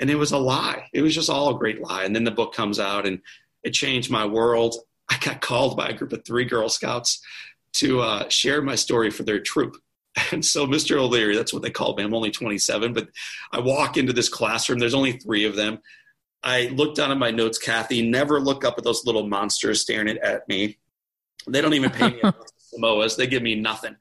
And 0.00 0.10
it 0.10 0.14
was 0.16 0.32
a 0.32 0.38
lie. 0.38 0.88
It 0.92 1.02
was 1.02 1.14
just 1.14 1.30
all 1.30 1.54
a 1.54 1.58
great 1.58 1.80
lie. 1.80 2.04
And 2.04 2.14
then 2.14 2.24
the 2.24 2.30
book 2.30 2.54
comes 2.54 2.78
out 2.78 3.06
and 3.06 3.20
it 3.62 3.70
changed 3.70 4.10
my 4.10 4.24
world. 4.24 4.76
I 5.08 5.18
got 5.18 5.40
called 5.40 5.76
by 5.76 5.88
a 5.88 5.94
group 5.94 6.12
of 6.12 6.24
three 6.24 6.44
Girl 6.44 6.68
Scouts 6.68 7.22
to 7.74 8.00
uh, 8.00 8.28
share 8.28 8.62
my 8.62 8.74
story 8.74 9.10
for 9.10 9.22
their 9.22 9.40
troop. 9.40 9.76
And 10.32 10.44
so, 10.44 10.66
Mr. 10.66 10.96
O'Leary, 10.96 11.36
that's 11.36 11.52
what 11.52 11.62
they 11.62 11.70
called 11.70 11.96
me. 11.96 12.02
I'm 12.02 12.12
only 12.12 12.32
27, 12.32 12.92
but 12.92 13.08
I 13.52 13.60
walk 13.60 13.96
into 13.96 14.12
this 14.12 14.28
classroom. 14.28 14.80
There's 14.80 14.94
only 14.94 15.12
three 15.12 15.44
of 15.44 15.54
them. 15.54 15.78
I 16.42 16.68
look 16.74 16.96
down 16.96 17.12
at 17.12 17.18
my 17.18 17.30
notes, 17.30 17.56
Cathy. 17.56 18.02
Never 18.08 18.40
look 18.40 18.64
up 18.64 18.74
at 18.78 18.84
those 18.84 19.06
little 19.06 19.28
monsters 19.28 19.82
staring 19.82 20.18
at 20.18 20.48
me. 20.48 20.78
They 21.46 21.60
don't 21.60 21.74
even 21.74 21.90
pay 21.90 22.10
me 22.10 22.20
Samoas. 22.74 23.16
They 23.16 23.26
give 23.26 23.42
me 23.42 23.54
nothing. 23.54 23.96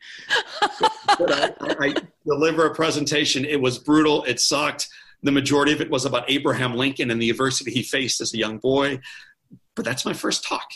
but 1.20 1.32
I, 1.32 1.54
I 1.80 1.94
deliver 2.26 2.66
a 2.66 2.74
presentation. 2.76 3.46
It 3.46 3.62
was 3.62 3.78
brutal. 3.78 4.24
It 4.24 4.40
sucked. 4.40 4.90
The 5.23 5.32
majority 5.32 5.73
of 5.73 5.82
it 5.82 5.89
was 5.89 6.06
about 6.06 6.30
Abraham 6.30 6.75
Lincoln 6.75 7.12
and 7.12 7.21
the 7.21 7.30
adversity 7.30 7.71
he 7.71 7.84
faced 7.84 8.21
as 8.21 8.34
a 8.34 8.38
young 8.38 8.58
boy. 8.60 8.99
But 9.75 9.86
that's 9.86 10.06
my 10.06 10.13
first 10.13 10.43
talk. 10.43 10.67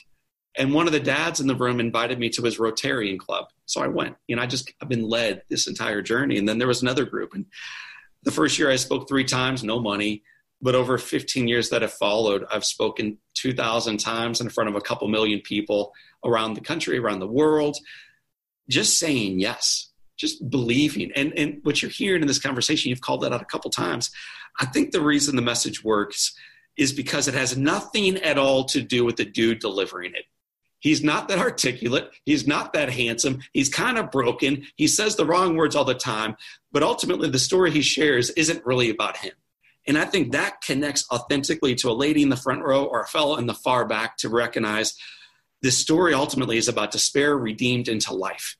And 0.57 0.73
one 0.73 0.87
of 0.87 0.93
the 0.93 0.99
dads 0.99 1.39
in 1.39 1.47
the 1.47 1.55
room 1.55 1.79
invited 1.79 2.19
me 2.19 2.29
to 2.31 2.41
his 2.41 2.57
Rotarian 2.57 3.17
club. 3.17 3.45
So 3.65 3.81
I 3.81 3.87
went. 3.87 4.17
You 4.27 4.35
know, 4.35 4.41
I 4.41 4.47
just, 4.47 4.71
I've 4.81 4.89
been 4.89 5.07
led 5.07 5.43
this 5.49 5.67
entire 5.67 6.01
journey. 6.01 6.37
And 6.37 6.47
then 6.47 6.57
there 6.57 6.67
was 6.67 6.81
another 6.81 7.05
group. 7.05 7.33
And 7.33 7.45
the 8.23 8.31
first 8.31 8.59
year 8.59 8.69
I 8.69 8.75
spoke 8.75 9.07
three 9.07 9.23
times, 9.23 9.63
no 9.63 9.79
money. 9.79 10.23
But 10.61 10.75
over 10.75 10.97
15 10.97 11.47
years 11.47 11.69
that 11.69 11.81
have 11.81 11.93
followed, 11.93 12.45
I've 12.51 12.65
spoken 12.65 13.17
2,000 13.35 13.97
times 13.97 14.41
in 14.41 14.49
front 14.49 14.69
of 14.69 14.75
a 14.75 14.81
couple 14.81 15.07
million 15.07 15.39
people 15.39 15.93
around 16.23 16.53
the 16.53 16.61
country, 16.61 16.99
around 16.99 17.19
the 17.19 17.27
world, 17.27 17.77
just 18.69 18.99
saying 18.99 19.39
yes, 19.39 19.90
just 20.21 20.49
believing. 20.49 21.11
And, 21.15 21.33
and 21.37 21.59
what 21.63 21.81
you're 21.81 21.91
hearing 21.91 22.21
in 22.21 22.27
this 22.27 22.39
conversation, 22.39 22.89
you've 22.89 23.01
called 23.01 23.21
that 23.21 23.33
out 23.33 23.41
a 23.41 23.45
couple 23.45 23.69
times. 23.71 24.11
I 24.59 24.65
think 24.65 24.91
the 24.91 25.01
reason 25.01 25.35
the 25.35 25.41
message 25.41 25.83
works 25.83 26.33
is 26.77 26.93
because 26.93 27.27
it 27.27 27.33
has 27.33 27.57
nothing 27.57 28.17
at 28.17 28.37
all 28.37 28.63
to 28.65 28.81
do 28.81 29.03
with 29.03 29.17
the 29.17 29.25
dude 29.25 29.59
delivering 29.59 30.13
it 30.15 30.25
He's 30.81 31.03
not 31.03 31.27
that 31.27 31.37
articulate. 31.37 32.09
He's 32.25 32.47
not 32.47 32.73
that 32.73 32.89
handsome. 32.89 33.39
He's 33.53 33.69
kind 33.69 33.97
of 33.97 34.11
broken. 34.11 34.65
He 34.75 34.87
says 34.87 35.15
the 35.15 35.25
wrong 35.25 35.55
words 35.55 35.75
all 35.75 35.85
the 35.85 35.93
time. 35.93 36.35
But 36.71 36.83
ultimately, 36.83 37.29
the 37.29 37.39
story 37.39 37.71
he 37.71 37.83
shares 37.83 38.31
isn't 38.31 38.65
really 38.65 38.89
about 38.89 39.17
him. 39.17 39.33
And 39.87 39.97
I 39.97 40.05
think 40.05 40.31
that 40.31 40.61
connects 40.61 41.05
authentically 41.11 41.75
to 41.75 41.89
a 41.89 41.93
lady 41.93 42.23
in 42.23 42.29
the 42.29 42.35
front 42.35 42.63
row 42.63 42.85
or 42.85 43.01
a 43.01 43.07
fellow 43.07 43.37
in 43.37 43.45
the 43.45 43.53
far 43.53 43.85
back 43.85 44.17
to 44.17 44.29
recognize 44.29 44.95
this 45.61 45.77
story 45.77 46.15
ultimately 46.15 46.57
is 46.57 46.67
about 46.67 46.91
despair 46.91 47.37
redeemed 47.37 47.87
into 47.87 48.13
life. 48.13 48.57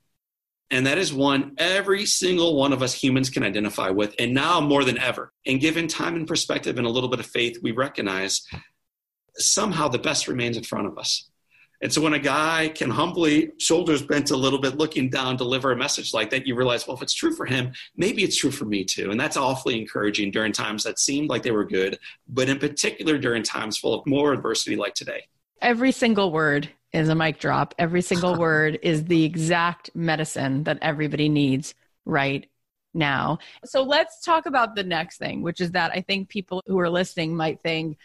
And 0.72 0.88
that 0.88 0.98
is 0.98 1.14
one 1.14 1.54
every 1.58 2.06
single 2.06 2.56
one 2.56 2.72
of 2.72 2.82
us 2.82 2.94
humans 2.94 3.30
can 3.30 3.44
identify 3.44 3.90
with. 3.90 4.16
And 4.18 4.34
now 4.34 4.62
more 4.62 4.86
than 4.86 4.98
ever, 4.98 5.34
and 5.46 5.60
given 5.60 5.88
time 5.88 6.16
and 6.16 6.26
perspective 6.26 6.78
and 6.78 6.88
a 6.88 6.90
little 6.90 7.10
bit 7.10 7.20
of 7.20 7.26
faith, 7.26 7.60
we 7.62 7.72
recognize 7.72 8.48
somehow 9.36 9.90
the 9.90 10.00
best 10.00 10.30
remains 10.30 10.56
in 10.56 10.64
front 10.64 10.88
of 10.88 10.98
us. 10.98 11.30
And 11.84 11.92
so 11.92 12.00
when 12.00 12.14
a 12.14 12.20
guy 12.20 12.72
can 12.74 12.92
humbly, 12.92 13.52
shoulders 13.58 14.04
bent 14.04 14.30
a 14.30 14.38
little 14.38 14.60
bit, 14.60 14.78
looking 14.78 15.10
down, 15.10 15.36
deliver 15.36 15.72
a 15.72 15.76
message 15.76 16.14
like 16.14 16.30
that, 16.30 16.46
you 16.46 16.56
realize, 16.56 16.88
well, 16.88 16.96
if 16.96 17.02
it's 17.02 17.14
true 17.14 17.34
for 17.34 17.46
him, 17.46 17.74
maybe 17.98 18.24
it's 18.24 18.38
true 18.38 18.52
for 18.52 18.66
me 18.66 18.86
too. 18.86 19.10
And 19.10 19.20
that's 19.20 19.36
awfully 19.36 19.80
encouraging 19.80 20.30
during 20.32 20.54
times 20.54 20.84
that 20.84 21.00
seemed 21.00 21.30
like 21.30 21.42
they 21.42 21.52
were 21.52 21.66
good, 21.66 21.98
but 22.30 22.50
in 22.50 22.60
particular 22.60 23.18
during 23.18 23.42
times 23.42 23.80
full 23.80 23.96
of 23.96 24.06
more 24.06 24.32
adversity 24.32 24.76
like 24.76 24.94
today. 24.94 25.24
Every 25.60 25.92
single 25.92 26.32
word 26.32 26.70
is 26.94 27.10
a 27.10 27.16
mic 27.16 27.40
drop. 27.40 27.74
Every 27.78 28.02
single 28.02 28.36
word 28.40 28.80
is 28.82 29.06
the 29.06 29.24
exact 29.24 29.92
medicine 29.96 30.64
that 30.66 30.80
everybody 30.82 31.30
needs 31.30 31.74
right 32.06 32.50
now. 32.94 33.40
So 33.66 33.84
let's 33.84 34.24
talk 34.24 34.46
about 34.46 34.76
the 34.76 34.84
next 34.84 35.18
thing, 35.18 35.42
which 35.42 35.62
is 35.62 35.72
that 35.72 35.92
I 35.92 36.02
think 36.02 36.30
people 36.30 36.62
who 36.68 36.80
are 36.80 36.90
listening 36.90 37.36
might 37.36 37.62
think, 37.62 37.98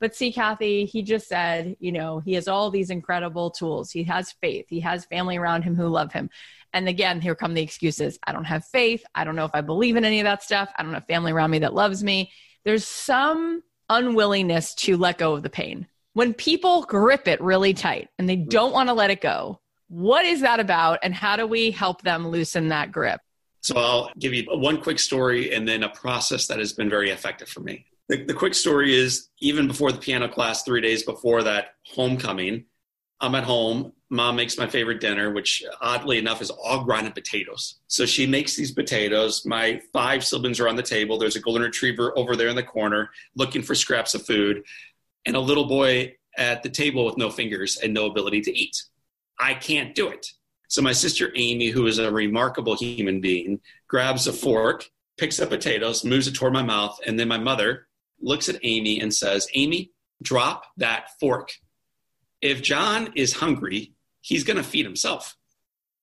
but 0.00 0.14
see, 0.14 0.32
Cathy, 0.32 0.84
he 0.84 1.02
just 1.02 1.28
said, 1.28 1.76
you 1.80 1.92
know, 1.92 2.18
he 2.20 2.34
has 2.34 2.48
all 2.48 2.70
these 2.70 2.90
incredible 2.90 3.50
tools. 3.50 3.90
He 3.90 4.02
has 4.04 4.32
faith. 4.32 4.66
He 4.68 4.80
has 4.80 5.06
family 5.06 5.38
around 5.38 5.62
him 5.62 5.74
who 5.76 5.88
love 5.88 6.12
him. 6.12 6.28
And 6.74 6.88
again, 6.88 7.20
here 7.20 7.34
come 7.34 7.54
the 7.54 7.62
excuses. 7.62 8.18
I 8.26 8.32
don't 8.32 8.44
have 8.44 8.66
faith. 8.66 9.04
I 9.14 9.24
don't 9.24 9.36
know 9.36 9.44
if 9.44 9.54
I 9.54 9.60
believe 9.60 9.96
in 9.96 10.04
any 10.04 10.20
of 10.20 10.24
that 10.24 10.42
stuff. 10.42 10.70
I 10.76 10.82
don't 10.82 10.92
have 10.92 11.06
family 11.06 11.32
around 11.32 11.52
me 11.52 11.60
that 11.60 11.72
loves 11.72 12.02
me. 12.02 12.32
There's 12.64 12.84
some 12.84 13.62
unwillingness 13.88 14.74
to 14.74 14.96
let 14.96 15.18
go 15.18 15.34
of 15.34 15.42
the 15.42 15.50
pain. 15.50 15.86
When 16.14 16.32
people 16.32 16.82
grip 16.82 17.28
it 17.28 17.40
really 17.40 17.74
tight 17.74 18.08
and 18.18 18.28
they 18.28 18.36
mm. 18.36 18.48
don't 18.48 18.72
want 18.72 18.88
to 18.88 18.94
let 18.94 19.10
it 19.10 19.20
go, 19.20 19.60
what 19.88 20.24
is 20.24 20.40
that 20.40 20.60
about? 20.60 21.00
And 21.02 21.14
how 21.14 21.36
do 21.36 21.46
we 21.46 21.70
help 21.70 22.02
them 22.02 22.26
loosen 22.28 22.68
that 22.68 22.90
grip? 22.90 23.20
So 23.60 23.76
I'll 23.76 24.10
give 24.18 24.32
you 24.32 24.44
one 24.48 24.80
quick 24.80 24.98
story 24.98 25.52
and 25.52 25.66
then 25.66 25.82
a 25.82 25.88
process 25.88 26.46
that 26.48 26.58
has 26.58 26.72
been 26.72 26.88
very 26.88 27.10
effective 27.10 27.48
for 27.48 27.60
me. 27.60 27.86
The, 28.08 28.24
the 28.24 28.34
quick 28.34 28.54
story 28.54 28.94
is 28.94 29.30
even 29.40 29.66
before 29.66 29.90
the 29.90 29.98
piano 29.98 30.28
class, 30.28 30.62
three 30.62 30.80
days 30.80 31.02
before 31.02 31.42
that 31.42 31.74
homecoming, 31.86 32.64
I'm 33.20 33.34
at 33.34 33.44
home. 33.44 33.92
Mom 34.10 34.36
makes 34.36 34.58
my 34.58 34.66
favorite 34.66 35.00
dinner, 35.00 35.32
which 35.32 35.64
oddly 35.80 36.18
enough 36.18 36.42
is 36.42 36.50
all 36.50 36.84
grinded 36.84 37.14
potatoes. 37.14 37.76
So 37.86 38.04
she 38.04 38.26
makes 38.26 38.54
these 38.54 38.70
potatoes. 38.70 39.46
My 39.46 39.80
five 39.92 40.24
siblings 40.24 40.60
are 40.60 40.68
on 40.68 40.76
the 40.76 40.82
table. 40.82 41.18
There's 41.18 41.36
a 41.36 41.40
golden 41.40 41.62
retriever 41.62 42.16
over 42.18 42.36
there 42.36 42.48
in 42.48 42.56
the 42.56 42.62
corner 42.62 43.10
looking 43.34 43.62
for 43.62 43.74
scraps 43.74 44.14
of 44.14 44.26
food, 44.26 44.62
and 45.26 45.36
a 45.36 45.40
little 45.40 45.66
boy 45.66 46.16
at 46.36 46.62
the 46.62 46.68
table 46.68 47.04
with 47.04 47.16
no 47.16 47.30
fingers 47.30 47.76
and 47.76 47.94
no 47.94 48.06
ability 48.06 48.40
to 48.42 48.56
eat. 48.56 48.76
I 49.38 49.54
can't 49.54 49.94
do 49.94 50.08
it. 50.08 50.26
So 50.68 50.82
my 50.82 50.92
sister 50.92 51.30
Amy, 51.36 51.68
who 51.68 51.86
is 51.86 51.98
a 51.98 52.10
remarkable 52.10 52.76
human 52.76 53.20
being, 53.20 53.60
grabs 53.88 54.26
a 54.26 54.32
fork, 54.32 54.88
picks 55.18 55.38
up 55.38 55.50
potatoes, 55.50 56.04
moves 56.04 56.26
it 56.26 56.34
toward 56.34 56.52
my 56.52 56.62
mouth, 56.62 56.98
and 57.06 57.18
then 57.18 57.28
my 57.28 57.38
mother, 57.38 57.86
looks 58.20 58.48
at 58.48 58.58
Amy 58.62 59.00
and 59.00 59.14
says, 59.14 59.46
Amy, 59.54 59.90
drop 60.22 60.64
that 60.78 61.10
fork. 61.20 61.52
If 62.40 62.62
John 62.62 63.12
is 63.14 63.34
hungry, 63.34 63.92
he's 64.20 64.44
going 64.44 64.56
to 64.56 64.62
feed 64.62 64.84
himself. 64.84 65.36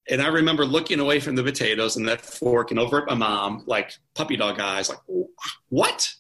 And 0.10 0.22
I 0.22 0.28
remember 0.28 0.66
looking 0.66 1.00
away 1.00 1.20
from 1.20 1.36
the 1.36 1.44
potatoes 1.44 1.96
and 1.96 2.08
that 2.08 2.22
fork 2.22 2.72
and 2.72 2.80
over 2.80 3.02
at 3.02 3.08
my 3.08 3.16
mom, 3.16 3.64
like 3.66 3.94
puppy 4.16 4.36
dog 4.36 4.60
eyes, 4.60 4.90
like, 4.90 5.00
what? 5.70 6.14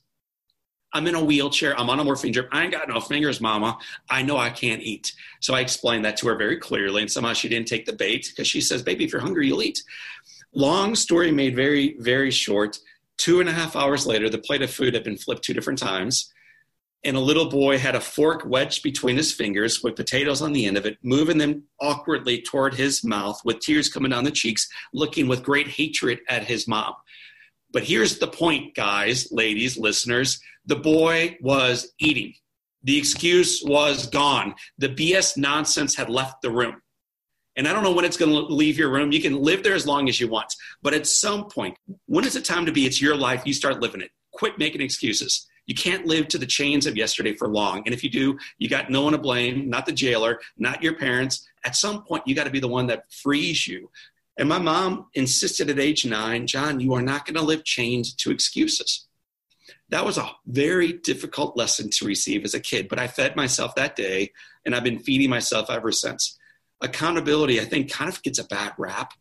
I'm 0.93 1.07
in 1.07 1.15
a 1.15 1.23
wheelchair. 1.23 1.77
I'm 1.79 1.89
on 1.89 1.99
a 1.99 2.03
morphine 2.03 2.33
drip. 2.33 2.49
I 2.51 2.63
ain't 2.63 2.71
got 2.71 2.89
no 2.89 2.99
fingers, 2.99 3.39
mama. 3.39 3.77
I 4.09 4.21
know 4.23 4.37
I 4.37 4.49
can't 4.49 4.81
eat. 4.81 5.13
So 5.39 5.53
I 5.53 5.61
explained 5.61 6.05
that 6.05 6.17
to 6.17 6.27
her 6.27 6.35
very 6.35 6.57
clearly. 6.57 7.01
And 7.01 7.11
somehow 7.11 7.33
she 7.33 7.49
didn't 7.49 7.67
take 7.67 7.85
the 7.85 7.93
bait 7.93 8.29
because 8.29 8.47
she 8.47 8.61
says, 8.61 8.83
baby, 8.83 9.05
if 9.05 9.11
you're 9.11 9.21
hungry, 9.21 9.47
you'll 9.47 9.63
eat. 9.63 9.81
Long 10.53 10.95
story 10.95 11.31
made 11.31 11.55
very, 11.55 11.95
very 11.99 12.31
short. 12.31 12.77
Two 13.17 13.39
and 13.39 13.47
a 13.47 13.53
half 13.53 13.75
hours 13.75 14.05
later, 14.05 14.29
the 14.29 14.37
plate 14.37 14.61
of 14.61 14.71
food 14.71 14.93
had 14.93 15.03
been 15.03 15.17
flipped 15.17 15.43
two 15.43 15.53
different 15.53 15.79
times. 15.79 16.31
And 17.03 17.17
a 17.17 17.21
little 17.21 17.49
boy 17.49 17.79
had 17.79 17.95
a 17.95 18.01
fork 18.01 18.43
wedged 18.45 18.83
between 18.83 19.15
his 19.15 19.33
fingers 19.33 19.81
with 19.81 19.95
potatoes 19.95 20.41
on 20.41 20.53
the 20.53 20.65
end 20.65 20.77
of 20.77 20.85
it, 20.85 20.97
moving 21.01 21.37
them 21.37 21.63
awkwardly 21.79 22.41
toward 22.41 22.75
his 22.75 23.03
mouth 23.03 23.41
with 23.43 23.59
tears 23.59 23.89
coming 23.89 24.11
down 24.11 24.23
the 24.23 24.29
cheeks, 24.29 24.67
looking 24.93 25.27
with 25.27 25.41
great 25.41 25.67
hatred 25.67 26.19
at 26.27 26.43
his 26.43 26.67
mom. 26.67 26.93
But 27.71 27.83
here's 27.85 28.19
the 28.19 28.27
point, 28.27 28.75
guys, 28.75 29.31
ladies, 29.31 29.77
listeners 29.77 30.39
the 30.65 30.75
boy 30.75 31.37
was 31.41 31.93
eating. 31.99 32.33
The 32.83 32.97
excuse 32.97 33.61
was 33.63 34.07
gone. 34.07 34.55
The 34.77 34.89
BS 34.89 35.37
nonsense 35.37 35.95
had 35.95 36.09
left 36.09 36.41
the 36.41 36.51
room. 36.51 36.81
And 37.55 37.67
I 37.67 37.73
don't 37.73 37.83
know 37.83 37.91
when 37.91 38.05
it's 38.05 38.17
going 38.17 38.31
to 38.31 38.53
leave 38.53 38.77
your 38.77 38.89
room. 38.89 39.11
You 39.11 39.21
can 39.21 39.41
live 39.41 39.61
there 39.61 39.75
as 39.75 39.85
long 39.85 40.07
as 40.07 40.19
you 40.19 40.27
want. 40.29 40.53
But 40.81 40.93
at 40.93 41.05
some 41.05 41.49
point, 41.49 41.77
when 42.05 42.25
is 42.25 42.35
it 42.35 42.45
time 42.45 42.65
to 42.65 42.71
be? 42.71 42.85
It's 42.85 43.01
your 43.01 43.15
life. 43.15 43.43
You 43.45 43.53
start 43.53 43.81
living 43.81 44.01
it. 44.01 44.11
Quit 44.31 44.57
making 44.57 44.81
excuses. 44.81 45.47
You 45.67 45.75
can't 45.75 46.05
live 46.05 46.27
to 46.29 46.37
the 46.37 46.45
chains 46.45 46.85
of 46.85 46.97
yesterday 46.97 47.35
for 47.35 47.47
long. 47.47 47.83
And 47.85 47.93
if 47.93 48.03
you 48.03 48.09
do, 48.09 48.37
you 48.57 48.69
got 48.69 48.89
no 48.89 49.03
one 49.03 49.11
to 49.11 49.17
blame, 49.17 49.69
not 49.69 49.85
the 49.85 49.91
jailer, 49.91 50.39
not 50.57 50.81
your 50.81 50.95
parents. 50.95 51.47
At 51.65 51.75
some 51.75 52.03
point, 52.03 52.23
you 52.25 52.35
got 52.35 52.45
to 52.45 52.51
be 52.51 52.59
the 52.59 52.67
one 52.67 52.87
that 52.87 53.11
frees 53.11 53.67
you. 53.67 53.89
And 54.37 54.49
my 54.49 54.57
mom 54.57 55.07
insisted 55.13 55.69
at 55.69 55.77
age 55.77 56.05
nine, 56.05 56.47
John, 56.47 56.79
you 56.79 56.93
are 56.93 57.01
not 57.01 57.25
going 57.25 57.35
to 57.35 57.41
live 57.41 57.63
chained 57.63 58.17
to 58.17 58.31
excuses. 58.31 59.07
That 59.91 60.05
was 60.05 60.17
a 60.17 60.31
very 60.45 60.93
difficult 60.93 61.55
lesson 61.55 61.89
to 61.91 62.05
receive 62.05 62.43
as 62.43 62.53
a 62.53 62.59
kid, 62.59 62.87
but 62.89 62.99
I 62.99 63.07
fed 63.07 63.35
myself 63.35 63.75
that 63.75 63.95
day, 63.95 64.31
and 64.65 64.73
I've 64.73 64.83
been 64.83 64.99
feeding 64.99 65.29
myself 65.29 65.69
ever 65.69 65.91
since 65.91 66.37
accountability, 66.81 67.61
I 67.61 67.65
think, 67.65 67.91
kind 67.91 68.09
of 68.09 68.21
gets 68.23 68.39
a 68.39 68.43
bad 68.43 68.73
rap, 68.77 69.13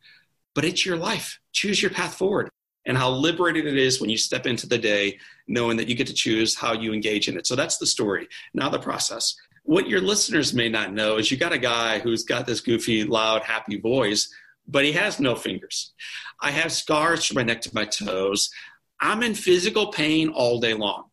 but 0.55 0.65
it's 0.65 0.85
your 0.85 0.97
life. 0.97 1.39
Choose 1.53 1.81
your 1.81 1.91
path 1.91 2.15
forward. 2.15 2.49
And 2.87 2.97
how 2.97 3.11
liberating 3.11 3.67
it 3.67 3.77
is 3.77 4.01
when 4.01 4.09
you 4.09 4.17
step 4.17 4.47
into 4.47 4.67
the 4.67 4.79
day 4.79 5.19
knowing 5.47 5.77
that 5.77 5.89
you 5.89 5.95
get 5.95 6.07
to 6.07 6.15
choose 6.15 6.57
how 6.57 6.73
you 6.73 6.95
engage 6.95 7.29
in 7.29 7.37
it. 7.37 7.47
So 7.47 7.55
that's 7.55 7.77
the 7.77 7.87
story. 7.87 8.27
Now, 8.55 8.71
the 8.71 8.79
process. 8.79 9.37
What 9.65 9.89
your 9.89 10.01
listeners 10.01 10.55
may 10.55 10.71
not 10.71 10.95
know 10.95 11.19
is 11.19 11.31
you 11.31 11.37
got 11.37 11.53
a 11.53 11.59
guy 11.59 11.99
who's 11.99 12.25
got 12.25 12.47
this 12.47 12.61
goofy, 12.61 13.05
loud, 13.05 13.43
happy 13.43 13.79
voice, 13.79 14.33
but 14.67 14.85
he 14.85 14.93
has 14.93 15.21
no 15.21 15.35
fingers. 15.35 15.93
I 16.41 16.53
have 16.53 16.73
scars 16.73 17.27
from 17.27 17.35
my 17.35 17.43
neck 17.43 17.61
to 17.63 17.75
my 17.75 17.85
toes. 17.85 18.51
I'm 19.01 19.23
in 19.23 19.35
physical 19.35 19.89
pain 19.89 20.29
all 20.29 20.61
day 20.61 20.75
long. 20.75 21.05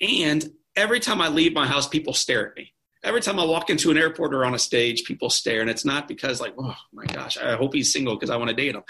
And 0.00 0.50
every 0.76 1.00
time 1.00 1.20
I 1.20 1.28
leave 1.28 1.52
my 1.52 1.66
house, 1.66 1.86
people 1.86 2.14
stare 2.14 2.48
at 2.48 2.56
me 2.56 2.72
every 3.02 3.20
time 3.20 3.38
I 3.38 3.44
walk 3.44 3.70
into 3.70 3.90
an 3.90 3.96
airport 3.96 4.34
or 4.34 4.44
on 4.44 4.54
a 4.54 4.58
stage, 4.58 5.04
people 5.04 5.30
stare, 5.30 5.60
and 5.60 5.70
it's 5.70 5.84
not 5.84 6.08
because 6.08 6.40
like, 6.40 6.54
oh 6.58 6.76
my 6.92 7.06
gosh, 7.06 7.38
I 7.38 7.56
hope 7.56 7.74
he's 7.74 7.92
single 7.92 8.14
because 8.14 8.30
I 8.30 8.36
want 8.36 8.50
to 8.50 8.56
date 8.56 8.74
him. 8.74 8.82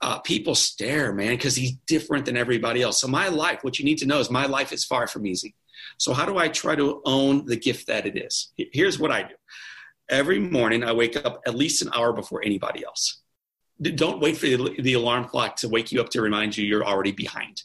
Uh, 0.00 0.18
people 0.18 0.54
stare, 0.54 1.12
man, 1.12 1.30
because 1.36 1.54
he's 1.54 1.72
different 1.86 2.26
than 2.26 2.36
everybody 2.36 2.82
else. 2.82 3.00
So 3.00 3.06
my 3.06 3.28
life, 3.28 3.62
what 3.62 3.78
you 3.78 3.84
need 3.84 3.98
to 3.98 4.06
know 4.06 4.18
is 4.18 4.30
my 4.30 4.46
life 4.46 4.72
is 4.72 4.84
far 4.84 5.06
from 5.06 5.26
easy. 5.26 5.54
So 5.96 6.12
how 6.12 6.26
do 6.26 6.38
I 6.38 6.48
try 6.48 6.74
to 6.74 7.00
own 7.04 7.46
the 7.46 7.56
gift 7.56 7.86
that 7.86 8.06
it 8.06 8.16
is? 8.16 8.52
Here's 8.56 8.98
what 8.98 9.12
I 9.12 9.22
do. 9.22 9.34
Every 10.08 10.40
morning, 10.40 10.82
I 10.82 10.92
wake 10.92 11.16
up 11.16 11.40
at 11.46 11.54
least 11.54 11.82
an 11.82 11.90
hour 11.94 12.12
before 12.12 12.42
anybody 12.44 12.84
else. 12.84 13.21
Don't 13.82 14.20
wait 14.20 14.36
for 14.36 14.46
the 14.46 14.94
alarm 14.94 15.24
clock 15.24 15.56
to 15.56 15.68
wake 15.68 15.92
you 15.92 16.00
up 16.00 16.10
to 16.10 16.22
remind 16.22 16.56
you 16.56 16.64
you're 16.64 16.86
already 16.86 17.12
behind. 17.12 17.62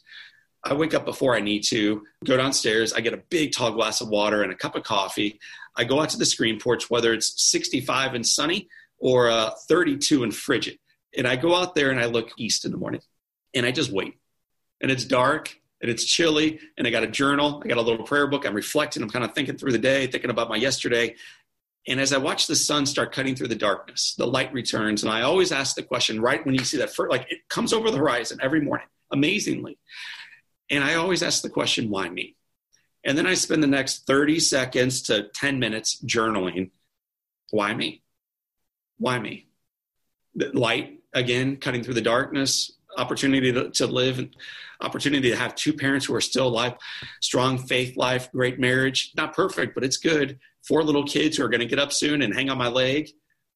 I 0.64 0.74
wake 0.74 0.94
up 0.94 1.06
before 1.06 1.36
I 1.36 1.40
need 1.40 1.64
to, 1.66 2.04
go 2.26 2.36
downstairs, 2.36 2.92
I 2.92 3.02
get 3.02 3.14
a 3.14 3.22
big 3.30 3.54
tall 3.54 3.72
glass 3.72 4.02
of 4.02 4.10
water 4.10 4.44
and 4.44 4.52
a 4.52 4.56
cup 4.56 4.76
of 4.76 4.84
coffee. 4.84 5.40
I 5.76 5.84
go 5.84 6.02
out 6.02 6.10
to 6.10 6.18
the 6.18 6.26
screen 6.26 6.60
porch, 6.60 6.90
whether 6.90 7.14
it's 7.14 7.42
65 7.42 8.16
and 8.16 8.26
sunny 8.26 8.68
or 8.98 9.30
uh, 9.30 9.52
32 9.68 10.24
and 10.24 10.36
frigid. 10.36 10.80
And 11.16 11.28
I 11.28 11.36
go 11.36 11.56
out 11.56 11.76
there 11.76 11.92
and 11.92 12.00
I 12.00 12.06
look 12.06 12.32
east 12.38 12.66
in 12.66 12.72
the 12.72 12.78
morning 12.78 13.02
and 13.54 13.66
I 13.66 13.72
just 13.72 13.92
wait. 13.92 14.16
And 14.82 14.92
it's 14.92 15.06
dark 15.06 15.58
and 15.82 15.90
it's 15.90 16.04
chilly 16.04 16.60
and 16.78 16.88
I 16.88 16.90
got 16.90 17.04
a 17.04 17.08
journal, 17.08 17.62
I 17.64 17.68
got 17.68 17.78
a 17.78 17.82
little 17.82 18.06
prayer 18.06 18.28
book. 18.28 18.46
I'm 18.46 18.56
reflecting, 18.56 19.04
I'm 19.04 19.10
kind 19.10 19.24
of 19.24 19.34
thinking 19.34 19.58
through 19.58 19.72
the 19.72 19.78
day, 19.78 20.08
thinking 20.08 20.32
about 20.32 20.50
my 20.50 20.56
yesterday. 20.56 21.16
And 21.88 22.02
as 22.02 22.12
I 22.12 22.18
watch 22.18 22.48
the 22.48 22.56
sun 22.56 22.86
start 22.86 23.14
cutting 23.14 23.36
through 23.36 23.48
the 23.48 23.56
darkness, 23.56 24.14
the 24.18 24.28
light 24.28 24.52
returns. 24.52 25.04
And 25.04 25.12
I 25.12 25.22
always 25.22 25.52
ask 25.52 25.76
the 25.76 25.84
question 25.84 26.22
right 26.22 26.46
when 26.46 26.54
you 26.54 26.66
see 26.66 26.78
that, 26.78 26.94
first, 26.94 27.10
like 27.10 27.32
it 27.32 27.48
comes 27.50 27.72
over 27.72 27.90
the 27.90 27.98
horizon 27.98 28.40
every 28.42 28.62
morning, 28.62 28.88
amazingly. 29.12 29.78
And 30.70 30.84
I 30.84 30.96
always 30.96 31.24
ask 31.24 31.42
the 31.42 31.50
question, 31.50 31.90
why 31.90 32.10
me? 32.10 32.36
And 33.06 33.18
then 33.18 33.26
I 33.26 33.36
spend 33.36 33.64
the 33.64 33.68
next 33.68 34.06
30 34.06 34.40
seconds 34.40 35.04
to 35.04 35.30
10 35.34 35.60
minutes 35.60 36.02
journaling. 36.06 36.72
Why 37.52 37.74
me? 37.74 38.04
Why 38.98 39.18
me? 39.18 39.48
The 40.36 40.50
light, 40.58 41.00
again, 41.14 41.56
cutting 41.56 41.84
through 41.84 41.94
the 41.94 42.02
darkness, 42.02 42.74
opportunity 42.98 43.54
to, 43.54 43.70
to 43.72 43.88
live, 43.88 44.28
opportunity 44.82 45.30
to 45.30 45.38
have 45.38 45.56
two 45.56 45.72
parents 45.72 46.06
who 46.06 46.16
are 46.16 46.22
still 46.22 46.48
alive, 46.48 46.74
strong 47.22 47.58
faith 47.58 47.96
life, 47.96 48.30
great 48.32 48.60
marriage, 48.60 49.14
not 49.16 49.34
perfect, 49.34 49.74
but 49.74 49.86
it's 49.86 49.98
good. 49.98 50.40
Four 50.68 50.84
little 50.84 51.04
kids 51.04 51.38
who 51.38 51.44
are 51.44 51.50
going 51.50 51.62
to 51.62 51.66
get 51.66 51.80
up 51.80 51.94
soon 51.94 52.22
and 52.22 52.34
hang 52.34 52.50
on 52.50 52.58
my 52.58 52.68
leg, 52.68 53.10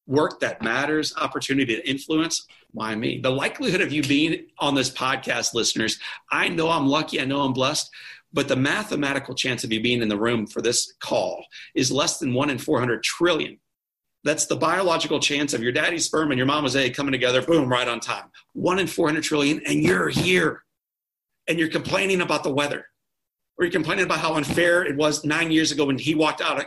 work 0.07 0.39
that 0.39 0.61
matters, 0.61 1.13
opportunity 1.17 1.75
to 1.75 1.89
influence. 1.89 2.45
Why 2.71 2.95
me? 2.95 3.19
The 3.19 3.29
likelihood 3.29 3.81
of 3.81 3.91
you 3.91 4.03
being 4.03 4.47
on 4.59 4.75
this 4.75 4.89
podcast, 4.89 5.53
listeners, 5.53 5.99
I 6.31 6.47
know 6.49 6.69
I'm 6.69 6.87
lucky, 6.87 7.19
I 7.19 7.25
know 7.25 7.41
I'm 7.41 7.53
blessed, 7.53 7.89
but 8.33 8.47
the 8.47 8.55
mathematical 8.55 9.35
chance 9.35 9.63
of 9.63 9.71
you 9.71 9.81
being 9.81 10.01
in 10.01 10.07
the 10.07 10.17
room 10.17 10.47
for 10.47 10.61
this 10.61 10.93
call 10.99 11.45
is 11.75 11.91
less 11.91 12.17
than 12.17 12.33
one 12.33 12.49
in 12.49 12.57
400 12.57 13.03
trillion. 13.03 13.59
That's 14.23 14.45
the 14.45 14.55
biological 14.55 15.19
chance 15.19 15.53
of 15.53 15.63
your 15.63 15.71
daddy's 15.71 16.05
sperm 16.05 16.31
and 16.31 16.37
your 16.37 16.45
mama's 16.45 16.75
egg 16.75 16.93
coming 16.93 17.11
together, 17.11 17.41
boom, 17.41 17.67
right 17.67 17.87
on 17.87 17.99
time. 17.99 18.25
One 18.53 18.79
in 18.79 18.87
400 18.87 19.23
trillion, 19.23 19.61
and 19.65 19.81
you're 19.81 20.09
here. 20.09 20.63
And 21.47 21.57
you're 21.57 21.69
complaining 21.69 22.21
about 22.21 22.43
the 22.43 22.53
weather, 22.53 22.85
or 23.57 23.65
you're 23.65 23.71
complaining 23.71 24.05
about 24.05 24.19
how 24.19 24.35
unfair 24.35 24.83
it 24.83 24.95
was 24.95 25.25
nine 25.25 25.51
years 25.51 25.71
ago 25.71 25.85
when 25.85 25.97
he 25.97 26.13
walked 26.13 26.39
out. 26.39 26.63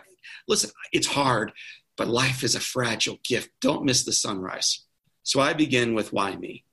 Listen, 0.48 0.70
it's 0.92 1.06
hard, 1.06 1.52
but 1.96 2.08
life 2.08 2.42
is 2.42 2.54
a 2.54 2.60
fragile 2.60 3.18
gift. 3.24 3.50
Don't 3.60 3.84
miss 3.84 4.04
the 4.04 4.12
sunrise. 4.12 4.84
So 5.22 5.40
I 5.40 5.52
begin 5.52 5.94
with 5.94 6.12
why 6.12 6.36
me? 6.36 6.64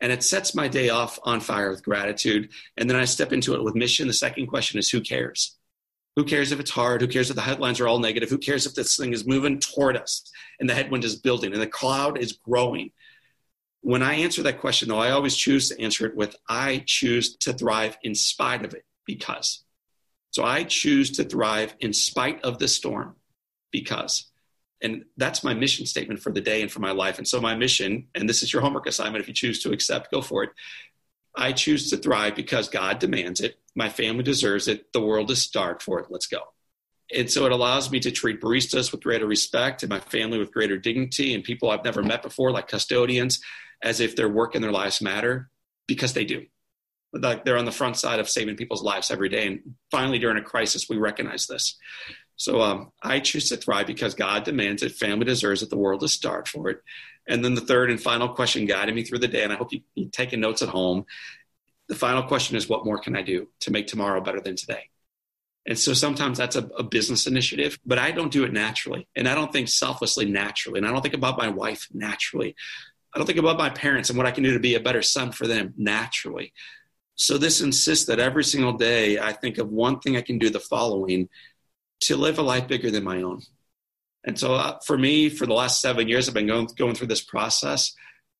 And 0.00 0.12
it 0.12 0.22
sets 0.22 0.54
my 0.54 0.68
day 0.68 0.90
off 0.90 1.18
on 1.22 1.40
fire 1.40 1.70
with 1.70 1.84
gratitude. 1.84 2.50
And 2.76 2.90
then 2.90 2.96
I 2.96 3.06
step 3.06 3.32
into 3.32 3.54
it 3.54 3.64
with 3.64 3.74
mission. 3.74 4.06
The 4.06 4.12
second 4.12 4.46
question 4.46 4.78
is 4.78 4.90
who 4.90 5.00
cares? 5.00 5.56
Who 6.16 6.24
cares 6.24 6.52
if 6.52 6.60
it's 6.60 6.70
hard? 6.70 7.00
Who 7.00 7.08
cares 7.08 7.30
if 7.30 7.36
the 7.36 7.42
headlines 7.42 7.80
are 7.80 7.88
all 7.88 7.98
negative? 7.98 8.30
Who 8.30 8.38
cares 8.38 8.66
if 8.66 8.74
this 8.74 8.96
thing 8.96 9.12
is 9.12 9.26
moving 9.26 9.58
toward 9.58 9.96
us 9.96 10.30
and 10.60 10.68
the 10.68 10.74
headwind 10.74 11.04
is 11.04 11.16
building 11.16 11.52
and 11.52 11.60
the 11.60 11.66
cloud 11.66 12.18
is 12.18 12.32
growing? 12.32 12.92
When 13.80 14.02
I 14.02 14.14
answer 14.14 14.42
that 14.44 14.60
question, 14.60 14.88
though, 14.88 14.98
I 14.98 15.10
always 15.10 15.36
choose 15.36 15.68
to 15.68 15.80
answer 15.80 16.06
it 16.06 16.16
with 16.16 16.36
I 16.48 16.84
choose 16.86 17.36
to 17.38 17.52
thrive 17.52 17.98
in 18.02 18.14
spite 18.14 18.64
of 18.64 18.74
it 18.74 18.84
because. 19.04 19.63
So 20.34 20.42
I 20.42 20.64
choose 20.64 21.12
to 21.12 21.22
thrive 21.22 21.76
in 21.78 21.92
spite 21.92 22.42
of 22.42 22.58
the 22.58 22.66
storm 22.66 23.14
because. 23.70 24.32
And 24.82 25.04
that's 25.16 25.44
my 25.44 25.54
mission 25.54 25.86
statement 25.86 26.18
for 26.18 26.32
the 26.32 26.40
day 26.40 26.60
and 26.60 26.72
for 26.72 26.80
my 26.80 26.90
life. 26.90 27.18
And 27.18 27.28
so 27.28 27.40
my 27.40 27.54
mission, 27.54 28.08
and 28.16 28.28
this 28.28 28.42
is 28.42 28.52
your 28.52 28.60
homework 28.60 28.88
assignment 28.88 29.22
if 29.22 29.28
you 29.28 29.34
choose 29.34 29.62
to 29.62 29.70
accept, 29.70 30.10
go 30.10 30.20
for 30.20 30.42
it. 30.42 30.50
I 31.36 31.52
choose 31.52 31.88
to 31.90 31.98
thrive 31.98 32.34
because 32.34 32.68
God 32.68 32.98
demands 32.98 33.40
it. 33.40 33.60
My 33.76 33.88
family 33.88 34.24
deserves 34.24 34.66
it. 34.66 34.92
The 34.92 35.00
world 35.00 35.30
is 35.30 35.40
starved 35.40 35.82
for 35.82 36.00
it. 36.00 36.06
Let's 36.10 36.26
go. 36.26 36.40
And 37.14 37.30
so 37.30 37.46
it 37.46 37.52
allows 37.52 37.92
me 37.92 38.00
to 38.00 38.10
treat 38.10 38.40
baristas 38.40 38.90
with 38.90 39.04
greater 39.04 39.28
respect 39.28 39.84
and 39.84 39.90
my 39.90 40.00
family 40.00 40.38
with 40.38 40.52
greater 40.52 40.78
dignity 40.78 41.32
and 41.32 41.44
people 41.44 41.70
I've 41.70 41.84
never 41.84 42.02
met 42.02 42.24
before, 42.24 42.50
like 42.50 42.66
custodians, 42.66 43.40
as 43.80 44.00
if 44.00 44.16
their 44.16 44.28
work 44.28 44.56
and 44.56 44.64
their 44.64 44.72
lives 44.72 45.00
matter 45.00 45.48
because 45.86 46.12
they 46.12 46.24
do. 46.24 46.46
Like 47.14 47.44
they're 47.44 47.58
on 47.58 47.64
the 47.64 47.72
front 47.72 47.96
side 47.96 48.18
of 48.18 48.28
saving 48.28 48.56
people's 48.56 48.82
lives 48.82 49.10
every 49.10 49.28
day. 49.28 49.46
And 49.46 49.74
finally, 49.90 50.18
during 50.18 50.36
a 50.36 50.42
crisis, 50.42 50.88
we 50.88 50.96
recognize 50.96 51.46
this. 51.46 51.76
So 52.36 52.60
um, 52.60 52.90
I 53.02 53.20
choose 53.20 53.48
to 53.50 53.56
thrive 53.56 53.86
because 53.86 54.14
God 54.14 54.44
demands 54.44 54.82
it, 54.82 54.92
family 54.92 55.24
deserves 55.24 55.62
it, 55.62 55.70
the 55.70 55.76
world 55.76 56.02
is 56.02 56.12
starved 56.12 56.48
for 56.48 56.68
it. 56.68 56.80
And 57.28 57.44
then 57.44 57.54
the 57.54 57.60
third 57.60 57.90
and 57.90 58.00
final 58.00 58.28
question 58.28 58.66
guided 58.66 58.94
me 58.94 59.04
through 59.04 59.20
the 59.20 59.28
day, 59.28 59.44
and 59.44 59.52
I 59.52 59.56
hope 59.56 59.72
you, 59.72 59.80
you 59.94 60.08
taking 60.10 60.40
notes 60.40 60.60
at 60.60 60.68
home. 60.68 61.06
The 61.88 61.94
final 61.94 62.24
question 62.24 62.56
is, 62.56 62.68
what 62.68 62.84
more 62.84 62.98
can 62.98 63.16
I 63.16 63.22
do 63.22 63.48
to 63.60 63.70
make 63.70 63.86
tomorrow 63.86 64.20
better 64.20 64.40
than 64.40 64.56
today? 64.56 64.90
And 65.66 65.78
so 65.78 65.94
sometimes 65.94 66.36
that's 66.36 66.56
a, 66.56 66.64
a, 66.76 66.82
business 66.82 67.26
initiative, 67.26 67.78
but 67.86 67.98
I 67.98 68.10
don't 68.10 68.32
do 68.32 68.44
it 68.44 68.52
naturally. 68.52 69.08
And 69.16 69.26
I 69.26 69.34
don't 69.34 69.50
think 69.50 69.68
selflessly 69.68 70.26
naturally. 70.26 70.78
And 70.78 70.86
I 70.86 70.92
don't 70.92 71.00
think 71.00 71.14
about 71.14 71.38
my 71.38 71.48
wife 71.48 71.88
naturally. 71.92 72.54
I 73.14 73.18
don't 73.18 73.26
think 73.26 73.38
about 73.38 73.56
my 73.56 73.70
parents 73.70 74.10
and 74.10 74.18
what 74.18 74.26
I 74.26 74.30
can 74.30 74.44
do 74.44 74.52
to 74.52 74.60
be 74.60 74.74
a 74.74 74.80
better 74.80 75.00
son 75.00 75.32
for 75.32 75.46
them 75.46 75.72
naturally. 75.78 76.52
So 77.16 77.38
this 77.38 77.60
insists 77.60 78.06
that 78.06 78.18
every 78.18 78.44
single 78.44 78.72
day 78.72 79.18
I 79.18 79.32
think 79.32 79.58
of 79.58 79.70
one 79.70 80.00
thing 80.00 80.16
I 80.16 80.22
can 80.22 80.38
do 80.38 80.50
the 80.50 80.60
following 80.60 81.28
to 82.02 82.16
live 82.16 82.38
a 82.38 82.42
life 82.42 82.66
bigger 82.66 82.90
than 82.90 83.04
my 83.04 83.22
own. 83.22 83.40
And 84.24 84.38
so 84.38 84.54
uh, 84.54 84.78
for 84.84 84.96
me, 84.96 85.28
for 85.28 85.46
the 85.46 85.52
last 85.52 85.80
seven 85.80 86.08
years, 86.08 86.28
I've 86.28 86.34
been 86.34 86.46
going, 86.46 86.68
going 86.76 86.94
through 86.94 87.08
this 87.08 87.22
process. 87.22 87.92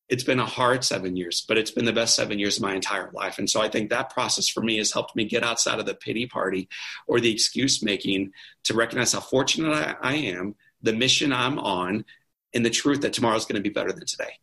It's 0.09 0.25
been 0.25 0.41
a 0.41 0.47
hard 0.47 0.85
seven 0.85 1.17
years, 1.17 1.45
but 1.47 1.57
it's 1.57 1.71
been 1.71 1.85
the 1.85 1.93
best 1.93 2.15
seven 2.15 2.39
years 2.39 2.57
of 2.57 2.63
my 2.63 2.75
entire 2.75 3.11
life. 3.13 3.39
And 3.39 3.49
so 3.49 3.61
I 3.61 3.69
think 3.69 3.91
that 3.91 4.11
process 4.11 4.49
for 4.49 4.63
me 4.63 4.79
has 4.79 4.93
helped 4.93 5.17
me 5.17 5.25
get 5.25 5.45
outside 5.45 5.79
of 5.79 5.87
the 5.87 5.95
pity 5.95 6.27
party 6.27 6.69
or 7.07 7.21
the 7.21 7.33
excuse 7.33 7.83
making 7.83 8.33
to 8.65 8.75
recognize 8.75 9.13
how 9.13 9.21
fortunate 9.21 9.73
I, 9.73 9.97
I 10.03 10.15
am, 10.15 10.57
the 10.83 10.93
mission 10.93 11.33
I'm 11.33 11.59
on, 11.59 12.05
and 12.53 12.65
the 12.65 12.71
truth 12.71 13.01
that 13.03 13.13
tomorrow 13.13 13.37
is 13.37 13.47
going 13.47 13.57
to 13.57 13.63
be 13.63 13.73
better 13.73 13.93
than 13.93 14.07
today. 14.07 14.39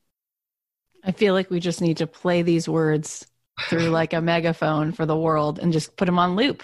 I 1.04 1.12
feel 1.12 1.34
like 1.34 1.50
we 1.50 1.60
just 1.60 1.82
need 1.82 1.98
to 1.98 2.08
play 2.08 2.42
these 2.42 2.68
words 2.70 3.26
through 3.60 3.90
like 3.90 4.14
a 4.14 4.22
megaphone 4.22 4.92
for 4.92 5.06
the 5.06 5.18
world 5.18 5.60
and 5.60 5.74
just 5.74 5.96
put 5.96 6.06
them 6.06 6.20
on 6.20 6.36
loop. 6.36 6.64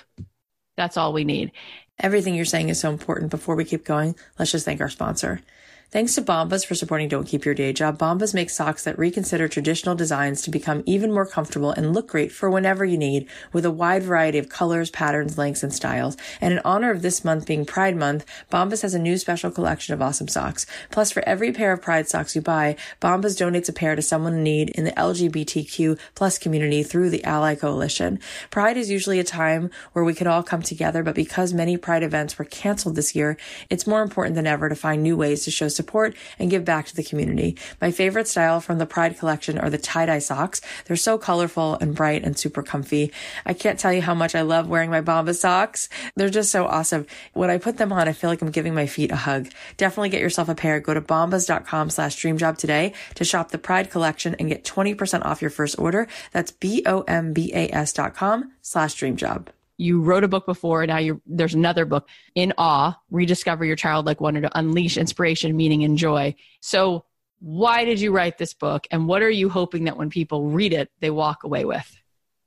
That's 0.75 0.97
all 0.97 1.13
we 1.13 1.23
need. 1.23 1.51
Everything 1.99 2.35
you're 2.35 2.45
saying 2.45 2.69
is 2.69 2.79
so 2.79 2.89
important. 2.91 3.31
Before 3.31 3.55
we 3.55 3.65
keep 3.65 3.83
going, 3.83 4.15
let's 4.37 4.51
just 4.51 4.65
thank 4.65 4.81
our 4.81 4.89
sponsor. 4.89 5.41
Thanks 5.89 6.15
to 6.15 6.21
Bombas 6.21 6.65
for 6.65 6.75
supporting 6.75 7.07
Don't 7.07 7.25
Keep 7.25 7.45
Your 7.45 7.53
Day 7.53 7.71
Job. 7.71 7.97
Bombas 7.97 8.33
makes 8.33 8.53
socks 8.53 8.83
that 8.83 8.99
reconsider 8.99 9.47
traditional 9.47 9.95
designs 9.95 10.41
to 10.41 10.51
become 10.51 10.83
even 10.85 11.13
more 11.13 11.25
comfortable 11.25 11.71
and 11.71 11.93
look 11.93 12.09
great 12.09 12.29
for 12.29 12.49
whenever 12.49 12.83
you 12.83 12.97
need 12.97 13.25
with 13.53 13.63
a 13.63 13.71
wide 13.71 14.03
variety 14.03 14.37
of 14.37 14.49
colors, 14.49 14.89
patterns, 14.89 15.37
lengths, 15.37 15.63
and 15.63 15.73
styles. 15.73 16.17
And 16.41 16.51
in 16.51 16.59
honor 16.65 16.91
of 16.91 17.03
this 17.03 17.23
month 17.23 17.47
being 17.47 17.65
Pride 17.65 17.95
Month, 17.95 18.25
Bombas 18.51 18.81
has 18.81 18.95
a 18.95 18.99
new 18.99 19.17
special 19.17 19.49
collection 19.49 19.93
of 19.93 20.01
awesome 20.01 20.27
socks. 20.27 20.65
Plus, 20.91 21.09
for 21.09 21.23
every 21.25 21.53
pair 21.53 21.71
of 21.71 21.81
Pride 21.81 22.09
socks 22.09 22.35
you 22.35 22.41
buy, 22.41 22.75
Bombas 22.99 23.39
donates 23.39 23.69
a 23.69 23.73
pair 23.73 23.95
to 23.95 24.01
someone 24.01 24.33
in 24.33 24.43
need 24.43 24.71
in 24.71 24.83
the 24.83 24.91
LGBTQ 24.91 25.97
plus 26.15 26.37
community 26.37 26.83
through 26.83 27.11
the 27.11 27.23
Ally 27.23 27.55
Coalition. 27.55 28.19
Pride 28.51 28.75
is 28.75 28.91
usually 28.91 29.19
a 29.19 29.23
time 29.23 29.69
where 29.93 30.03
we 30.03 30.13
can 30.13 30.27
all 30.27 30.43
come 30.43 30.61
together, 30.61 31.01
but 31.01 31.15
because 31.15 31.53
many 31.53 31.77
Pride 31.77 32.03
events 32.03 32.37
were 32.37 32.43
canceled 32.43 32.97
this 32.97 33.15
year, 33.15 33.37
it's 33.69 33.87
more 33.87 34.01
important 34.01 34.35
than 34.35 34.45
ever 34.45 34.67
to 34.67 34.75
find 34.75 35.01
new 35.01 35.15
ways 35.15 35.45
to 35.45 35.49
show 35.49 35.69
support 35.77 36.15
and 36.37 36.49
give 36.49 36.65
back 36.65 36.87
to 36.87 36.95
the 36.95 37.03
community. 37.03 37.55
My 37.79 37.91
favorite 37.91 38.27
style 38.27 38.59
from 38.59 38.79
the 38.79 38.85
Pride 38.85 39.17
collection 39.17 39.57
are 39.57 39.69
the 39.69 39.77
tie-dye 39.77 40.19
socks. 40.19 40.59
They're 40.85 40.97
so 40.97 41.17
colorful 41.17 41.77
and 41.79 41.95
bright 41.95 42.23
and 42.25 42.37
super 42.37 42.63
comfy. 42.63 43.13
I 43.45 43.53
can't 43.53 43.79
tell 43.79 43.93
you 43.93 44.01
how 44.01 44.13
much 44.13 44.35
I 44.35 44.41
love 44.41 44.67
wearing 44.67 44.89
my 44.89 45.01
Bombas 45.01 45.37
socks. 45.37 45.87
They're 46.15 46.29
just 46.29 46.51
so 46.51 46.65
awesome. 46.65 47.05
When 47.33 47.49
I 47.49 47.57
put 47.57 47.77
them 47.77 47.93
on, 47.93 48.07
I 48.07 48.13
feel 48.13 48.29
like 48.29 48.41
I'm 48.41 48.51
giving 48.51 48.73
my 48.73 48.87
feet 48.87 49.11
a 49.11 49.15
hug. 49.15 49.47
Definitely 49.77 50.09
get 50.09 50.21
yourself 50.21 50.49
a 50.49 50.55
pair. 50.55 50.79
Go 50.79 50.93
to 50.93 51.01
bombas.com 51.01 51.89
slash 51.89 52.17
dreamjob 52.17 52.57
today 52.57 52.93
to 53.15 53.23
shop 53.23 53.51
the 53.51 53.57
Pride 53.57 53.91
collection 53.91 54.35
and 54.39 54.49
get 54.49 54.63
20% 54.63 55.25
off 55.25 55.41
your 55.41 55.51
first 55.51 55.77
order. 55.79 56.07
That's 56.31 56.51
B-O-M-B-A-S 56.51 57.93
dot 57.93 58.15
com 58.15 58.51
slash 58.61 58.95
dreamjob 58.95 59.47
you 59.77 60.01
wrote 60.01 60.23
a 60.23 60.27
book 60.27 60.45
before 60.45 60.85
now 60.85 60.97
you 60.97 61.21
there's 61.25 61.53
another 61.53 61.85
book 61.85 62.09
in 62.35 62.53
awe 62.57 62.97
rediscover 63.11 63.63
your 63.63 63.75
childlike 63.75 64.19
wonder 64.19 64.41
to 64.41 64.57
unleash 64.57 64.97
inspiration 64.97 65.55
meaning 65.55 65.83
and 65.83 65.97
joy. 65.97 66.35
So 66.61 67.05
why 67.39 67.85
did 67.85 67.99
you 67.99 68.11
write 68.11 68.37
this 68.37 68.53
book 68.53 68.87
and 68.89 69.07
what 69.07 69.21
are 69.21 69.29
you 69.29 69.49
hoping 69.49 69.85
that 69.85 69.97
when 69.97 70.09
people 70.09 70.49
read 70.49 70.73
it 70.73 70.89
they 70.99 71.11
walk 71.11 71.43
away 71.43 71.65
with? 71.65 71.95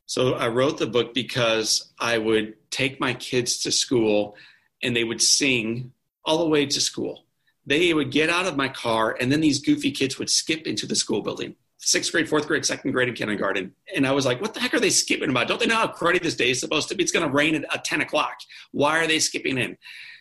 So 0.07 0.35
i 0.35 0.49
wrote 0.49 0.79
the 0.79 0.87
book 0.87 1.15
because 1.15 1.93
i 1.99 2.19
would 2.19 2.55
take 2.71 3.01
my 3.01 3.15
kids 3.15 3.63
to 3.63 3.73
school 3.73 4.37
and 4.83 4.97
they 4.97 5.05
would 5.05 5.23
sing 5.23 5.93
all 6.25 6.39
the 6.39 6.49
way 6.49 6.67
to 6.67 6.81
school. 6.81 7.25
They 7.67 7.95
would 7.95 8.11
get 8.11 8.31
out 8.31 8.47
of 8.47 8.57
my 8.57 8.69
car 8.69 9.17
and 9.21 9.31
then 9.31 9.41
these 9.41 9.61
goofy 9.61 9.93
kids 9.93 10.19
would 10.19 10.31
skip 10.31 10.67
into 10.67 10.87
the 10.87 10.97
school 10.97 11.23
building 11.23 11.55
sixth 11.81 12.13
grade, 12.13 12.29
fourth 12.29 12.47
grade, 12.47 12.65
second 12.65 12.93
grade, 12.93 13.09
and 13.09 13.17
kindergarten. 13.17 13.73
And 13.95 14.07
I 14.07 14.13
was 14.13 14.27
like, 14.27 14.41
what 14.41 14.55
the 14.55 14.61
heck 14.61 14.75
are 14.75 14.81
they 14.81 14.91
skipping 14.91 15.31
about? 15.31 15.49
Don't 15.49 15.59
they 15.59 15.67
know 15.67 15.77
how 15.77 15.89
cruddy 15.89 16.23
this 16.23 16.37
day 16.37 16.51
is 16.51 16.61
supposed 16.61 16.89
to 16.91 16.95
be? 16.95 17.03
It's 17.03 17.13
going 17.13 17.27
to 17.27 17.33
rain 17.33 17.55
at 17.55 17.85
10 17.85 18.03
o'clock. 18.03 18.39
Why 18.73 18.99
are 18.99 19.07
they 19.07 19.19
skipping 19.19 19.59
in? 19.59 19.77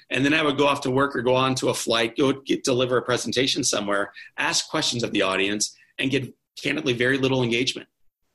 And 0.10 0.26
then 0.26 0.34
I 0.34 0.41
would 0.41 0.58
go 0.58 0.67
off 0.67 0.82
to 0.82 0.91
work 0.91 1.15
or 1.15 1.22
go 1.22 1.36
on 1.36 1.54
to 1.56 1.69
a 1.69 1.74
flight, 1.74 2.17
go 2.17 2.34
get, 2.34 2.63
deliver 2.63 2.98
a 2.98 3.02
presentation 3.02 3.63
somewhere, 3.63 4.12
ask 4.38 4.67
questions 4.69 5.04
of 5.04 5.12
the 5.12 5.22
audience, 5.22 5.76
and 6.00 6.10
get 6.10 6.34
candidly 6.62 6.93
very 6.93 7.17
little 7.17 7.43
engagement. 7.43 7.88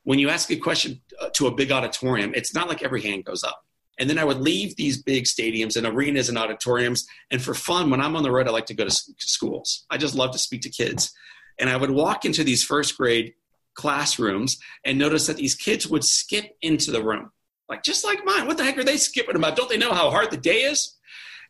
When 0.03 0.19
you 0.19 0.29
ask 0.29 0.51
a 0.51 0.55
question 0.55 1.01
uh, 1.19 1.29
to 1.33 1.47
a 1.47 1.51
big 1.51 1.71
auditorium, 1.71 2.33
it's 2.35 2.53
not 2.53 2.69
like 2.69 2.83
every 2.83 3.01
hand 3.01 3.25
goes 3.25 3.43
up. 3.43 3.65
And 3.97 4.09
then 4.09 4.17
I 4.17 4.23
would 4.23 4.39
leave 4.39 4.75
these 4.75 5.01
big 5.01 5.23
stadiums 5.23 5.77
and 5.77 5.85
arenas 5.85 6.29
and 6.29 6.37
auditoriums. 6.37 7.07
And 7.31 7.41
for 7.41 7.53
fun, 7.53 7.89
when 7.89 8.01
I'm 8.01 8.15
on 8.15 8.23
the 8.23 8.31
road, 8.31 8.47
I 8.47 8.51
like 8.51 8.65
to 8.67 8.73
go 8.73 8.85
to 8.85 8.91
schools. 8.91 9.85
I 9.89 9.97
just 9.97 10.15
love 10.15 10.31
to 10.31 10.37
speak 10.37 10.61
to 10.61 10.69
kids. 10.69 11.13
And 11.59 11.69
I 11.69 11.77
would 11.77 11.91
walk 11.91 12.25
into 12.25 12.43
these 12.43 12.63
first 12.63 12.97
grade 12.97 13.33
classrooms 13.75 14.57
and 14.83 14.97
notice 14.97 15.27
that 15.27 15.37
these 15.37 15.55
kids 15.55 15.87
would 15.87 16.03
skip 16.03 16.55
into 16.61 16.91
the 16.91 17.03
room. 17.03 17.31
Like, 17.69 17.83
just 17.83 18.03
like 18.05 18.25
mine. 18.25 18.47
What 18.47 18.57
the 18.57 18.63
heck 18.63 18.77
are 18.77 18.83
they 18.83 18.97
skipping 18.97 19.35
about? 19.35 19.55
Don't 19.55 19.69
they 19.69 19.77
know 19.77 19.93
how 19.93 20.09
hard 20.09 20.31
the 20.31 20.37
day 20.37 20.61
is? 20.63 20.95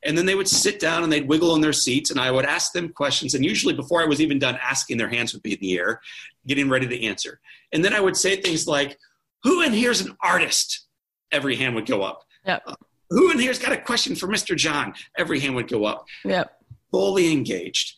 And 0.03 0.17
then 0.17 0.25
they 0.25 0.35
would 0.35 0.47
sit 0.47 0.79
down 0.79 1.03
and 1.03 1.11
they'd 1.11 1.27
wiggle 1.27 1.55
in 1.55 1.61
their 1.61 1.73
seats, 1.73 2.11
and 2.11 2.19
I 2.19 2.29
would 2.29 2.45
ask 2.45 2.73
them 2.73 2.89
questions. 2.89 3.33
And 3.33 3.43
usually, 3.43 3.73
before 3.73 4.01
I 4.01 4.05
was 4.05 4.21
even 4.21 4.37
done 4.37 4.57
asking, 4.61 4.97
their 4.97 5.09
hands 5.09 5.33
would 5.33 5.41
be 5.41 5.53
in 5.53 5.59
the 5.61 5.77
air, 5.77 5.99
getting 6.45 6.69
ready 6.69 6.87
to 6.87 7.05
answer. 7.05 7.39
And 7.73 7.83
then 7.83 7.93
I 7.93 7.99
would 7.99 8.15
say 8.15 8.35
things 8.35 8.67
like, 8.67 8.99
Who 9.43 9.61
in 9.63 9.73
here's 9.73 10.01
an 10.01 10.15
artist? 10.21 10.85
Every 11.31 11.55
hand 11.55 11.75
would 11.75 11.87
go 11.87 12.03
up. 12.03 12.23
Yep. 12.45 12.63
Uh, 12.67 12.75
Who 13.09 13.31
in 13.31 13.39
here's 13.39 13.59
got 13.59 13.71
a 13.71 13.81
question 13.81 14.15
for 14.15 14.27
Mr. 14.27 14.55
John? 14.55 14.93
Every 15.17 15.39
hand 15.39 15.55
would 15.55 15.67
go 15.67 15.85
up. 15.85 16.05
Yep. 16.23 16.51
Fully 16.91 17.31
engaged 17.31 17.95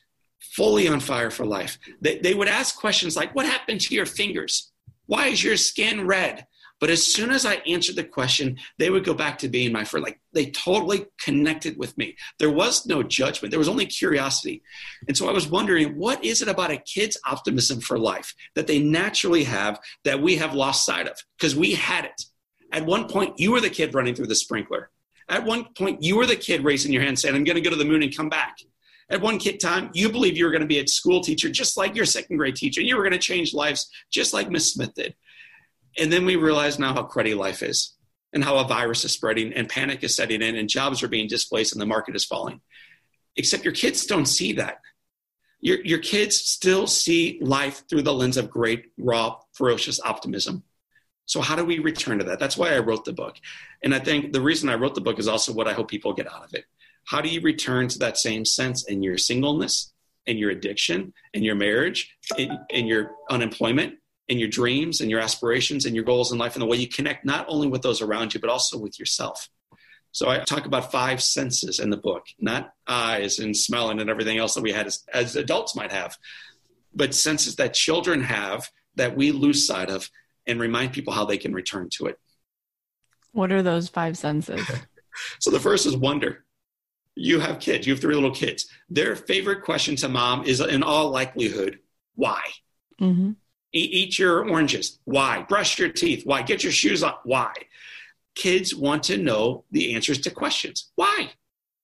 fully 0.58 0.88
on 0.88 1.00
fire 1.00 1.30
for 1.30 1.46
life. 1.46 1.78
They, 2.02 2.17
they 2.17 2.34
would 2.34 2.48
ask 2.48 2.78
questions 2.78 3.15
like, 3.15 3.34
What 3.36 3.46
happened 3.46 3.80
to 3.82 3.96
your 3.96 4.08
fingers? 4.08 4.72
Why 5.06 5.28
is 5.28 5.43
your 5.43 5.56
skin 5.56 6.06
red? 6.08 6.48
But 6.80 6.90
as 6.92 7.04
soon 7.04 7.31
as 7.31 7.46
I 7.46 7.56
answered 7.65 7.96
the 7.96 8.04
question, 8.04 8.58
they 8.77 8.92
would 8.92 9.04
go 9.04 9.13
back 9.13 9.40
to 9.40 9.50
being 9.50 9.71
my 9.71 9.84
friend. 9.84 10.04
Like 10.04 10.19
they 10.34 10.52
totally 10.52 11.06
connected 11.19 11.77
with 11.77 11.98
me. 11.98 12.15
There 12.38 12.52
was 12.52 12.86
no 12.86 13.02
judgment, 13.02 13.52
there 13.52 13.60
was 13.60 13.69
only 13.69 13.86
curiosity. 13.86 14.62
And 15.08 15.15
so 15.15 15.29
I 15.29 15.31
was 15.31 15.48
wondering, 15.48 15.98
what 15.98 16.23
is 16.23 16.42
it 16.42 16.48
about 16.48 16.71
a 16.71 16.77
kid's 16.77 17.17
optimism 17.25 17.79
for 17.79 17.98
life 17.98 18.34
that 18.56 18.67
they 18.67 18.79
naturally 18.79 19.44
have 19.46 19.79
that 20.04 20.21
we 20.21 20.36
have 20.36 20.54
lost 20.54 20.86
sight 20.86 21.08
of? 21.08 21.17
Because 21.38 21.56
we 21.56 21.73
had 21.73 22.06
it. 22.06 22.25
At 22.71 22.86
one 22.86 23.08
point, 23.08 23.40
you 23.40 23.52
were 23.52 23.62
the 23.62 23.69
kid 23.69 23.96
running 23.96 24.13
through 24.13 24.27
the 24.27 24.36
sprinkler. 24.36 24.90
At 25.29 25.46
one 25.46 25.65
point, 25.77 26.04
you 26.04 26.17
were 26.17 26.25
the 26.25 26.36
kid 26.36 26.63
raising 26.63 26.94
your 26.94 27.02
hand 27.02 27.17
saying, 27.17 27.34
I'm 27.36 27.44
going 27.44 27.56
to 27.56 27.62
go 27.62 27.69
to 27.69 27.75
the 27.75 27.86
moon 27.86 28.04
and 28.04 28.15
come 28.15 28.29
back. 28.29 28.58
At 29.10 29.21
one 29.21 29.39
kid 29.39 29.60
time, 29.60 29.89
you 29.93 30.10
believe 30.10 30.35
you 30.35 30.45
were 30.45 30.51
going 30.51 30.62
to 30.62 30.67
be 30.67 30.79
a 30.79 30.87
school 30.87 31.21
teacher 31.21 31.49
just 31.49 31.77
like 31.77 31.95
your 31.95 32.05
second 32.05 32.37
grade 32.37 32.55
teacher. 32.55 32.81
You 32.81 32.97
were 32.97 33.03
going 33.03 33.13
to 33.13 33.19
change 33.19 33.53
lives 33.53 33.89
just 34.12 34.33
like 34.33 34.49
Miss 34.49 34.73
Smith 34.73 34.93
did. 34.95 35.15
And 35.97 36.12
then 36.12 36.25
we 36.25 36.35
realize 36.35 36.77
now 36.77 36.93
how 36.93 37.08
cruddy 37.08 37.35
life 37.35 37.63
is 37.63 37.95
and 38.33 38.43
how 38.43 38.58
a 38.58 38.67
virus 38.67 39.05
is 39.05 39.13
spreading 39.13 39.53
and 39.53 39.69
panic 39.69 40.03
is 40.03 40.15
setting 40.15 40.41
in 40.41 40.55
and 40.55 40.69
jobs 40.69 41.01
are 41.01 41.08
being 41.08 41.27
displaced 41.27 41.71
and 41.71 41.81
the 41.81 41.85
market 41.85 42.15
is 42.15 42.25
falling. 42.25 42.62
Except 43.37 43.63
your 43.63 43.73
kids 43.73 44.05
don't 44.05 44.25
see 44.25 44.53
that. 44.53 44.79
Your, 45.60 45.83
your 45.83 45.99
kids 45.99 46.35
still 46.37 46.85
see 46.85 47.39
life 47.41 47.83
through 47.89 48.03
the 48.03 48.13
lens 48.13 48.37
of 48.37 48.49
great, 48.49 48.91
raw, 48.97 49.37
ferocious 49.53 49.99
optimism. 50.01 50.63
So, 51.25 51.41
how 51.41 51.55
do 51.55 51.65
we 51.65 51.79
return 51.79 52.19
to 52.19 52.25
that? 52.25 52.39
That's 52.39 52.58
why 52.58 52.73
I 52.73 52.79
wrote 52.79 53.05
the 53.05 53.13
book. 53.13 53.37
And 53.83 53.93
I 53.93 53.99
think 53.99 54.33
the 54.33 54.41
reason 54.41 54.69
I 54.69 54.75
wrote 54.75 54.95
the 54.95 55.01
book 55.01 55.19
is 55.19 55.27
also 55.27 55.51
what 55.51 55.67
I 55.67 55.73
hope 55.73 55.89
people 55.89 56.13
get 56.13 56.31
out 56.31 56.45
of 56.45 56.53
it. 56.53 56.65
How 57.08 57.21
do 57.21 57.29
you 57.29 57.39
return 57.39 57.87
to 57.87 57.99
that 57.99 58.17
same 58.17 58.43
sense 58.43 58.83
in 58.85 59.01
your 59.01 59.17
singleness, 59.17 59.93
in 60.25 60.37
your 60.37 60.51
addiction, 60.51 61.13
in 61.33 61.41
your 61.41 61.55
marriage, 61.55 62.13
in, 62.37 62.60
in 62.69 62.85
your 62.85 63.12
unemployment, 63.29 63.95
in 64.27 64.37
your 64.37 64.49
dreams 64.49 64.99
and 64.99 65.10
your 65.10 65.21
aspirations 65.21 65.85
and 65.85 65.95
your 65.95 66.03
goals 66.03 66.33
in 66.33 66.37
life 66.37 66.55
and 66.55 66.62
the 66.62 66.65
way 66.65 66.75
you 66.75 66.87
connect 66.87 67.23
not 67.23 67.45
only 67.47 67.67
with 67.67 67.81
those 67.81 68.01
around 68.01 68.33
you, 68.33 68.41
but 68.41 68.49
also 68.49 68.77
with 68.77 68.99
yourself. 68.99 69.49
So 70.12 70.27
I 70.27 70.39
talk 70.39 70.65
about 70.65 70.91
five 70.91 71.23
senses 71.23 71.79
in 71.79 71.91
the 71.91 71.97
book, 71.97 72.25
not 72.39 72.73
eyes 72.87 73.39
and 73.39 73.55
smelling 73.55 74.01
and 74.01 74.10
everything 74.10 74.37
else 74.37 74.53
that 74.55 74.63
we 74.63 74.73
had 74.73 74.87
as, 74.87 75.05
as 75.13 75.37
adults 75.37 75.77
might 75.77 75.93
have, 75.93 76.17
but 76.93 77.13
senses 77.13 77.55
that 77.55 77.73
children 77.73 78.21
have 78.21 78.69
that 78.95 79.15
we 79.15 79.31
lose 79.31 79.65
sight 79.65 79.89
of 79.89 80.10
and 80.45 80.60
remind 80.60 80.91
people 80.91 81.13
how 81.13 81.23
they 81.23 81.37
can 81.37 81.53
return 81.53 81.87
to 81.93 82.08
it. 82.08 82.19
What 83.31 83.53
are 83.53 83.62
those 83.62 83.87
five 83.87 84.17
senses? 84.17 84.65
so 85.39 85.51
the 85.51 85.60
first 85.60 85.85
is 85.85 85.95
wonder. 85.95 86.43
You 87.20 87.40
have 87.40 87.60
kids, 87.60 87.88
you 87.88 87.94
have 87.94 88.02
three 88.02 88.13
little 88.13 88.32
kids. 88.32 88.68
Their 88.90 89.15
favorite 89.15 89.63
question 89.63 89.96
to 89.98 90.08
mom 90.08 90.44
is, 90.44 90.62
in 90.62 90.84
all 90.84 91.10
likelihood, 91.10 91.80
why? 92.15 92.42
Mm-hmm. 93.02 93.32
Eat 93.74 94.20
your 94.20 94.48
oranges. 94.48 95.00
Why? 95.06 95.42
Brush 95.42 95.78
your 95.80 95.90
teeth. 95.90 96.26
Why? 96.26 96.42
Get 96.44 96.63
your 96.63 96.72
shoes 96.72 97.04
on. 97.04 97.15
Why? 97.24 97.54
Kids 98.36 98.74
want 98.74 99.04
to 99.04 99.18
know 99.18 99.65
the 99.72 99.96
answers 99.96 100.20
to 100.22 100.32
questions. 100.32 100.92
Why? 100.96 101.32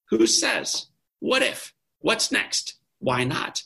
Who 0.10 0.26
says? 0.28 0.88
What 1.20 1.42
if? 1.42 1.74
What's 2.00 2.32
next? 2.32 2.76
Why 3.00 3.24
not? 3.24 3.64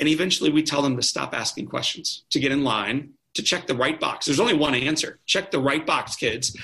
And 0.00 0.08
eventually 0.08 0.50
we 0.50 0.62
tell 0.62 0.82
them 0.82 0.96
to 0.96 1.02
stop 1.02 1.34
asking 1.34 1.66
questions, 1.66 2.24
to 2.30 2.40
get 2.40 2.50
in 2.52 2.64
line, 2.64 3.14
to 3.34 3.42
check 3.42 3.66
the 3.66 3.76
right 3.76 3.98
box. 3.98 4.26
There's 4.26 4.40
only 4.40 4.54
one 4.54 4.74
answer. 4.74 5.20
Check 5.26 5.50
the 5.50 5.60
right 5.60 5.86
box, 5.86 6.16
kids. 6.16 6.56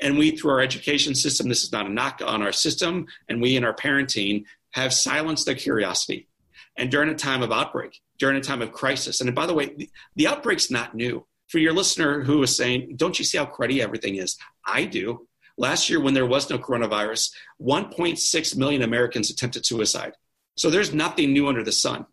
And 0.00 0.18
we, 0.18 0.36
through 0.36 0.52
our 0.52 0.60
education 0.60 1.14
system, 1.14 1.48
this 1.48 1.62
is 1.62 1.72
not 1.72 1.86
a 1.86 1.90
knock 1.90 2.20
on 2.24 2.42
our 2.42 2.52
system, 2.52 3.06
and 3.28 3.40
we 3.40 3.56
in 3.56 3.64
our 3.64 3.74
parenting 3.74 4.44
have 4.72 4.92
silenced 4.92 5.46
their 5.46 5.54
curiosity. 5.54 6.28
And 6.76 6.90
during 6.90 7.08
a 7.08 7.14
time 7.14 7.42
of 7.42 7.52
outbreak, 7.52 8.00
during 8.18 8.36
a 8.36 8.40
time 8.40 8.62
of 8.62 8.72
crisis. 8.72 9.20
And 9.20 9.34
by 9.34 9.46
the 9.46 9.54
way, 9.54 9.88
the, 10.16 10.26
outbreak's 10.26 10.70
not 10.70 10.94
new. 10.94 11.26
For 11.48 11.58
your 11.58 11.72
listener 11.72 12.22
who 12.22 12.38
was 12.38 12.56
saying, 12.56 12.94
don't 12.96 13.18
you 13.18 13.24
see 13.24 13.38
how 13.38 13.46
cruddy 13.46 13.80
everything 13.80 14.16
is? 14.16 14.36
I 14.66 14.86
do. 14.86 15.28
Last 15.56 15.88
year, 15.88 16.00
when 16.00 16.14
there 16.14 16.26
was 16.26 16.50
no 16.50 16.58
coronavirus, 16.58 17.30
1.6 17.60 18.56
million 18.56 18.82
Americans 18.82 19.30
attempted 19.30 19.64
suicide. 19.64 20.14
So 20.56 20.70
there's 20.70 20.92
nothing 20.92 21.32
new 21.32 21.46
under 21.46 21.62
the 21.62 21.70
sun. 21.70 22.06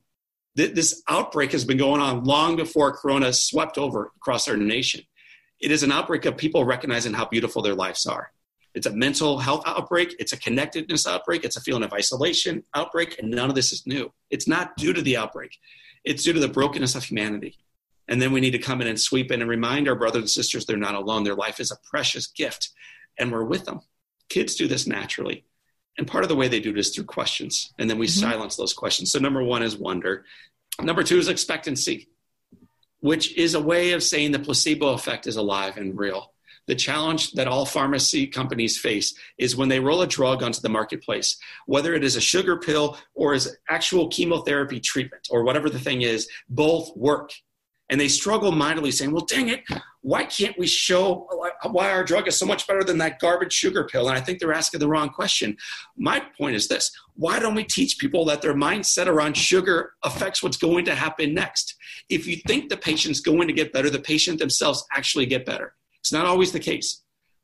This 0.54 1.02
outbreak 1.08 1.54
has 1.54 1.64
been 1.64 1.78
going 1.78 2.02
on 2.02 2.26
long 2.26 2.58
before 2.58 2.96
Corona 2.96 3.32
swept 3.32 3.78
over 3.78 4.12
across 4.18 4.50
our 4.50 4.58
nation. 4.58 5.02
It 5.62 5.72
is 5.72 5.84
an 5.84 5.92
outbreak 5.92 6.26
of 6.26 6.38
people 6.38 6.66
recognizing 6.66 7.14
how 7.14 7.26
beautiful 7.26 7.62
their 7.62 7.76
lives 7.76 8.06
are. 8.06 8.32
It's 8.74 8.88
a 8.88 8.92
mental 8.92 9.38
health 9.38 9.64
outbreak. 9.66 10.16
It's 10.18 10.34
a 10.34 10.40
connectedness 10.40 11.06
outbreak. 11.06 11.44
It's 11.44 11.58
a 11.58 11.62
feeling 11.62 11.84
of 11.84 11.94
isolation 11.94 12.64
outbreak. 12.74 13.20
And 13.20 13.30
none 13.30 13.50
of 13.50 13.56
this 13.56 13.72
is 13.72 13.86
new. 13.86 14.12
It's 14.30 14.48
not 14.48 14.78
due 14.78 14.94
to 14.94 15.02
the 15.02 15.18
outbreak. 15.18 15.58
It's 16.04 16.24
due 16.24 16.34
to 16.34 16.40
the 16.40 16.48
brokenness 16.48 16.96
of 16.96 17.04
humanity. 17.04 17.58
And 18.08 18.22
then 18.22 18.32
we 18.32 18.42
need 18.42 18.52
to 18.52 18.60
come 18.60 18.82
in 18.82 18.88
and 18.88 19.00
sweep 19.00 19.32
in 19.32 19.42
and 19.42 19.50
remind 19.50 19.88
our 19.88 19.96
brothers 19.96 20.22
and 20.22 20.30
sisters 20.30 20.66
they're 20.66 20.78
not 20.78 20.96
alone. 20.96 21.24
Their 21.24 21.36
life 21.36 21.60
is 21.60 21.72
a 21.72 21.78
precious 21.90 22.28
gift, 22.28 22.70
and 23.18 23.32
we're 23.32 23.44
with 23.44 23.66
them. 23.66 23.82
Kids 24.30 24.56
do 24.56 24.68
this 24.68 24.88
naturally. 24.88 25.46
And 25.98 26.08
part 26.08 26.24
of 26.24 26.30
the 26.30 26.36
way 26.36 26.48
they 26.48 26.60
do 26.60 26.74
this 26.74 26.90
through 26.90 27.06
questions. 27.06 27.74
And 27.78 27.90
then 27.90 27.98
we 27.98 28.08
mm-hmm. 28.08 28.20
silence 28.20 28.56
those 28.56 28.74
questions. 28.74 29.12
So, 29.12 29.20
number 29.20 29.44
one 29.44 29.62
is 29.62 29.78
wonder. 29.78 30.26
Number 30.82 31.04
two 31.04 31.20
is 31.20 31.28
expectancy, 31.28 32.10
which 33.02 33.36
is 33.38 33.54
a 33.54 33.62
way 33.62 33.92
of 33.92 34.02
saying 34.02 34.32
the 34.32 34.40
placebo 34.40 34.94
effect 34.94 35.28
is 35.28 35.36
alive 35.36 35.78
and 35.78 35.98
real. 35.98 36.32
The 36.68 36.76
challenge 36.76 37.34
that 37.34 37.48
all 37.48 37.66
pharmacy 37.66 38.28
companies 38.28 38.80
face 38.80 39.16
is 39.38 39.56
when 39.56 39.68
they 39.68 39.80
roll 39.80 40.04
a 40.04 40.08
drug 40.08 40.44
onto 40.44 40.62
the 40.62 40.70
marketplace, 40.70 41.38
whether 41.66 41.94
it 41.94 42.04
is 42.04 42.16
a 42.16 42.22
sugar 42.22 42.58
pill 42.58 42.98
or 43.14 43.34
is 43.34 43.58
actual 43.68 44.08
chemotherapy 44.08 44.80
treatment 44.80 45.28
or 45.32 45.44
whatever 45.44 45.70
the 45.70 45.80
thing 45.80 46.04
is, 46.04 46.30
both 46.50 46.96
work. 46.96 47.34
And 47.90 48.00
they 48.00 48.08
struggle 48.08 48.54
mightily 48.54 48.92
saying, 48.92 49.12
well, 49.12 49.26
dang 49.26 49.50
it, 49.50 49.64
why 50.00 50.24
can't 50.24 50.58
we 50.58 50.66
show 50.66 51.28
why 51.72 51.92
our 51.92 52.06
drug 52.06 52.28
is 52.28 52.38
so 52.38 52.46
much 52.46 52.66
better 52.66 52.86
than 52.86 53.00
that 53.00 53.20
garbage 53.20 53.52
sugar 53.52 53.84
pill? 53.84 54.08
And 54.08 54.18
I 54.18 54.22
think 54.22 54.40
they're 54.40 54.54
asking 54.54 54.80
the 54.80 54.88
wrong 54.88 55.10
question. 55.10 55.58
My 55.98 56.24
point 56.38 56.56
is 56.56 56.70
this 56.70 56.92
why 57.22 57.38
don't 57.38 57.54
we 57.54 57.64
teach 57.64 58.00
people 58.00 58.26
that 58.26 58.42
their 58.42 58.56
mindset 58.56 59.06
around 59.06 59.38
sugar 59.38 59.94
affects 60.02 60.42
what's 60.42 60.58
going 60.58 60.86
to 60.86 60.96
happen 60.96 61.36
next? 61.36 61.76
If 62.10 62.26
you 62.26 62.38
think 62.48 62.68
the 62.68 62.78
patient's 62.78 63.20
going 63.20 63.48
to 63.48 63.54
get 63.54 63.72
better, 63.72 63.92
the 63.92 64.00
patient 64.00 64.40
themselves 64.40 64.84
actually 64.92 65.28
get 65.28 65.46
better. 65.46 65.76
It's 66.00 66.12
not 66.12 66.26
always 66.26 66.52
the 66.52 66.60
case, 66.60 67.04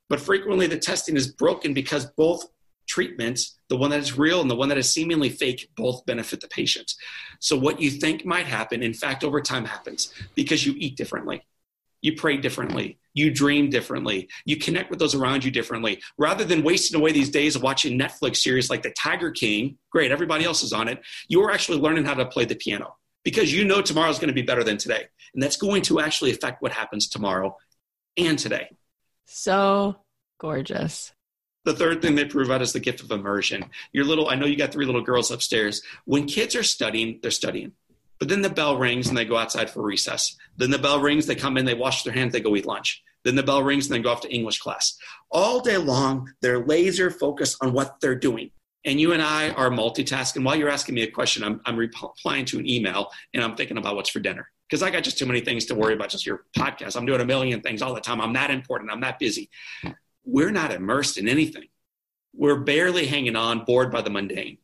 but 0.10 0.20
frequently 0.20 0.66
the 0.66 0.80
testing 0.80 1.16
is 1.16 1.32
broken 1.32 1.76
because 1.76 2.08
both 2.18 2.48
treatments, 2.88 3.60
the 3.70 3.78
one 3.78 3.92
that 3.92 4.00
is 4.00 4.18
real 4.18 4.42
and 4.42 4.50
the 4.50 4.56
one 4.56 4.70
that 4.70 4.80
is 4.80 4.92
seemingly 4.92 5.30
fake, 5.30 5.70
both 5.78 6.04
benefit 6.08 6.42
the 6.42 6.48
patient. 6.48 6.96
So 7.40 7.56
what 7.56 7.80
you 7.80 7.92
think 7.92 8.26
might 8.26 8.48
happen, 8.48 8.82
in 8.82 8.96
fact, 8.96 9.24
over 9.24 9.42
time 9.42 9.66
happens 9.66 10.12
because 10.34 10.66
you 10.66 10.74
eat 10.80 10.98
differently. 10.98 11.44
You 12.02 12.16
pray 12.16 12.38
differently. 12.38 13.00
You 13.14 13.32
dream 13.32 13.70
differently. 13.70 14.30
You 14.46 14.58
connect 14.58 14.90
with 14.90 15.00
those 15.00 15.16
around 15.16 15.44
you 15.44 15.52
differently. 15.52 16.02
Rather 16.18 16.44
than 16.44 16.64
wasting 16.64 17.00
away 17.00 17.12
these 17.12 17.32
days 17.32 17.56
of 17.56 17.64
watching 17.64 17.98
Netflix 17.98 18.38
series 18.38 18.70
like 18.70 18.84
The 18.84 18.92
Tiger 18.92 19.32
King, 19.32 19.78
great, 19.92 20.12
everybody 20.12 20.46
else 20.46 20.64
is 20.64 20.74
on 20.74 20.88
it, 20.88 21.02
you're 21.28 21.52
actually 21.52 21.80
learning 21.80 22.06
how 22.06 22.14
to 22.14 22.26
play 22.26 22.46
the 22.46 22.56
piano 22.56 22.96
because 23.24 23.54
you 23.54 23.66
know 23.66 23.82
tomorrow 23.82 24.10
is 24.10 24.20
going 24.20 24.30
to 24.30 24.34
be 24.34 24.42
better 24.44 24.64
than 24.64 24.78
today. 24.78 25.08
And 25.34 25.42
that's 25.42 25.58
going 25.58 25.82
to 25.84 26.00
actually 26.00 26.32
affect 26.32 26.62
what 26.62 26.72
happens 26.72 27.08
tomorrow 27.08 27.58
and 28.16 28.38
today. 28.38 28.70
So 29.26 29.98
gorgeous. 30.40 31.12
The 31.66 31.74
third 31.74 32.02
thing 32.02 32.16
they 32.16 32.24
prove 32.24 32.50
out 32.50 32.62
is 32.62 32.72
the 32.72 32.80
gift 32.80 33.02
of 33.02 33.12
immersion. 33.12 33.66
Your 33.92 34.06
little, 34.06 34.30
I 34.30 34.36
know 34.36 34.46
you 34.46 34.56
got 34.56 34.72
three 34.72 34.86
little 34.86 35.02
girls 35.02 35.32
upstairs. 35.32 35.82
When 36.06 36.26
kids 36.26 36.56
are 36.56 36.64
studying, 36.64 37.20
they're 37.22 37.32
studying. 37.32 37.74
But 38.20 38.30
then 38.30 38.42
the 38.42 38.50
bell 38.50 38.78
rings 38.78 39.08
and 39.08 39.18
they 39.18 39.26
go 39.26 39.38
outside 39.38 39.70
for 39.70 39.82
recess. 39.82 40.36
Then 40.58 40.72
the 40.72 40.80
bell 40.80 41.00
rings, 41.00 41.26
they 41.26 41.36
come 41.36 41.58
in, 41.58 41.66
they 41.66 41.74
wash 41.74 42.04
their 42.04 42.14
hands, 42.14 42.34
they 42.34 42.40
go 42.40 42.56
eat 42.56 42.66
lunch. 42.66 43.04
Then 43.24 43.36
the 43.36 43.44
bell 43.44 43.64
rings 43.64 43.88
and 43.88 43.96
they 43.96 44.04
go 44.04 44.12
off 44.12 44.22
to 44.22 44.34
English 44.34 44.60
class. 44.60 44.98
All 45.30 45.60
day 45.60 45.78
long, 45.78 46.34
they're 46.42 46.66
laser 46.66 47.12
focused 47.12 47.58
on 47.62 47.74
what 47.74 48.00
they're 48.00 48.16
doing. 48.16 48.52
And 48.86 49.00
you 49.02 49.12
and 49.12 49.22
I 49.22 49.50
are 49.52 49.70
multitasking. 49.70 50.44
While 50.44 50.56
you're 50.56 50.70
asking 50.70 50.96
me 50.96 51.04
a 51.04 51.12
question, 51.12 51.44
I'm, 51.44 51.60
I'm 51.66 51.76
replying 51.76 52.46
to 52.46 52.60
an 52.60 52.70
email 52.70 53.12
and 53.34 53.44
I'm 53.44 53.56
thinking 53.56 53.78
about 53.78 53.96
what's 53.96 54.10
for 54.10 54.20
dinner 54.20 54.50
because 54.70 54.84
I 54.84 54.90
got 54.90 55.04
just 55.04 55.18
too 55.18 55.26
many 55.26 55.42
things 55.42 55.66
to 55.66 55.76
worry 55.76 55.94
about, 55.94 56.10
just 56.10 56.26
your 56.26 56.46
podcast. 56.58 56.96
I'm 56.96 57.06
doing 57.06 57.22
a 57.22 57.26
million 57.26 57.62
things 57.62 57.82
all 57.82 57.94
the 57.94 58.02
time. 58.02 58.22
I'm 58.22 58.34
that 58.34 58.52
important. 58.52 58.92
I'm 58.92 59.02
that 59.02 59.20
busy. 59.20 59.50
We're 60.26 60.52
not 60.52 60.72
immersed 60.72 61.18
in 61.18 61.28
anything. 61.28 61.66
We're 62.34 62.60
barely 62.60 63.08
hanging 63.08 63.36
on, 63.36 63.66
bored 63.66 63.92
by 63.92 64.02
the 64.02 64.10
mundane. 64.10 64.58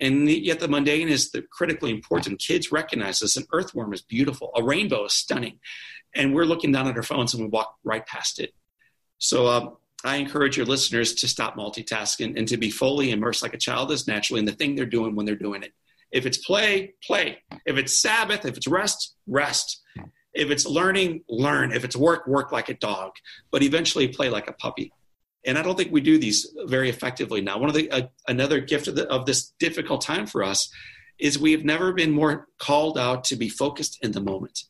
And 0.00 0.28
yet 0.28 0.60
the 0.60 0.68
mundane 0.68 1.08
is 1.08 1.30
the 1.30 1.42
critically 1.42 1.90
important. 1.90 2.40
Kids 2.40 2.72
recognize 2.72 3.20
this. 3.20 3.36
An 3.36 3.46
earthworm 3.52 3.92
is 3.92 4.02
beautiful. 4.02 4.50
A 4.56 4.62
rainbow 4.62 5.04
is 5.04 5.12
stunning. 5.12 5.60
And 6.14 6.34
we're 6.34 6.44
looking 6.44 6.72
down 6.72 6.88
at 6.88 6.96
our 6.96 7.02
phones 7.02 7.34
and 7.34 7.44
we 7.44 7.48
walk 7.48 7.76
right 7.84 8.04
past 8.06 8.40
it. 8.40 8.54
So 9.18 9.46
um, 9.46 9.76
I 10.04 10.16
encourage 10.16 10.56
your 10.56 10.66
listeners 10.66 11.14
to 11.14 11.28
stop 11.28 11.56
multitasking 11.56 12.36
and 12.36 12.46
to 12.48 12.56
be 12.56 12.70
fully 12.70 13.10
immersed 13.10 13.42
like 13.42 13.54
a 13.54 13.58
child 13.58 13.90
is 13.90 14.06
naturally 14.06 14.40
in 14.40 14.46
the 14.46 14.52
thing 14.52 14.74
they're 14.74 14.84
doing 14.84 15.14
when 15.14 15.26
they're 15.26 15.34
doing 15.36 15.62
it. 15.62 15.72
If 16.12 16.26
it's 16.26 16.38
play, 16.38 16.94
play. 17.02 17.38
If 17.66 17.76
it's 17.76 18.00
Sabbath, 18.00 18.44
if 18.44 18.56
it's 18.56 18.68
rest, 18.68 19.14
rest. 19.26 19.82
If 20.32 20.50
it's 20.50 20.66
learning, 20.66 21.22
learn. 21.28 21.72
If 21.72 21.84
it's 21.84 21.96
work, 21.96 22.26
work 22.26 22.52
like 22.52 22.68
a 22.68 22.74
dog. 22.74 23.12
But 23.50 23.62
eventually 23.62 24.08
play 24.08 24.28
like 24.28 24.48
a 24.48 24.52
puppy. 24.52 24.92
And 25.46 25.58
I 25.58 25.62
don't 25.62 25.76
think 25.76 25.92
we 25.92 26.00
do 26.00 26.18
these 26.18 26.54
very 26.66 26.88
effectively 26.88 27.40
now. 27.40 27.58
One 27.58 27.68
of 27.68 27.74
the 27.74 27.90
uh, 27.90 28.02
another 28.28 28.60
gift 28.60 28.88
of, 28.88 28.96
the, 28.96 29.06
of 29.08 29.26
this 29.26 29.52
difficult 29.58 30.00
time 30.00 30.26
for 30.26 30.42
us 30.42 30.70
is 31.18 31.38
we 31.38 31.52
have 31.52 31.64
never 31.64 31.92
been 31.92 32.10
more 32.10 32.48
called 32.58 32.98
out 32.98 33.24
to 33.24 33.36
be 33.36 33.48
focused 33.48 33.98
in 34.02 34.12
the 34.12 34.20
moment. 34.20 34.60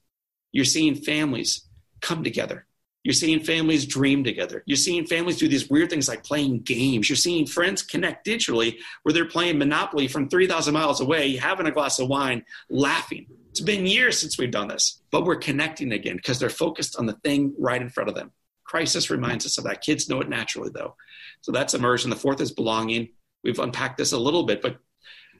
You're 0.53 0.65
seeing 0.65 0.95
families 0.95 1.67
come 2.01 2.23
together 2.23 2.67
You're 3.05 3.13
seeing 3.13 3.41
families 3.41 3.85
dream 3.85 4.25
together. 4.25 4.63
You're 4.67 4.77
seeing 4.79 5.07
families 5.07 5.37
do 5.37 5.47
these 5.47 5.69
weird 5.69 5.91
things 5.91 6.09
like 6.09 6.25
playing 6.25 6.61
games. 6.61 7.09
You're 7.09 7.17
seeing 7.17 7.47
friends 7.47 7.83
connect 7.83 8.27
digitally 8.27 8.77
where 9.03 9.13
they're 9.13 9.29
playing 9.29 9.59
Monopoly 9.59 10.09
from 10.09 10.29
3,000 10.29 10.73
miles 10.73 11.01
away, 11.01 11.37
having 11.37 11.67
a 11.67 11.71
glass 11.71 11.99
of 11.99 12.09
wine, 12.09 12.45
laughing. 12.71 13.27
It's 13.51 13.61
been 13.61 13.87
years 13.87 14.19
since 14.19 14.39
we've 14.39 14.51
done 14.51 14.69
this, 14.69 15.03
but 15.11 15.25
we're 15.25 15.37
connecting 15.37 15.93
again 15.93 16.17
because 16.17 16.39
they're 16.39 16.49
focused 16.49 16.97
on 16.97 17.05
the 17.05 17.13
thing 17.13 17.55
right 17.59 17.81
in 17.81 17.91
front 17.91 18.09
of 18.09 18.15
them. 18.15 18.33
Crisis 18.65 19.11
reminds 19.11 19.47
us 19.47 19.59
of 19.59 19.65
that. 19.65 19.83
Kids 19.83 20.09
know 20.09 20.21
it 20.21 20.29
naturally, 20.29 20.71
though. 20.73 20.97
So 21.43 21.53
that's 21.53 21.75
immersion. 21.75 22.11
The 22.11 22.17
fourth 22.17 22.41
is 22.41 22.53
belonging. 22.53 23.11
We've 23.43 23.59
unpacked 23.59 23.99
this 23.99 24.13
a 24.13 24.19
little 24.19 24.45
bit, 24.45 24.63
but 24.63 24.79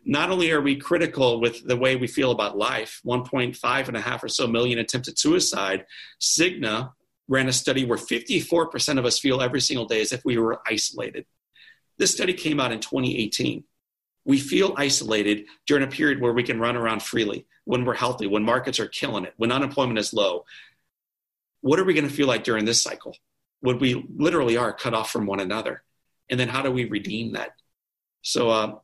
not 0.05 0.31
only 0.31 0.51
are 0.51 0.61
we 0.61 0.77
critical 0.77 1.41
with 1.41 1.67
the 1.67 1.77
way 1.77 1.97
we 1.97 2.07
feel 2.07 2.31
about 2.31 2.59
life 2.59 3.01
1.5 3.07 3.89
and 3.89 3.97
a 3.97 4.01
half 4.01 4.23
or 4.23 4.29
so 4.29 4.47
million 4.47 4.79
attempted 4.79 5.19
suicide 5.19 5.87
cigna 6.21 6.93
ran 7.27 7.49
a 7.49 7.53
study 7.53 7.87
where 7.87 7.99
54% 7.99 8.99
of 8.99 9.07
us 9.07 9.19
feel 9.19 9.41
every 9.41 9.61
single 9.61 9.87
day 9.87 10.03
as 10.03 10.13
if 10.13 10.23
we 10.25 10.37
were 10.37 10.61
isolated. 10.67 11.25
This 11.97 12.13
study 12.13 12.35
came 12.35 12.61
out 12.61 12.73
in 12.73 12.81
2018. 12.81 13.65
We 14.27 14.39
feel 14.39 14.75
isolated 14.77 15.47
during 15.67 15.85
a 15.85 15.91
period 15.91 16.21
where 16.21 16.33
we 16.33 16.43
can 16.43 16.61
run 16.61 16.77
around 16.77 17.03
freely, 17.03 17.47
when 17.65 17.85
we're 17.85 17.95
healthy, 17.95 18.27
when 18.27 18.45
markets 18.45 18.81
are 18.81 18.87
killing 18.87 19.25
it, 19.25 19.35
when 19.37 19.53
unemployment 19.53 19.99
is 19.99 20.13
low. 20.13 20.45
What 21.65 21.81
are 21.81 21.85
we 21.85 21.95
going 21.95 22.07
to 22.07 22.13
feel 22.15 22.27
like 22.27 22.45
during 22.45 22.67
this 22.67 22.83
cycle? 22.83 23.17
When 23.61 23.79
we 23.79 24.07
literally 24.15 24.59
are 24.59 24.71
cut 24.71 24.93
off 24.93 25.11
from 25.11 25.25
one 25.25 25.41
another? 25.41 25.83
And 26.29 26.39
then 26.39 26.49
how 26.49 26.61
do 26.61 26.71
we 26.71 26.85
redeem 26.85 27.33
that? 27.33 27.53
So, 28.21 28.51
uh, 28.51 28.75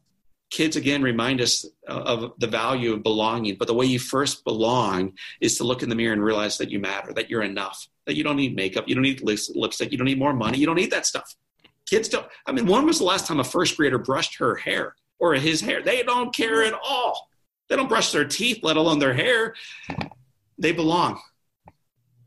kids 0.49 0.77
again 0.77 1.03
remind 1.03 1.43
us 1.43 1.67
of 1.87 2.33
the 2.39 2.47
value 2.47 2.95
of 2.95 3.05
belonging 3.05 3.55
but 3.57 3.69
the 3.69 3.75
way 3.75 3.87
you 3.87 4.01
first 4.01 4.43
belong 4.43 5.13
is 5.41 5.57
to 5.57 5.63
look 5.63 5.85
in 5.85 5.89
the 5.89 5.95
mirror 5.95 6.13
and 6.13 6.25
realize 6.25 6.59
that 6.59 6.71
you 6.71 6.81
matter 6.81 7.13
that 7.13 7.31
you're 7.31 7.45
enough 7.45 7.87
that 8.05 8.17
you 8.17 8.25
don't 8.25 8.35
need 8.35 8.57
makeup 8.57 8.89
you 8.89 8.95
don't 8.97 9.05
need 9.05 9.23
lipstick 9.23 9.93
you 9.93 9.97
don't 9.97 10.09
need 10.09 10.19
more 10.19 10.33
money 10.33 10.59
you 10.59 10.67
don't 10.67 10.75
need 10.75 10.91
that 10.91 11.07
stuff. 11.07 11.37
Kids 11.89 12.09
don't 12.09 12.27
i 12.47 12.53
mean 12.53 12.67
when 12.67 12.85
was 12.85 12.99
the 12.99 13.05
last 13.05 13.29
time 13.29 13.39
a 13.39 13.45
first 13.45 13.77
grader 13.77 13.99
brushed 13.99 14.39
her 14.39 14.57
hair 14.57 14.97
or 15.21 15.35
his 15.35 15.61
hair? 15.61 15.83
They 15.83 16.03
don't 16.03 16.35
care 16.35 16.65
at 16.65 16.73
all. 16.73 17.29
They 17.69 17.77
don't 17.77 17.89
brush 17.89 18.11
their 18.11 18.25
teeth 18.25 18.59
let 18.65 18.77
alone 18.77 18.99
their 18.99 19.15
hair. 19.15 19.55
They 20.59 20.73
belong 20.73 21.21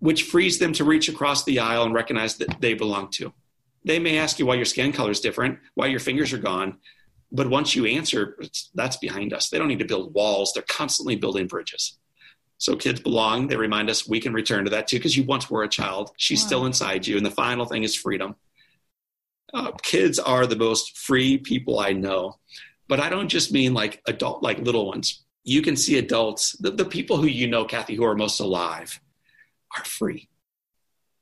which 0.03 0.23
frees 0.23 0.59
them 0.59 0.73
to 0.73 0.83
reach 0.83 1.07
across 1.09 1.43
the 1.43 1.59
aisle 1.59 1.83
and 1.83 1.93
recognize 1.93 2.37
that 2.37 2.61
they 2.61 2.73
belong 2.73 3.09
to 3.09 3.33
they 3.85 3.99
may 3.99 4.17
ask 4.17 4.39
you 4.39 4.45
why 4.45 4.55
your 4.55 4.65
skin 4.73 4.91
color 4.91 5.11
is 5.11 5.19
different 5.19 5.59
why 5.75 5.87
your 5.87 5.99
fingers 5.99 6.33
are 6.33 6.37
gone 6.51 6.77
but 7.33 7.49
once 7.49 7.75
you 7.75 7.87
answer, 7.87 8.37
that's 8.75 8.97
behind 8.97 9.33
us. 9.33 9.49
They 9.49 9.57
don't 9.57 9.67
need 9.67 9.79
to 9.79 9.85
build 9.85 10.13
walls, 10.13 10.53
they're 10.53 10.63
constantly 10.63 11.15
building 11.15 11.47
bridges. 11.47 11.97
So 12.59 12.75
kids 12.75 13.01
belong. 13.01 13.47
They 13.47 13.57
remind 13.57 13.89
us 13.89 14.07
we 14.07 14.21
can 14.21 14.31
return 14.31 14.63
to 14.65 14.69
that 14.69 14.87
too 14.87 14.97
because 14.97 15.17
you 15.17 15.23
once 15.23 15.49
were 15.49 15.63
a 15.63 15.67
child. 15.67 16.11
She's 16.15 16.41
wow. 16.43 16.47
still 16.47 16.65
inside 16.67 17.07
you. 17.07 17.17
And 17.17 17.25
the 17.25 17.31
final 17.31 17.65
thing 17.65 17.83
is 17.83 17.95
freedom. 17.95 18.35
Uh, 19.53 19.71
kids 19.81 20.17
are 20.17 20.45
the 20.45 20.55
most 20.55 20.97
free 20.97 21.37
people 21.37 21.79
I 21.79 21.91
know. 21.91 22.39
But 22.87 22.99
I 22.99 23.09
don't 23.09 23.27
just 23.27 23.51
mean 23.51 23.73
like 23.73 24.01
adult, 24.07 24.43
like 24.43 24.59
little 24.59 24.87
ones. 24.87 25.25
You 25.43 25.61
can 25.61 25.75
see 25.75 25.97
adults, 25.97 26.53
the, 26.59 26.71
the 26.71 26.85
people 26.85 27.17
who 27.17 27.27
you 27.27 27.47
know, 27.47 27.65
Cathy, 27.65 27.95
who 27.95 28.05
are 28.05 28.15
most 28.15 28.39
alive, 28.39 29.01
are 29.77 29.85
free. 29.85 30.29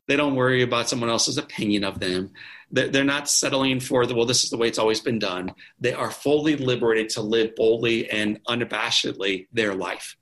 They 0.08 0.16
don't 0.16 0.36
worry 0.36 0.62
about 0.62 0.90
someone 0.90 1.10
else's 1.10 1.38
opinion 1.38 1.84
of 1.84 2.00
them. 2.00 2.32
They're 2.72 3.04
not 3.04 3.30
settling 3.30 3.80
for 3.80 4.06
the, 4.06 4.16
well, 4.16 4.26
this 4.26 4.44
is 4.44 4.50
the 4.50 4.58
way 4.58 4.68
it's 4.68 4.80
always 4.80 5.00
been 5.00 5.20
done. 5.20 5.54
They 5.80 5.94
are 5.94 6.10
fully 6.10 6.56
liberated 6.56 7.10
to 7.10 7.22
live 7.22 7.56
boldly 7.56 8.10
and 8.10 8.40
unabashedly 8.46 9.48
their 9.54 9.74
life. 9.74 10.16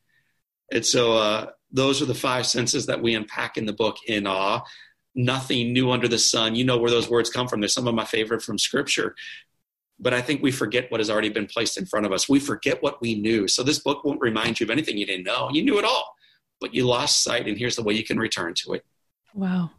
And 0.72 0.86
so 0.86 1.14
uh, 1.14 1.48
those 1.72 2.02
are 2.02 2.06
the 2.06 2.16
five 2.16 2.46
senses 2.46 2.88
that 2.88 3.02
we 3.02 3.16
unpack 3.16 3.58
in 3.58 3.66
the 3.66 3.74
book 3.74 3.98
in 4.08 4.28
awe. 4.28 4.62
Nothing 5.16 5.74
new 5.74 5.92
under 5.92 6.08
the 6.08 6.20
sun. 6.20 6.56
You 6.56 6.66
know 6.66 6.78
where 6.78 6.92
those 6.92 7.10
words 7.10 7.30
come 7.30 7.48
from. 7.48 7.60
They're 7.60 7.70
some 7.70 7.88
of 7.88 7.96
my 7.96 8.06
favorite 8.06 8.42
from 8.42 8.58
scripture. 8.58 9.16
But 10.00 10.14
I 10.14 10.22
think 10.22 10.42
we 10.42 10.52
forget 10.52 10.92
what 10.92 11.00
has 11.00 11.10
already 11.10 11.30
been 11.30 11.48
placed 11.48 11.78
in 11.78 11.86
front 11.86 12.06
of 12.06 12.12
us. 12.12 12.30
We 12.30 12.40
forget 12.40 12.82
what 12.82 13.02
we 13.02 13.16
knew. 13.16 13.48
So 13.48 13.64
this 13.64 13.80
book 13.80 14.04
won't 14.04 14.22
remind 14.22 14.60
you 14.60 14.66
of 14.66 14.70
anything 14.70 14.98
you 14.98 15.06
didn't 15.06 15.26
know. 15.26 15.50
You 15.52 15.64
knew 15.64 15.78
it 15.78 15.86
all, 15.86 16.16
but 16.60 16.74
you 16.74 16.86
lost 16.86 17.24
sight, 17.24 17.48
and 17.48 17.58
here's 17.58 17.76
the 17.76 17.84
way 17.84 17.94
you 17.94 18.04
can 18.04 18.20
return 18.20 18.54
to 18.56 18.74
it. 18.74 18.86
Wow. 19.34 19.72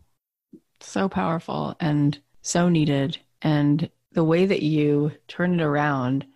So 0.81 1.09
powerful. 1.09 1.76
And 1.81 2.18
so 2.43 2.68
needed. 2.68 3.18
And 3.43 3.91
the 4.12 4.24
way 4.24 4.47
that 4.47 4.62
you 4.62 5.12
turn 5.28 5.59
it 5.59 5.62
around 5.62 6.26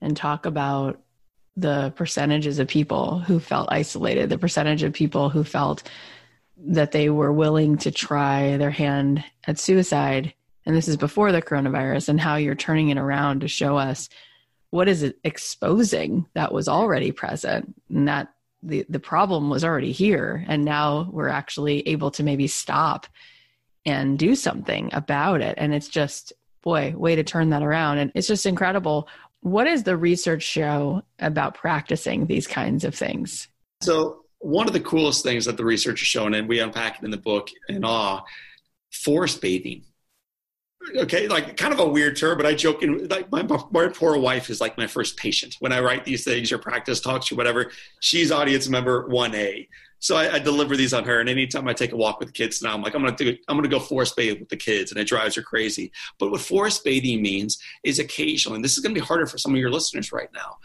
and 0.00 0.16
talk 0.16 0.46
about 0.46 1.00
the 1.56 1.92
percentages 1.96 2.58
of 2.60 2.68
people 2.68 3.18
who 3.18 3.40
felt 3.40 3.68
isolated, 3.72 4.30
the 4.30 4.38
percentage 4.38 4.84
of 4.84 4.92
people 4.92 5.28
who 5.28 5.42
felt 5.42 5.82
that 6.56 6.92
they 6.92 7.10
were 7.10 7.32
willing 7.32 7.76
to 7.78 7.90
try 7.90 8.56
their 8.56 8.70
hand 8.70 9.24
at 9.46 9.58
suicide. 9.58 10.32
And 10.64 10.76
this 10.76 10.88
is 10.88 10.96
before 10.96 11.32
the 11.32 11.42
coronavirus, 11.42 12.10
and 12.10 12.20
how 12.20 12.36
you're 12.36 12.54
turning 12.54 12.90
it 12.90 12.98
around 12.98 13.40
to 13.40 13.48
show 13.48 13.76
us 13.76 14.08
what 14.70 14.88
is 14.88 15.02
it 15.02 15.18
exposing 15.24 16.26
that 16.34 16.52
was 16.52 16.68
already 16.68 17.10
present 17.10 17.74
and 17.88 18.06
that 18.06 18.28
the, 18.62 18.84
the 18.88 19.00
problem 19.00 19.50
was 19.50 19.64
already 19.64 19.92
here. 19.92 20.44
And 20.48 20.64
now 20.64 21.08
we're 21.12 21.28
actually 21.28 21.86
able 21.88 22.10
to 22.12 22.22
maybe 22.22 22.46
stop 22.46 23.06
and 23.84 24.18
do 24.18 24.34
something 24.34 24.90
about 24.92 25.40
it. 25.40 25.54
And 25.58 25.74
it's 25.74 25.88
just, 25.88 26.32
boy, 26.62 26.94
way 26.96 27.16
to 27.16 27.24
turn 27.24 27.50
that 27.50 27.62
around. 27.62 27.98
And 27.98 28.12
it's 28.14 28.26
just 28.26 28.46
incredible. 28.46 29.08
What 29.40 29.64
does 29.64 29.84
the 29.84 29.96
research 29.96 30.42
show 30.42 31.02
about 31.18 31.54
practicing 31.54 32.26
these 32.26 32.46
kinds 32.46 32.84
of 32.84 32.94
things? 32.94 33.48
So, 33.82 34.24
one 34.40 34.68
of 34.68 34.72
the 34.72 34.80
coolest 34.80 35.24
things 35.24 35.44
that 35.46 35.56
the 35.56 35.64
research 35.64 36.00
has 36.00 36.06
shown, 36.06 36.34
and 36.34 36.48
we 36.48 36.60
unpack 36.60 36.98
it 36.98 37.04
in 37.04 37.10
the 37.10 37.16
book 37.16 37.48
in 37.68 37.84
awe, 37.84 38.22
forest 38.92 39.40
bathing. 39.40 39.82
Okay, 40.96 41.28
like 41.28 41.56
kind 41.56 41.74
of 41.74 41.80
a 41.80 41.88
weird 41.88 42.16
term, 42.16 42.36
but 42.36 42.46
I 42.46 42.54
joke. 42.54 42.82
In, 42.82 43.08
like 43.08 43.30
my, 43.30 43.42
my 43.70 43.88
poor 43.88 44.16
wife 44.16 44.48
is 44.48 44.60
like 44.60 44.78
my 44.78 44.86
first 44.86 45.16
patient 45.16 45.56
when 45.58 45.72
I 45.72 45.80
write 45.80 46.04
these 46.04 46.24
things 46.24 46.50
or 46.52 46.58
practice 46.58 47.00
talks 47.00 47.30
or 47.30 47.34
whatever. 47.34 47.72
She's 48.00 48.30
audience 48.30 48.68
member 48.68 49.06
one 49.08 49.34
A. 49.34 49.68
So 50.00 50.16
I, 50.16 50.34
I, 50.34 50.38
deliver 50.38 50.76
these 50.76 50.94
on 50.94 51.04
her, 51.04 51.18
and 51.18 51.28
anytime 51.28 51.66
I 51.66 51.72
take 51.72 51.90
a 51.90 51.96
walk 51.96 52.20
with 52.20 52.28
the 52.28 52.32
kids 52.32 52.62
now, 52.62 52.72
I'm 52.72 52.82
like, 52.82 52.94
I'm 52.94 53.02
gonna 53.02 53.16
do, 53.16 53.36
I'm 53.48 53.56
gonna 53.56 53.68
go 53.68 53.80
forest 53.80 54.14
bathe 54.16 54.38
with 54.38 54.48
the 54.48 54.56
kids, 54.56 54.92
and 54.92 55.00
it 55.00 55.08
drives 55.08 55.34
her 55.34 55.42
crazy. 55.42 55.90
But 56.20 56.30
what 56.30 56.40
forest 56.40 56.84
bathing 56.84 57.20
means 57.20 57.58
is 57.82 57.98
occasionally, 57.98 58.56
and 58.56 58.64
this 58.64 58.78
is 58.78 58.82
gonna 58.82 58.94
be 58.94 59.00
harder 59.00 59.26
for 59.26 59.38
some 59.38 59.52
of 59.52 59.58
your 59.58 59.72
listeners 59.72 60.12
right 60.12 60.28
now, 60.32 60.58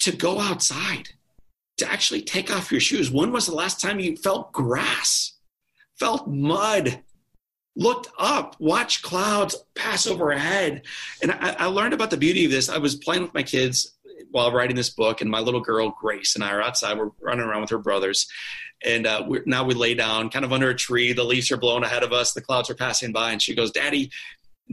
to 0.00 0.10
go 0.10 0.40
outside, 0.40 1.10
to 1.76 1.90
actually 1.90 2.22
take 2.22 2.54
off 2.54 2.72
your 2.72 2.80
shoes. 2.80 3.10
When 3.10 3.30
was 3.30 3.46
the 3.46 3.54
last 3.54 3.80
time 3.80 4.00
you 4.00 4.16
felt 4.16 4.52
grass, 4.52 5.34
felt 5.96 6.26
mud, 6.26 7.04
looked 7.76 8.08
up, 8.18 8.56
watched 8.58 9.02
clouds 9.02 9.56
pass 9.74 10.06
overhead? 10.06 10.82
And 11.22 11.32
I, 11.32 11.56
I 11.58 11.66
learned 11.66 11.94
about 11.94 12.10
the 12.10 12.16
beauty 12.16 12.44
of 12.44 12.50
this. 12.50 12.68
I 12.68 12.78
was 12.78 12.96
playing 12.96 13.22
with 13.22 13.34
my 13.34 13.42
kids 13.42 13.94
while 14.30 14.52
writing 14.52 14.76
this 14.76 14.90
book, 14.90 15.20
and 15.20 15.30
my 15.30 15.40
little 15.40 15.60
girl 15.60 15.94
Grace 16.00 16.34
and 16.34 16.42
I 16.42 16.50
are 16.50 16.62
outside. 16.62 16.98
We're 16.98 17.10
running 17.20 17.44
around 17.46 17.62
with 17.62 17.70
her 17.70 17.78
brothers, 17.78 18.26
and 18.84 19.06
uh, 19.06 19.26
now 19.46 19.64
we 19.64 19.74
lay 19.74 19.94
down, 19.94 20.28
kind 20.30 20.44
of 20.44 20.52
under 20.52 20.70
a 20.70 20.74
tree. 20.74 21.12
The 21.12 21.24
leaves 21.24 21.50
are 21.52 21.56
blowing 21.56 21.84
ahead 21.84 22.02
of 22.02 22.12
us. 22.12 22.32
The 22.32 22.40
clouds 22.40 22.68
are 22.68 22.74
passing 22.74 23.12
by, 23.12 23.30
and 23.30 23.40
she 23.40 23.54
goes, 23.54 23.70
"Daddy, 23.70 24.10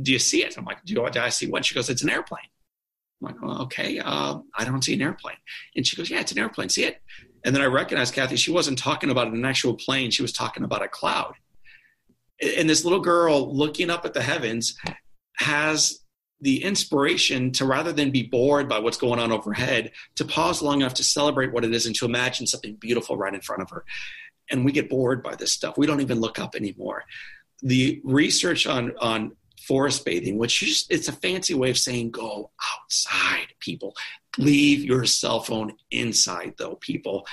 do 0.02 0.12
you 0.12 0.20
see 0.20 0.44
it?" 0.44 0.58
I'm 0.58 0.66
like, 0.66 0.84
"Do, 0.84 0.96
do 0.96 1.20
I 1.20 1.30
see 1.30 1.48
what?" 1.48 1.66
She 1.66 1.76
goes, 1.76 1.90
"It's 1.90 2.02
an 2.02 2.10
airplane." 2.10 2.42
I'm 3.22 3.28
like, 3.28 3.36
oh, 3.44 3.64
"Okay, 3.64 4.00
uh, 4.00 4.40
I 4.58 4.66
don't 4.66 4.84
see 4.84 4.96
an 4.96 5.02
airplane." 5.02 5.38
And 5.76 5.86
she 5.86 5.96
goes, 5.96 6.10
"Yeah, 6.10 6.22
it's 6.22 6.32
an 6.32 6.40
airplane. 6.40 6.70
See 6.70 6.84
it?" 6.84 7.02
And 7.44 7.56
then 7.56 7.62
I 7.62 7.68
recognized 7.68 8.14
Cathy. 8.14 8.36
She 8.36 8.52
wasn't 8.52 8.80
talking 8.80 9.10
about 9.10 9.28
an 9.28 9.46
actual 9.46 9.76
plane. 9.76 10.12
She 10.12 10.22
was 10.22 10.34
talking 10.34 10.64
about 10.64 10.84
a 10.84 10.88
cloud. 10.88 11.34
And 12.42 12.70
this 12.70 12.84
little 12.84 13.00
girl 13.00 13.56
looking 13.56 13.90
up 13.90 14.06
at 14.06 14.14
the 14.14 14.22
heavens 14.22 14.76
has 15.38 16.00
the 16.40 16.64
inspiration 16.64 17.52
to 17.52 17.66
rather 17.66 17.92
than 17.94 18.10
be 18.10 18.24
bored 18.24 18.68
by 18.68 18.80
what's 18.80 18.98
going 18.98 19.20
on 19.20 19.32
overhead, 19.32 19.92
to 20.16 20.26
pause 20.26 20.62
long 20.62 20.82
enough 20.82 20.96
to 20.96 21.04
celebrate 21.04 21.54
what 21.54 21.64
it 21.64 21.74
is 21.74 21.86
and 21.86 21.96
to 21.96 22.06
imagine 22.06 22.48
something 22.48 22.76
beautiful 22.76 23.16
right 23.16 23.34
in 23.34 23.42
front 23.42 23.62
of 23.62 23.70
her. 23.70 23.86
And 24.50 24.66
we 24.66 24.72
get 24.72 24.90
bored 24.90 25.22
by 25.22 25.36
this 25.36 25.54
stuff. 25.54 25.78
We 25.78 25.86
don't 25.86 26.02
even 26.02 26.20
look 26.20 26.40
up 26.40 26.56
anymore. 26.56 27.04
The 27.62 28.02
research 28.04 28.66
on 28.66 28.94
on 28.98 29.36
forest 29.62 30.04
bathing, 30.04 30.38
which 30.38 30.64
is, 30.64 30.88
it's 30.90 31.08
a 31.08 31.14
fancy 31.14 31.54
way 31.54 31.70
of 31.70 31.78
saying 31.78 32.12
go 32.12 32.50
outside, 32.74 33.48
people. 33.60 33.96
Leave 34.38 34.84
your 34.84 35.06
cell 35.06 35.42
phone 35.42 35.74
inside, 35.92 36.56
though, 36.58 36.76
people 36.76 37.28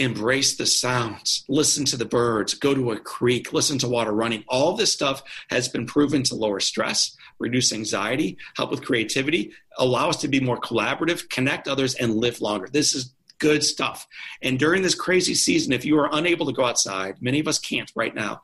embrace 0.00 0.56
the 0.56 0.66
sounds, 0.66 1.44
listen 1.48 1.84
to 1.84 1.96
the 1.96 2.06
birds, 2.06 2.54
go 2.54 2.74
to 2.74 2.92
a 2.92 2.98
creek, 2.98 3.52
listen 3.52 3.78
to 3.78 3.88
water 3.88 4.12
running. 4.12 4.42
All 4.48 4.74
this 4.74 4.92
stuff 4.92 5.22
has 5.50 5.68
been 5.68 5.86
proven 5.86 6.22
to 6.24 6.34
lower 6.34 6.58
stress, 6.58 7.16
reduce 7.38 7.72
anxiety, 7.72 8.38
help 8.56 8.70
with 8.70 8.82
creativity, 8.82 9.52
allow 9.78 10.08
us 10.08 10.16
to 10.22 10.28
be 10.28 10.40
more 10.40 10.58
collaborative, 10.58 11.28
connect 11.28 11.68
others, 11.68 11.94
and 11.94 12.14
live 12.14 12.40
longer. 12.40 12.66
This 12.72 12.94
is 12.94 13.14
good 13.38 13.62
stuff. 13.62 14.06
And 14.42 14.58
during 14.58 14.82
this 14.82 14.94
crazy 14.94 15.34
season, 15.34 15.72
if 15.72 15.84
you 15.84 15.98
are 15.98 16.08
unable 16.12 16.46
to 16.46 16.52
go 16.52 16.64
outside, 16.64 17.16
many 17.20 17.38
of 17.38 17.46
us 17.46 17.58
can't 17.58 17.92
right 17.94 18.14
now, 18.14 18.40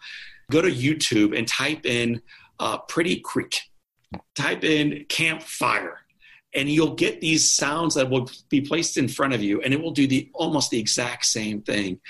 go 0.50 0.61
to 0.61 0.70
YouTube 0.70 1.36
and 1.36 1.48
type 1.48 1.86
in 1.86 2.20
uh, 2.61 2.78
Pretty 2.78 3.20
Creek, 3.20 3.62
type 4.34 4.62
in 4.62 5.07
campfire 5.09 6.00
and 6.57 6.68
you'll 6.68 6.94
get 6.94 7.20
these 7.20 7.48
sounds 7.48 7.94
that 7.94 8.11
will 8.11 8.28
be 8.48 8.61
placed 8.61 8.96
in 8.96 9.07
front 9.07 9.34
of 9.34 9.42
you 9.42 9.61
and 9.61 9.72
it 9.74 9.80
will 9.80 9.92
do 9.92 10.07
the 10.09 10.28
almost 10.34 10.70
the 10.70 10.80
exact 10.80 11.24
same 11.26 11.62
thing 11.62 12.00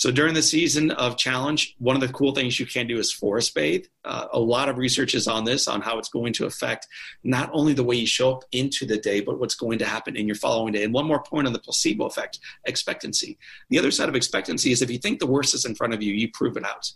So 0.00 0.10
during 0.10 0.32
the 0.32 0.42
season 0.42 0.92
of 0.92 1.18
challenge, 1.18 1.74
one 1.78 1.94
of 1.94 2.00
the 2.00 2.12
cool 2.12 2.34
things 2.34 2.58
you 2.58 2.64
can 2.64 2.86
do 2.86 2.98
is 2.98 3.12
forest 3.12 3.54
bathe. 3.54 3.84
Uh, 4.02 4.28
a 4.32 4.40
lot 4.40 4.70
of 4.70 4.78
research 4.78 5.14
is 5.14 5.28
on 5.28 5.44
this, 5.44 5.68
on 5.68 5.82
how 5.82 5.98
it's 5.98 6.08
going 6.08 6.32
to 6.34 6.46
affect 6.46 6.86
not 7.22 7.50
only 7.52 7.74
the 7.74 7.84
way 7.84 7.96
you 7.96 8.06
show 8.06 8.32
up 8.32 8.44
into 8.52 8.86
the 8.86 8.96
day, 8.96 9.20
but 9.20 9.38
what's 9.38 9.54
going 9.54 9.78
to 9.78 9.84
happen 9.84 10.16
in 10.16 10.26
your 10.26 10.36
following 10.36 10.72
day. 10.72 10.84
And 10.84 10.94
one 10.94 11.06
more 11.06 11.22
point 11.22 11.46
on 11.46 11.52
the 11.52 11.58
placebo 11.58 12.06
effect 12.06 12.38
expectancy. 12.64 13.36
The 13.68 13.78
other 13.78 13.90
side 13.90 14.08
of 14.08 14.14
expectancy 14.14 14.72
is 14.72 14.80
if 14.80 14.90
you 14.90 14.98
think 14.98 15.18
the 15.18 15.26
worst 15.26 15.54
is 15.54 15.66
in 15.66 15.74
front 15.74 15.92
of 15.92 16.02
you, 16.02 16.14
you 16.14 16.30
prove 16.32 16.56
it 16.56 16.64
out. 16.64 16.90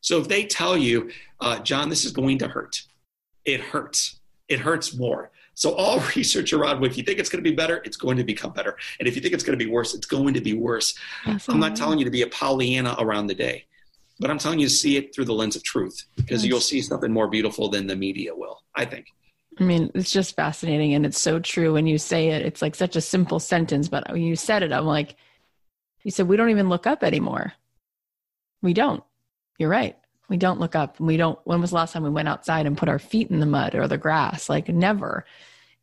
So 0.00 0.18
if 0.18 0.28
they 0.28 0.46
tell 0.46 0.78
you, 0.78 1.10
uh, 1.40 1.58
John, 1.58 1.90
this 1.90 2.06
is 2.06 2.12
going 2.12 2.38
to 2.38 2.48
hurt, 2.48 2.80
it 3.44 3.60
hurts. 3.60 4.18
It 4.48 4.60
hurts 4.60 4.96
more. 4.96 5.30
So 5.60 5.74
all 5.74 6.00
research 6.16 6.54
around 6.54 6.82
if 6.84 6.96
you 6.96 7.02
think 7.02 7.18
it's 7.18 7.28
going 7.28 7.44
to 7.44 7.50
be 7.50 7.54
better, 7.54 7.82
it's 7.84 7.98
going 7.98 8.16
to 8.16 8.24
become 8.24 8.50
better. 8.50 8.78
And 8.98 9.06
if 9.06 9.14
you 9.14 9.20
think 9.20 9.34
it's 9.34 9.44
going 9.44 9.58
to 9.58 9.62
be 9.62 9.70
worse, 9.70 9.94
it's 9.94 10.06
going 10.06 10.32
to 10.32 10.40
be 10.40 10.54
worse. 10.54 10.94
I'm 11.26 11.60
not 11.60 11.76
telling 11.76 11.98
you 11.98 12.06
to 12.06 12.10
be 12.10 12.22
a 12.22 12.26
Pollyanna 12.28 12.96
around 12.98 13.26
the 13.26 13.34
day, 13.34 13.66
but 14.20 14.30
I'm 14.30 14.38
telling 14.38 14.58
you 14.58 14.68
to 14.68 14.72
see 14.72 14.96
it 14.96 15.14
through 15.14 15.26
the 15.26 15.34
lens 15.34 15.56
of 15.56 15.62
truth 15.62 16.06
because 16.16 16.42
yes. 16.42 16.48
you'll 16.48 16.60
see 16.60 16.80
something 16.80 17.12
more 17.12 17.28
beautiful 17.28 17.68
than 17.68 17.86
the 17.86 17.94
media 17.94 18.34
will, 18.34 18.62
I 18.74 18.86
think. 18.86 19.08
I 19.58 19.64
mean, 19.64 19.90
it's 19.94 20.10
just 20.10 20.34
fascinating 20.34 20.94
and 20.94 21.04
it's 21.04 21.20
so 21.20 21.38
true 21.38 21.74
when 21.74 21.86
you 21.86 21.98
say 21.98 22.28
it. 22.28 22.40
It's 22.40 22.62
like 22.62 22.74
such 22.74 22.96
a 22.96 23.02
simple 23.02 23.38
sentence, 23.38 23.86
but 23.88 24.10
when 24.10 24.22
you 24.22 24.36
said 24.36 24.62
it, 24.62 24.72
I'm 24.72 24.86
like, 24.86 25.14
you 26.04 26.10
said, 26.10 26.26
we 26.26 26.38
don't 26.38 26.48
even 26.48 26.70
look 26.70 26.86
up 26.86 27.04
anymore. 27.04 27.52
We 28.62 28.72
don't. 28.72 29.04
You're 29.58 29.68
right. 29.68 29.98
We 30.30 30.38
don't 30.38 30.58
look 30.58 30.74
up. 30.74 30.98
We 31.00 31.18
don't. 31.18 31.38
When 31.44 31.60
was 31.60 31.68
the 31.68 31.76
last 31.76 31.92
time 31.92 32.04
we 32.04 32.08
went 32.08 32.28
outside 32.28 32.64
and 32.64 32.78
put 32.78 32.88
our 32.88 32.98
feet 32.98 33.30
in 33.30 33.40
the 33.40 33.46
mud 33.46 33.74
or 33.74 33.86
the 33.88 33.98
grass? 33.98 34.48
Like, 34.48 34.68
never. 34.68 35.26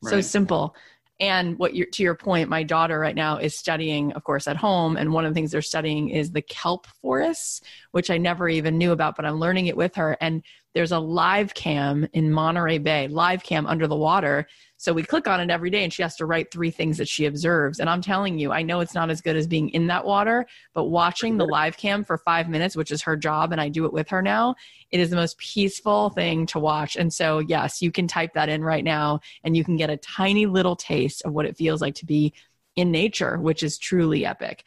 Right. 0.02 0.12
So 0.12 0.22
simple. 0.22 0.76
And 1.20 1.58
what 1.58 1.74
to 1.74 2.04
your 2.04 2.16
point, 2.16 2.48
my 2.48 2.62
daughter 2.62 3.00
right 3.00 3.16
now 3.16 3.38
is 3.38 3.58
studying, 3.58 4.14
of 4.14 4.24
course, 4.24 4.48
at 4.48 4.56
home. 4.56 4.98
And 4.98 5.12
one 5.12 5.26
of 5.26 5.32
the 5.32 5.34
things 5.34 5.52
they're 5.52 5.64
studying 5.64 6.10
is 6.10 6.32
the 6.32 6.44
kelp 6.44 6.86
forests, 7.02 7.62
which 7.92 8.12
I 8.12 8.18
never 8.18 8.48
even 8.48 8.78
knew 8.78 8.92
about, 8.92 9.16
but 9.16 9.26
I'm 9.26 9.40
learning 9.40 9.66
it 9.66 9.76
with 9.76 9.96
her. 9.96 10.16
And 10.22 10.44
there's 10.78 10.92
a 10.92 11.00
live 11.00 11.56
cam 11.56 12.08
in 12.14 12.32
Monterey 12.32 12.78
Bay, 12.78 13.08
live 13.08 13.42
cam 13.42 13.66
under 13.66 13.88
the 13.88 13.96
water 13.96 14.46
so 14.80 14.94
we 14.94 15.02
click 15.02 15.28
on 15.28 15.40
it 15.40 15.50
every 15.50 15.72
day 15.72 15.84
and 15.84 15.92
she 15.92 16.04
has 16.04 16.16
to 16.18 16.28
write 16.28 16.52
three 16.52 16.70
things 16.70 16.98
that 17.00 17.08
she 17.08 17.26
observes. 17.26 17.80
And 17.80 17.90
I'm 17.90 18.02
telling 18.02 18.38
you, 18.38 18.52
I 18.52 18.62
know 18.62 18.80
it's 18.80 18.94
not 18.94 19.10
as 19.10 19.22
good 19.22 19.36
as 19.36 19.48
being 19.48 19.70
in 19.70 19.88
that 19.88 20.06
water, 20.06 20.46
but 20.76 20.86
watching 20.86 21.38
the 21.38 21.46
live 21.46 21.78
cam 21.78 22.04
for 22.04 22.20
five 22.20 22.48
minutes, 22.48 22.76
which 22.76 22.92
is 22.92 23.02
her 23.02 23.18
job, 23.18 23.52
and 23.52 23.60
I 23.60 23.70
do 23.70 23.86
it 23.86 23.94
with 23.94 24.08
her 24.10 24.22
now, 24.22 24.54
it 24.92 25.00
is 25.00 25.10
the 25.10 25.16
most 25.16 25.40
peaceful 25.40 26.12
thing 26.12 26.46
to 26.48 26.60
watch. 26.60 26.96
And 26.96 27.12
so, 27.12 27.40
yes, 27.40 27.82
you 27.82 27.92
can 27.92 28.08
type 28.08 28.34
that 28.36 28.50
in 28.50 28.64
right 28.64 28.84
now 28.84 29.20
and 29.44 29.58
you 29.58 29.64
can 29.64 29.78
get 29.78 29.90
a 29.90 29.98
tiny 29.98 30.46
little 30.46 30.76
taste 30.76 31.24
of 31.26 31.34
what 31.34 31.48
it 31.48 31.58
feels 31.58 31.82
like 31.82 31.96
to 31.96 32.06
be 32.06 32.34
in 32.76 32.92
nature, 32.92 33.40
which 33.40 33.64
is 33.64 33.80
truly 33.80 34.28
epic. 34.28 34.64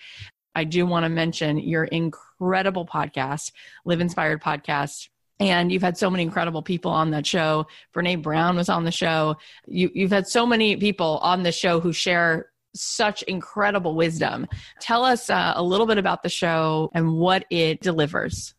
I 0.57 0.65
do 0.65 0.85
want 0.85 1.05
to 1.05 1.09
mention 1.09 1.59
your 1.59 1.85
incredible 1.85 2.85
podcast, 2.85 3.53
Live 3.85 4.01
Inspired 4.01 4.43
Podcast 4.43 5.09
and 5.41 5.73
you've 5.73 5.83
had 5.83 5.97
so 5.97 6.11
many 6.11 6.23
incredible 6.23 6.63
people 6.63 6.91
on 6.91 7.11
that 7.11 7.27
show. 7.27 7.67
Brene 7.95 8.23
Brown 8.23 8.57
was 8.57 8.69
on 8.69 8.85
the 8.85 8.93
show. 8.93 9.37
You, 9.67 9.91
you've 9.95 10.13
had 10.13 10.29
so 10.29 10.47
many 10.47 10.77
people 10.77 11.19
on 11.23 11.43
the 11.43 11.51
show 11.51 11.81
who 11.81 11.93
share 11.93 12.51
such 12.75 13.23
incredible 13.23 13.97
wisdom. 13.97 14.47
Tell 14.81 15.05
us 15.05 15.31
uh, 15.31 15.55
a 15.57 15.63
little 15.63 15.87
bit 15.87 15.99
about 15.99 16.23
the 16.23 16.29
show 16.29 16.91
and 16.95 17.15
what 17.15 17.47
it 17.51 17.81
delivers. 17.81 18.55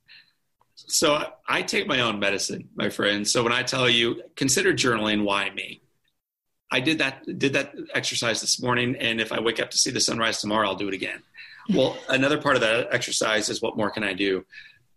So 0.75 1.31
I 1.47 1.61
take 1.61 1.87
my 1.87 2.01
own 2.01 2.19
medicine, 2.19 2.67
my 2.75 2.89
friend. 2.89 3.25
So 3.27 3.43
when 3.43 3.53
I 3.53 3.63
tell 3.63 3.87
you, 3.87 4.23
consider 4.35 4.73
journaling. 4.73 5.23
Why 5.23 5.49
me? 5.51 5.81
I 6.71 6.79
did 6.79 6.97
that 6.97 7.23
did 7.37 7.53
that 7.53 7.73
exercise 7.93 8.41
this 8.41 8.61
morning, 8.61 8.95
and 8.95 9.21
if 9.21 9.31
I 9.31 9.39
wake 9.39 9.59
up 9.59 9.69
to 9.71 9.77
see 9.77 9.91
the 9.91 9.99
sunrise 9.99 10.41
tomorrow, 10.41 10.67
I'll 10.67 10.75
do 10.75 10.87
it 10.87 10.93
again. 10.93 11.21
Well, 11.69 11.97
another 12.09 12.41
part 12.41 12.55
of 12.55 12.61
that 12.61 12.87
exercise 12.91 13.49
is 13.49 13.61
what 13.61 13.77
more 13.77 13.91
can 13.91 14.03
I 14.03 14.13
do? 14.13 14.45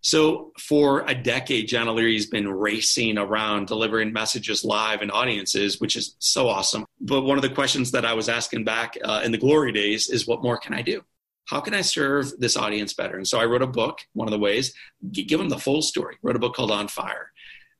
So 0.04 0.52
for 0.58 1.00
a 1.06 1.14
decade, 1.14 1.66
John 1.66 1.88
O'Leary's 1.88 2.26
been 2.26 2.46
racing 2.46 3.16
around 3.16 3.68
delivering 3.68 4.12
messages 4.12 4.62
live 4.62 5.00
and 5.00 5.10
audiences, 5.10 5.80
which 5.80 5.96
is 5.96 6.14
so 6.18 6.46
awesome. 6.46 6.84
But 7.00 7.22
one 7.22 7.38
of 7.38 7.42
the 7.42 7.48
questions 7.48 7.90
that 7.92 8.04
I 8.04 8.12
was 8.12 8.28
asking 8.28 8.64
back 8.64 8.98
uh, 9.02 9.22
in 9.24 9.32
the 9.32 9.38
glory 9.38 9.72
days 9.72 10.10
is, 10.10 10.26
what 10.26 10.42
more 10.42 10.58
can 10.58 10.74
I 10.74 10.82
do? 10.82 11.02
How 11.46 11.58
can 11.60 11.72
I 11.72 11.80
serve 11.80 12.38
this 12.38 12.54
audience 12.54 12.92
better? 12.92 13.16
And 13.16 13.26
so 13.26 13.38
I 13.38 13.46
wrote 13.46 13.62
a 13.62 13.66
book. 13.66 14.00
One 14.12 14.28
of 14.28 14.32
the 14.32 14.38
ways, 14.38 14.74
give 15.10 15.38
them 15.38 15.48
the 15.48 15.58
full 15.58 15.80
story. 15.80 16.16
Wrote 16.20 16.36
a 16.36 16.38
book 16.38 16.54
called 16.54 16.70
On 16.70 16.86
Fire, 16.86 17.32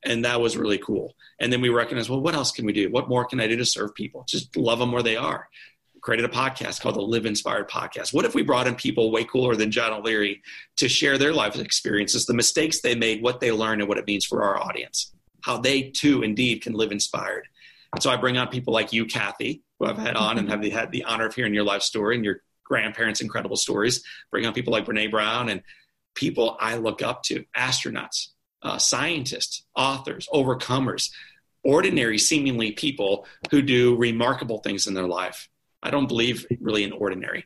and 0.03 0.25
that 0.25 0.41
was 0.41 0.57
really 0.57 0.79
cool. 0.79 1.15
And 1.41 1.53
then 1.53 1.61
we 1.61 1.69
recognized, 1.69 2.09
well, 2.09 2.23
what 2.23 2.35
else 2.35 2.53
can 2.53 2.65
we 2.65 2.73
do? 2.73 2.91
What 2.91 3.11
more 3.11 3.27
can 3.27 3.39
I 3.39 3.49
do 3.49 3.57
to 3.59 3.67
serve 3.67 3.95
people? 3.95 4.25
Just 4.27 4.57
love 4.57 4.79
them 4.79 4.93
where 4.93 5.03
they 5.03 5.17
are 5.17 5.47
created 6.05 6.27
a 6.27 6.29
podcast 6.29 6.83
called 6.83 6.97
the 6.97 7.01
Live 7.01 7.25
Inspired 7.25 7.67
Podcast. 7.67 8.13
What 8.13 8.27
if 8.27 8.35
we 8.35 8.43
brought 8.43 8.67
in 8.67 8.75
people 8.75 9.11
way 9.11 9.25
cooler 9.25 9.57
than 9.57 9.71
John 9.71 9.91
O'Leary 9.91 10.43
to 10.77 10.87
share 10.87 11.17
their 11.17 11.33
life 11.33 11.57
experiences, 11.57 12.27
the 12.27 12.35
mistakes 12.35 12.83
they 12.83 12.95
made, 12.95 13.23
what 13.23 13.41
they 13.41 13.51
learned, 13.51 13.81
and 13.81 13.89
what 13.89 13.97
it 13.97 14.07
means 14.07 14.27
for 14.27 14.43
our 14.43 14.63
audience? 14.63 15.15
How 15.41 15.57
they 15.57 15.85
too, 15.85 16.23
indeed, 16.23 16.61
can 16.61 16.75
live 16.75 16.93
inspired. 16.93 17.49
And 17.95 18.03
so 18.03 18.11
I 18.11 18.19
bring 18.19 18.37
on 18.37 18.49
people 18.49 18.75
like 18.75 18.93
you, 18.93 19.07
Cathy, 19.07 19.63
who 19.79 19.87
I've 19.87 19.97
had 19.97 20.15
on 20.15 20.37
and 20.37 20.51
have 20.51 20.63
had 20.65 20.93
the 20.93 21.05
honor 21.05 21.27
of 21.27 21.35
hearing 21.35 21.55
your 21.55 21.65
life 21.65 21.81
story 21.81 22.17
and 22.17 22.25
your 22.25 22.43
grandparents' 22.65 23.23
incredible 23.23 23.57
stories. 23.57 24.05
Bring 24.31 24.45
on 24.45 24.53
people 24.53 24.75
like 24.75 24.85
Brene 24.85 25.11
Brown 25.11 25.49
and 25.49 25.63
people 26.15 26.59
I 26.61 26.77
look 26.77 27.01
up 27.01 27.23
to, 27.25 27.47
astronauts, 27.57 28.27
uh, 28.63 28.77
scientists, 28.77 29.65
authors, 29.75 30.29
overcomers, 30.35 31.09
ordinary, 31.63 32.19
seemingly 32.19 32.73
people 32.73 33.27
who 33.51 33.63
do 33.63 33.97
remarkable 33.97 34.59
things 34.59 34.87
in 34.87 34.93
their 34.93 35.09
life. 35.09 35.49
I 35.85 35.91
don't 35.91 36.09
believe 36.09 36.47
really 36.61 36.83
in 36.83 36.93
ordinary. 36.93 37.45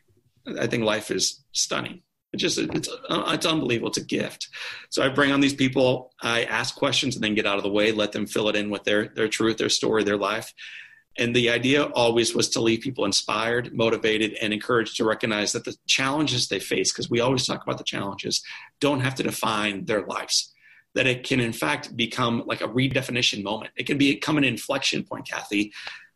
I 0.59 0.67
think 0.69 0.85
life 0.85 1.11
is 1.11 1.45
stunning. 1.53 2.03
It's 2.33 2.43
just 2.43 2.59
it's 2.59 2.89
it's 3.11 3.47
unbelievable. 3.47 3.89
It's 3.89 3.99
a 3.99 4.05
gift. 4.05 4.49
So 4.91 5.03
I 5.03 5.09
bring 5.09 5.33
on 5.33 5.41
these 5.41 5.55
people. 5.55 6.13
I 6.23 6.45
ask 6.45 6.75
questions 6.75 7.17
and 7.17 7.25
then 7.25 7.35
get 7.35 7.47
out 7.47 7.57
of 7.57 7.65
the 7.65 7.71
way. 7.71 7.91
Let 7.91 8.13
them 8.13 8.27
fill 8.27 8.49
it 8.49 8.57
in 8.57 8.71
with 8.71 8.85
their 8.85 9.09
their 9.09 9.29
truth, 9.29 9.57
their 9.57 9.69
story, 9.69 10.05
their 10.05 10.17
life. 10.17 10.53
And 11.19 11.35
the 11.35 11.51
idea 11.51 11.85
always 11.85 12.35
was 12.35 12.49
to 12.51 12.61
leave 12.61 12.81
people 12.81 13.05
inspired, 13.05 13.75
motivated, 13.75 14.35
and 14.35 14.53
encouraged 14.53 14.97
to 14.99 15.05
recognize 15.05 15.53
that 15.53 15.65
the 15.65 15.77
challenges 15.89 16.47
they 16.47 16.61
face, 16.61 16.93
because 16.93 17.11
we 17.11 17.19
always 17.19 17.45
talk 17.45 17.65
about 17.65 17.79
the 17.79 17.85
challenges, 17.85 18.41
don't 18.79 19.01
have 19.01 19.17
to 19.17 19.25
define 19.25 19.87
their 19.87 20.07
lives. 20.07 20.55
That 20.95 21.09
it 21.09 21.25
can, 21.25 21.41
in 21.41 21.53
fact, 21.53 21.97
become 21.97 22.45
like 22.47 22.61
a 22.61 22.69
redefinition 22.69 23.43
moment. 23.43 23.73
It 23.77 23.87
can 23.87 23.99
become 23.99 24.39
an 24.39 24.45
inflection 24.45 25.03
point, 25.03 25.27
Cathy, 25.27 25.73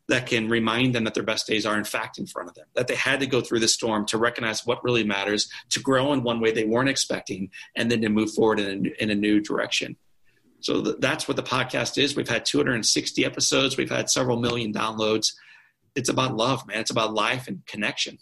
that 0.09 0.27
can 0.27 0.49
remind 0.49 0.93
them 0.93 1.05
that 1.05 1.13
their 1.13 1.23
best 1.23 1.47
days 1.47 1.65
are 1.65 1.77
in 1.77 1.83
fact 1.83 2.17
in 2.17 2.27
front 2.27 2.49
of 2.49 2.55
them 2.55 2.65
that 2.75 2.87
they 2.87 2.95
had 2.95 3.19
to 3.19 3.25
go 3.25 3.41
through 3.41 3.59
the 3.59 3.67
storm 3.67 4.05
to 4.05 4.17
recognize 4.17 4.65
what 4.65 4.83
really 4.83 5.03
matters 5.03 5.49
to 5.69 5.79
grow 5.79 6.11
in 6.13 6.23
one 6.23 6.39
way 6.39 6.51
they 6.51 6.65
weren't 6.65 6.89
expecting 6.89 7.49
and 7.75 7.89
then 7.89 8.01
to 8.01 8.09
move 8.09 8.31
forward 8.33 8.59
in 8.59 8.85
a, 8.85 9.03
in 9.03 9.09
a 9.09 9.15
new 9.15 9.39
direction. 9.39 9.95
So 10.59 10.81
th- 10.81 10.95
that's 10.99 11.27
what 11.27 11.37
the 11.37 11.43
podcast 11.43 12.01
is. 12.01 12.15
We've 12.15 12.27
had 12.27 12.45
260 12.45 13.25
episodes. 13.25 13.77
We've 13.77 13.89
had 13.89 14.09
several 14.09 14.37
million 14.37 14.73
downloads. 14.73 15.33
It's 15.95 16.09
about 16.09 16.35
love 16.35 16.67
man. 16.67 16.79
It's 16.79 16.91
about 16.91 17.13
life 17.13 17.47
and 17.47 17.65
connection. 17.65 18.17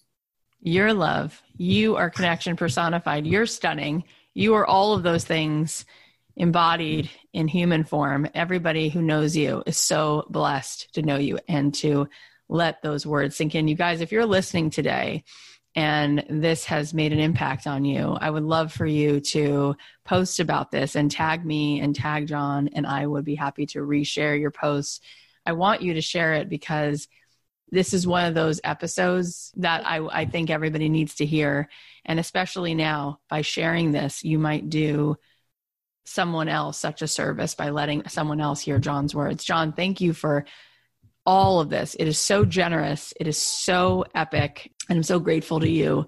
Your 0.62 0.94
love. 0.94 1.42
You 1.58 1.96
are 1.96 2.10
connection 2.10 2.56
personified. 2.56 3.26
You're 3.26 3.48
stunning. 3.48 4.04
You 4.34 4.54
are 4.54 4.66
all 4.66 4.94
of 4.94 5.04
those 5.04 5.24
things 5.24 5.86
embodied 6.36 7.10
in 7.34 7.48
human 7.48 7.84
form. 7.84 8.28
Everybody 8.34 8.90
who 8.90 9.02
knows 9.02 9.36
you 9.36 9.64
is 9.66 9.78
so 9.78 10.26
blessed 10.30 10.94
to 10.96 11.02
know 11.02 11.18
you 11.18 11.40
and 11.48 11.74
to 11.76 12.08
let 12.50 12.82
those 12.82 13.06
words 13.06 13.36
sink 13.36 13.56
in. 13.56 13.68
You 13.68 13.76
guys, 13.76 14.02
if 14.02 14.12
you're 14.12 14.26
listening 14.26 14.70
today 14.70 15.24
and 15.76 16.26
this 16.30 16.66
has 16.66 16.94
made 16.94 17.14
an 17.14 17.20
impact 17.20 17.66
on 17.66 17.86
you, 17.86 18.18
I 18.20 18.30
would 18.30 18.44
love 18.44 18.74
for 18.74 18.86
you 18.86 19.22
to 19.22 19.76
post 20.04 20.40
about 20.40 20.72
this 20.72 20.96
and 20.96 21.10
tag 21.10 21.46
me 21.46 21.80
and 21.80 21.96
tag 21.96 22.28
John, 22.28 22.70
and 22.74 22.86
I 22.86 23.08
would 23.08 23.24
be 23.24 23.36
happy 23.36 23.66
to 23.68 23.80
reshare 23.80 24.40
your 24.40 24.52
post. 24.52 25.04
I 25.46 25.54
want 25.54 25.82
you 25.82 25.94
to 25.94 26.02
share 26.02 26.34
it 26.34 26.50
because 26.50 27.08
this 27.72 27.94
is 27.94 28.06
one 28.06 28.26
of 28.26 28.34
those 28.34 28.60
episodes 28.64 29.52
that 29.56 29.88
I, 29.88 30.06
I 30.06 30.26
think 30.26 30.50
everybody 30.50 30.90
needs 30.90 31.16
to 31.16 31.26
hear. 31.26 31.70
And 32.04 32.20
especially 32.20 32.76
now, 32.76 33.20
by 33.30 33.42
sharing 33.42 33.92
this, 33.94 34.26
you 34.26 34.40
might 34.40 34.70
do 34.70 35.18
someone 36.06 36.50
else 36.50 36.78
such 36.78 37.02
a 37.02 37.08
service 37.08 37.56
by 37.56 37.70
letting 37.70 38.08
someone 38.08 38.42
else 38.42 38.62
hear 38.62 38.80
John's 38.80 39.16
words. 39.16 39.44
John, 39.44 39.74
thank 39.74 40.02
you 40.02 40.14
for 40.14 40.46
all 41.26 41.60
of 41.60 41.70
this. 41.70 41.96
It 41.96 42.08
is 42.08 42.18
so 42.18 42.46
generous. 42.46 43.14
It 43.20 43.28
is 43.28 43.38
so 43.38 44.06
epic. 44.16 44.72
And 44.90 44.98
I'm 44.98 45.04
so 45.04 45.20
grateful 45.20 45.60
to 45.60 45.70
you. 45.70 46.08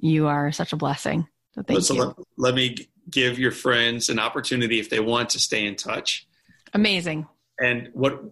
You 0.00 0.26
are 0.26 0.52
such 0.52 0.72
a 0.72 0.76
blessing. 0.76 1.26
So 1.54 1.62
thank 1.62 1.82
so 1.82 1.94
you. 1.94 2.04
Let, 2.04 2.16
let 2.36 2.54
me 2.54 2.76
give 3.08 3.38
your 3.38 3.52
friends 3.52 4.08
an 4.08 4.18
opportunity 4.18 4.78
if 4.78 4.90
they 4.90 5.00
want 5.00 5.30
to 5.30 5.40
stay 5.40 5.66
in 5.66 5.76
touch. 5.76 6.26
Amazing. 6.74 7.26
And 7.60 7.90
what 7.92 8.22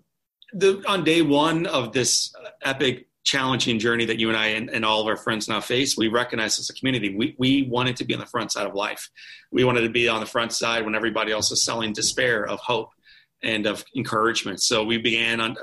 the 0.52 0.82
on 0.88 1.04
day 1.04 1.22
one 1.22 1.66
of 1.66 1.92
this 1.92 2.32
epic 2.62 3.08
challenging 3.28 3.78
journey 3.78 4.06
that 4.06 4.18
you 4.18 4.28
and 4.30 4.38
I 4.38 4.46
and, 4.48 4.70
and, 4.70 4.86
all 4.86 5.02
of 5.02 5.06
our 5.06 5.16
friends 5.16 5.48
now 5.48 5.60
face, 5.60 5.98
we 5.98 6.08
recognize 6.08 6.58
as 6.58 6.70
a 6.70 6.72
community, 6.72 7.14
we, 7.14 7.34
we 7.36 7.64
wanted 7.64 7.96
to 7.96 8.04
be 8.04 8.14
on 8.14 8.20
the 8.20 8.26
front 8.26 8.52
side 8.52 8.66
of 8.66 8.74
life. 8.74 9.10
We 9.52 9.64
wanted 9.64 9.82
to 9.82 9.90
be 9.90 10.08
on 10.08 10.20
the 10.20 10.26
front 10.26 10.54
side 10.54 10.82
when 10.86 10.94
everybody 10.94 11.30
else 11.30 11.52
is 11.52 11.62
selling 11.62 11.92
despair 11.92 12.46
of 12.46 12.58
hope 12.60 12.88
and 13.42 13.66
of 13.66 13.84
encouragement. 13.94 14.62
So 14.62 14.82
we 14.82 14.96
began 14.96 15.42
on 15.42 15.56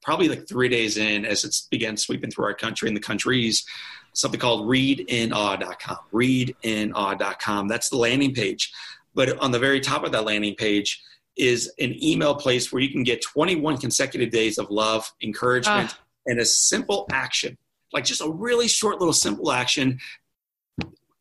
probably 0.00 0.28
like 0.28 0.46
three 0.48 0.68
days 0.68 0.96
in 0.96 1.24
as 1.24 1.42
it 1.42 1.56
began 1.72 1.96
sweeping 1.96 2.30
through 2.30 2.44
our 2.44 2.54
country 2.54 2.86
and 2.86 2.96
the 2.96 3.00
countries, 3.00 3.66
something 4.12 4.38
called 4.38 4.68
readinawe.com. 4.68 5.98
Readinawe.com. 6.12 7.66
That's 7.66 7.88
the 7.88 7.96
landing 7.96 8.32
page. 8.32 8.72
But 9.16 9.36
on 9.40 9.50
the 9.50 9.58
very 9.58 9.80
top 9.80 10.04
of 10.04 10.12
that 10.12 10.24
landing 10.24 10.54
page 10.54 11.02
is 11.36 11.72
an 11.80 12.00
email 12.00 12.36
place 12.36 12.72
where 12.72 12.80
you 12.80 12.90
can 12.90 13.02
get 13.02 13.22
21 13.22 13.78
consecutive 13.78 14.30
days 14.30 14.56
of 14.56 14.70
love, 14.70 15.10
encouragement, 15.20 15.90
uh. 15.90 15.94
And 16.28 16.38
a 16.38 16.44
simple 16.44 17.08
action, 17.10 17.58
like 17.92 18.04
just 18.04 18.20
a 18.20 18.30
really 18.30 18.68
short 18.68 19.00
little 19.00 19.12
simple 19.12 19.50
action 19.50 19.98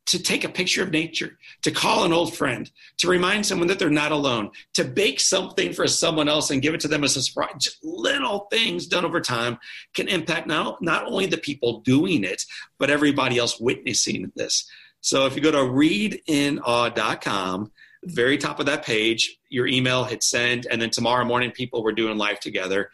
to 0.08 0.20
take 0.22 0.44
a 0.46 0.50
picture 0.50 0.82
of 0.82 0.92
nature, 0.92 1.38
to 1.64 1.70
call 1.70 2.06
an 2.06 2.14
old 2.14 2.34
friend, 2.34 2.72
to 2.98 3.10
remind 3.10 3.46
someone 3.46 3.68
that 3.68 3.78
they're 3.78 3.90
not 3.90 4.14
alone, 4.14 4.50
to 4.74 4.86
bake 4.86 5.20
something 5.20 5.74
for 5.74 5.86
someone 5.86 6.30
else 6.30 6.50
and 6.50 6.62
give 6.62 6.74
it 6.74 6.80
to 6.80 6.88
them 6.88 7.04
as 7.04 7.18
a 7.18 7.22
surprise. 7.22 7.52
Just 7.60 7.84
little 7.84 8.48
things 8.50 8.88
done 8.88 9.04
over 9.04 9.20
time 9.20 9.58
can 9.94 10.08
impact 10.08 10.48
not, 10.48 10.82
not 10.82 11.06
only 11.08 11.26
the 11.26 11.38
people 11.38 11.82
doing 11.82 12.24
it, 12.24 12.46
but 12.80 12.90
everybody 12.90 13.38
else 13.38 13.60
witnessing 13.60 14.32
this. 14.36 14.66
So 15.02 15.26
if 15.26 15.36
you 15.36 15.42
go 15.42 15.52
to 15.52 15.58
readinawe.com, 15.58 17.72
very 18.06 18.38
top 18.38 18.62
of 18.62 18.68
that 18.68 18.86
page, 18.86 19.38
your 19.50 19.68
email, 19.68 20.06
hit 20.06 20.24
send, 20.24 20.68
and 20.72 20.82
then 20.82 20.90
tomorrow 20.90 21.26
morning, 21.26 21.52
people 21.52 21.84
we're 21.84 21.92
doing 21.92 22.18
live 22.18 22.40
together. 22.40 22.92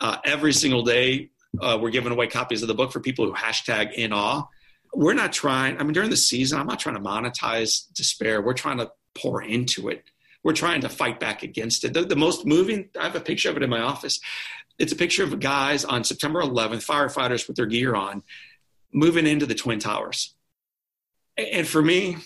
Uh, 0.00 0.18
every 0.24 0.52
single 0.52 0.82
day, 0.82 1.30
uh, 1.60 1.78
we're 1.80 1.90
giving 1.90 2.12
away 2.12 2.26
copies 2.26 2.62
of 2.62 2.68
the 2.68 2.74
book 2.74 2.92
for 2.92 3.00
people 3.00 3.26
who 3.26 3.32
hashtag 3.32 3.92
in 3.92 4.12
awe 4.12 4.44
we're 4.94 5.14
not 5.14 5.32
trying, 5.32 5.78
I 5.78 5.84
mean, 5.84 5.92
during 5.92 6.10
the 6.10 6.16
season, 6.16 6.60
I'm 6.60 6.66
not 6.66 6.78
trying 6.78 6.96
to 6.96 7.00
monetize 7.00 7.92
despair. 7.94 8.42
We're 8.42 8.52
trying 8.52 8.78
to 8.78 8.90
pour 9.14 9.42
into 9.42 9.88
it. 9.88 10.04
We're 10.44 10.52
trying 10.52 10.82
to 10.82 10.88
fight 10.88 11.18
back 11.20 11.42
against 11.42 11.84
it. 11.84 11.94
The, 11.94 12.02
the 12.02 12.16
most 12.16 12.44
moving, 12.46 12.90
I 12.98 13.04
have 13.04 13.16
a 13.16 13.20
picture 13.20 13.48
of 13.48 13.56
it 13.56 13.62
in 13.62 13.70
my 13.70 13.80
office. 13.80 14.20
It's 14.78 14.92
a 14.92 14.96
picture 14.96 15.24
of 15.24 15.38
guys 15.40 15.84
on 15.84 16.04
September 16.04 16.42
11th, 16.42 16.84
firefighters 16.84 17.46
with 17.46 17.56
their 17.56 17.66
gear 17.66 17.94
on, 17.94 18.22
moving 18.92 19.26
into 19.26 19.46
the 19.46 19.54
Twin 19.54 19.78
Towers. 19.78 20.34
And 21.38 21.66
for 21.66 21.80
me, 21.80 22.16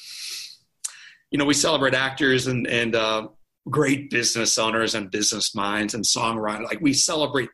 you 1.30 1.38
know, 1.38 1.44
we 1.44 1.54
celebrate 1.54 1.94
actors 1.94 2.46
and, 2.46 2.66
and 2.66 2.94
uh, 2.94 3.28
great 3.68 4.10
business 4.10 4.58
owners 4.58 4.94
and 4.94 5.10
business 5.10 5.54
minds 5.54 5.94
and 5.94 6.04
songwriters. 6.04 6.64
Like 6.64 6.80
we 6.80 6.94
celebrate 6.94 7.50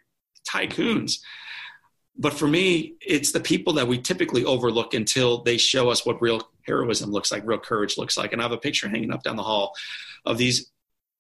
tycoons 0.49 1.19
but 2.17 2.35
for 2.35 2.47
me, 2.47 2.95
it's 3.01 3.33
the 3.33 3.41
people 3.41 3.73
that 3.75 3.89
we 3.89 3.99
typically 3.99 4.45
overlook 4.45 4.95
until 4.95 5.43
they 5.43 5.57
show 5.57 5.91
us 5.91 6.05
what 6.05 6.21
real 6.21 6.43
heroism 6.67 7.11
looks 7.11 7.33
like, 7.33 7.43
real 7.47 7.59
courage 7.59 7.97
looks 7.97 8.17
like. 8.17 8.33
And 8.33 8.41
I 8.41 8.45
have 8.45 8.53
a 8.53 8.59
picture 8.59 8.89
hanging 8.89 9.13
up 9.13 9.23
down 9.23 9.37
the 9.37 9.43
hall 9.43 9.75
of 10.27 10.39
these 10.39 10.71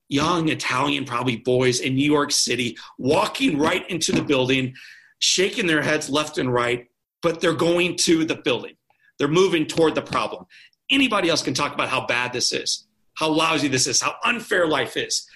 young 0.08 0.48
Italian, 0.48 1.04
probably 1.04 1.36
boys 1.36 1.80
in 1.80 1.94
New 1.94 2.10
York 2.10 2.30
City, 2.30 2.76
walking 2.98 3.58
right 3.58 3.88
into 3.88 4.12
the 4.12 4.22
building, 4.22 4.74
shaking 5.18 5.66
their 5.66 5.80
heads 5.82 6.10
left 6.10 6.36
and 6.36 6.52
right, 6.52 6.88
but 7.22 7.40
they're 7.40 7.54
going 7.54 7.96
to 7.96 8.24
the 8.24 8.34
building. 8.34 8.74
They're 9.18 9.28
moving 9.28 9.66
toward 9.66 9.94
the 9.94 10.02
problem. 10.02 10.44
Anybody 10.90 11.30
else 11.30 11.42
can 11.42 11.54
talk 11.54 11.72
about 11.72 11.88
how 11.88 12.06
bad 12.06 12.32
this 12.34 12.52
is, 12.52 12.86
how 13.14 13.28
lousy 13.28 13.68
this 13.68 13.86
is, 13.86 14.02
how 14.02 14.16
unfair 14.24 14.66
life 14.66 14.96
is. 14.96 15.26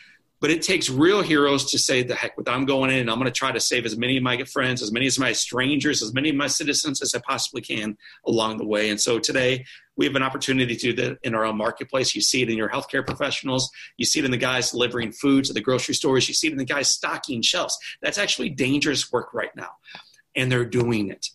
But 0.41 0.51
it 0.51 0.61
takes 0.61 0.91
real 0.91 1.23
heroes 1.23 1.71
to 1.71 1.79
say, 1.79 2.03
the 2.03 2.15
heck 2.15 2.37
with 2.37 2.49
I'm 2.49 2.67
going 2.67 2.91
in 2.91 2.99
and 2.99 3.11
I'm 3.11 3.19
going 3.19 3.25
to 3.25 3.37
try 3.37 3.53
to 3.53 3.61
save 3.61 3.87
as 3.87 3.97
many 3.97 4.19
of 4.19 4.23
my 4.23 4.45
friends, 4.45 4.83
as 4.83 4.93
many 4.93 5.07
of 5.07 5.19
my 5.19 5.33
strangers, 5.33 6.03
as 6.03 6.13
many 6.13 6.29
of 6.29 6.37
my 6.37 6.47
citizens 6.47 7.01
as 7.01 7.15
I 7.15 7.21
possibly 7.27 7.63
can 7.63 7.97
along 8.27 8.59
the 8.59 8.67
way. 8.67 8.91
And 8.91 9.01
so 9.01 9.19
today 9.19 9.65
we 9.97 10.05
have 10.05 10.15
an 10.15 10.23
opportunity 10.23 10.77
to 10.77 10.93
do 10.93 11.03
that 11.03 11.19
in 11.23 11.35
our 11.35 11.47
own 11.47 11.57
marketplace. 11.57 12.15
You 12.15 12.21
see 12.21 12.43
it 12.43 12.51
in 12.51 12.59
your 12.59 12.69
healthcare 12.69 13.07
professionals. 13.07 13.71
You 13.97 14.05
see 14.05 14.19
it 14.19 14.27
in 14.27 14.31
the 14.31 14.37
guys 14.37 14.73
delivering 14.73 15.13
food 15.13 15.47
to 15.47 15.55
the 15.55 15.63
grocery 15.63 15.95
stores. 15.95 16.29
You 16.29 16.35
see 16.35 16.49
it 16.49 16.53
in 16.53 16.59
the 16.59 16.65
guys 16.65 16.91
stocking 16.91 17.41
shelves. 17.41 17.79
That's 18.03 18.19
actually 18.19 18.51
dangerous 18.51 19.11
work 19.11 19.33
right 19.33 19.55
now. 19.57 19.71
And 20.35 20.53
they're 20.53 20.67
doing 20.67 21.09
it. 21.09 21.29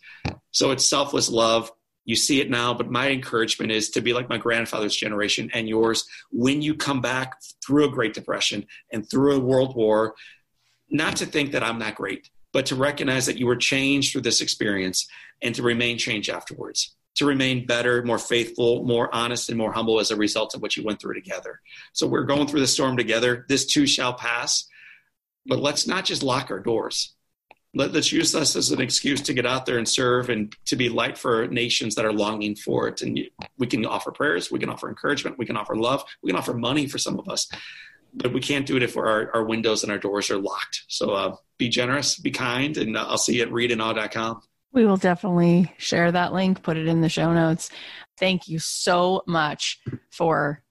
So 0.52 0.70
it's 0.70 0.86
selfless 0.86 1.28
love 1.28 1.72
you 2.06 2.16
see 2.16 2.41
it 2.41 2.49
now, 2.49 2.74
but 2.74 2.89
my 2.89 3.10
encouragement 3.10 3.72
is 3.72 3.91
to 3.91 4.02
be 4.02 4.14
like 4.14 4.30
my 4.30 4.38
grandfather's 4.38 4.95
generation 4.95 5.49
and 5.54 5.70
yours 5.70 6.06
when 6.32 6.62
you 6.62 6.76
come 6.76 7.02
back 7.02 7.36
through 7.66 7.86
a 7.86 7.91
Great 7.91 8.14
Depression 8.14 8.66
and 8.91 9.08
through 9.08 9.36
a 9.36 9.39
World 9.39 9.76
War, 9.76 10.16
not 10.89 11.18
to 11.18 11.26
think 11.26 11.52
that 11.52 11.64
I'm 11.64 11.78
not 11.78 11.95
great, 11.95 12.30
but 12.54 12.66
to 12.68 12.76
recognize 12.76 13.28
that 13.28 13.38
you 13.38 13.45
were 13.45 13.56
changed 13.56 14.12
through 14.12 14.22
this 14.22 14.41
experience 14.41 15.08
and 15.41 15.54
to 15.56 15.64
remain 15.64 15.97
changed 15.97 16.30
afterwards, 16.30 16.95
to 17.16 17.26
remain 17.26 17.66
better, 17.66 18.04
more 18.04 18.20
faithful, 18.20 18.84
more 18.84 19.14
honest, 19.14 19.49
and 19.49 19.58
more 19.58 19.72
humble 19.72 19.99
as 19.99 20.12
a 20.12 20.16
result 20.16 20.56
of 20.56 20.62
what 20.62 20.76
you 20.76 20.84
went 20.84 20.99
through 20.99 21.14
together. 21.14 21.62
So 21.93 22.08
we're 22.08 22.24
going 22.24 22.47
through 22.47 22.62
the 22.62 22.68
storm 22.68 22.97
together. 22.97 23.45
This 23.47 23.66
too 23.66 23.86
shall 23.86 24.14
pass. 24.14 24.68
But 25.45 25.60
let's 25.60 25.88
not 25.88 26.06
just 26.06 26.24
lock 26.24 26.52
our 26.52 26.60
doors 26.60 27.16
let, 27.74 27.95
us 27.95 28.11
use 28.11 28.32
this 28.32 28.55
as 28.55 28.72
an 28.72 28.82
excuse 28.82 29.22
to 29.22 29.34
get 29.34 29.45
out 29.45 29.65
there 29.65 29.78
and 29.78 29.88
serve 29.88 30.30
and 30.30 30.55
to 30.65 30.76
be 30.76 30.89
light 30.89 31.17
for 31.17 31.47
nations 31.47 31.95
that 31.95 32.05
are 32.05 32.13
longing 32.13 32.55
for 32.55 32.88
it. 32.88 33.01
And 33.01 33.19
we 33.57 33.67
can 33.67 33.86
offer 33.86 34.11
prayers, 34.11 34.51
we 34.51 34.59
can 34.59 34.69
offer 34.69 34.89
encouragement, 34.89 35.38
we 35.38 35.45
can 35.45 35.57
offer 35.57 35.76
love, 35.76 36.03
we 36.22 36.30
can 36.30 36.38
offer 36.38 36.53
money 36.53 36.88
for 36.88 36.97
some 36.97 37.17
of 37.17 37.30
us, 37.30 37.49
but 38.13 38.34
we 38.34 38.41
can't 38.41 38.65
do 38.65 38.76
it 38.76 38.84
if 38.84 38.97
our, 38.97 39.34
our 39.34 39.43
windows 39.43 39.84
and 39.84 39.91
our 39.91 39.97
doors 39.97 40.30
are 40.30 40.38
locked. 40.38 40.84
So 40.88 41.11
uh, 41.11 41.36
be 41.57 41.69
generous, 41.69 42.17
be 42.17 42.32
kind, 42.32 42.76
and 42.78 42.97
I'll 42.97 43.17
see 43.17 43.38
you 43.38 43.43
at 43.43 43.49
readinawe.com. 43.49 44.41
We 44.74 44.86
will 44.86 44.97
definitely 44.97 45.74
share 45.78 46.11
that 46.11 46.34
link, 46.34 46.63
put 46.63 46.78
it 46.78 46.88
in 46.88 47.01
the 47.01 47.09
show 47.09 47.34
notes. 47.34 47.69
Thank 48.17 48.47
you 48.47 48.59
so 48.59 49.24
much 49.28 49.82
for 50.11 50.61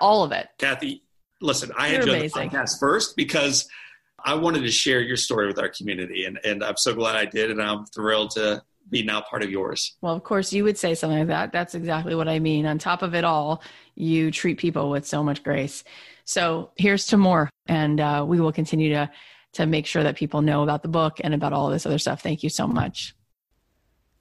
all 0.00 0.24
of 0.24 0.32
it. 0.32 0.48
Cathy, 0.58 1.02
listen, 1.40 1.70
I 1.76 1.88
You're 1.88 2.00
enjoyed 2.00 2.16
amazing. 2.16 2.48
the 2.50 2.56
podcast 2.56 2.80
first 2.80 3.14
because– 3.14 3.68
I 4.24 4.34
wanted 4.34 4.60
to 4.62 4.70
share 4.70 5.00
your 5.00 5.16
story 5.16 5.46
with 5.46 5.58
our 5.58 5.68
community, 5.68 6.24
and, 6.24 6.38
and 6.44 6.62
I'm 6.62 6.76
so 6.76 6.94
glad 6.94 7.16
I 7.16 7.24
did, 7.24 7.50
and 7.50 7.62
I'm 7.62 7.86
thrilled 7.86 8.30
to 8.32 8.62
be 8.88 9.02
now 9.02 9.20
part 9.20 9.42
of 9.42 9.50
yours. 9.50 9.96
Well, 10.00 10.14
of 10.14 10.24
course, 10.24 10.52
you 10.52 10.64
would 10.64 10.76
say 10.76 10.94
something 10.94 11.18
like 11.18 11.28
that. 11.28 11.52
That's 11.52 11.74
exactly 11.74 12.14
what 12.14 12.28
I 12.28 12.38
mean. 12.38 12.66
On 12.66 12.78
top 12.78 13.02
of 13.02 13.14
it 13.14 13.24
all, 13.24 13.62
you 13.94 14.30
treat 14.30 14.58
people 14.58 14.90
with 14.90 15.06
so 15.06 15.22
much 15.22 15.42
grace. 15.42 15.84
So 16.24 16.70
here's 16.76 17.06
to 17.06 17.16
more, 17.16 17.50
and 17.66 18.00
uh, 18.00 18.24
we 18.26 18.40
will 18.40 18.52
continue 18.52 18.90
to 18.90 19.10
to 19.52 19.66
make 19.66 19.86
sure 19.86 20.04
that 20.04 20.14
people 20.14 20.42
know 20.42 20.62
about 20.62 20.82
the 20.82 20.88
book 20.88 21.20
and 21.24 21.34
about 21.34 21.52
all 21.52 21.70
this 21.70 21.84
other 21.84 21.98
stuff. 21.98 22.22
Thank 22.22 22.44
you 22.44 22.48
so 22.48 22.68
much. 22.68 23.16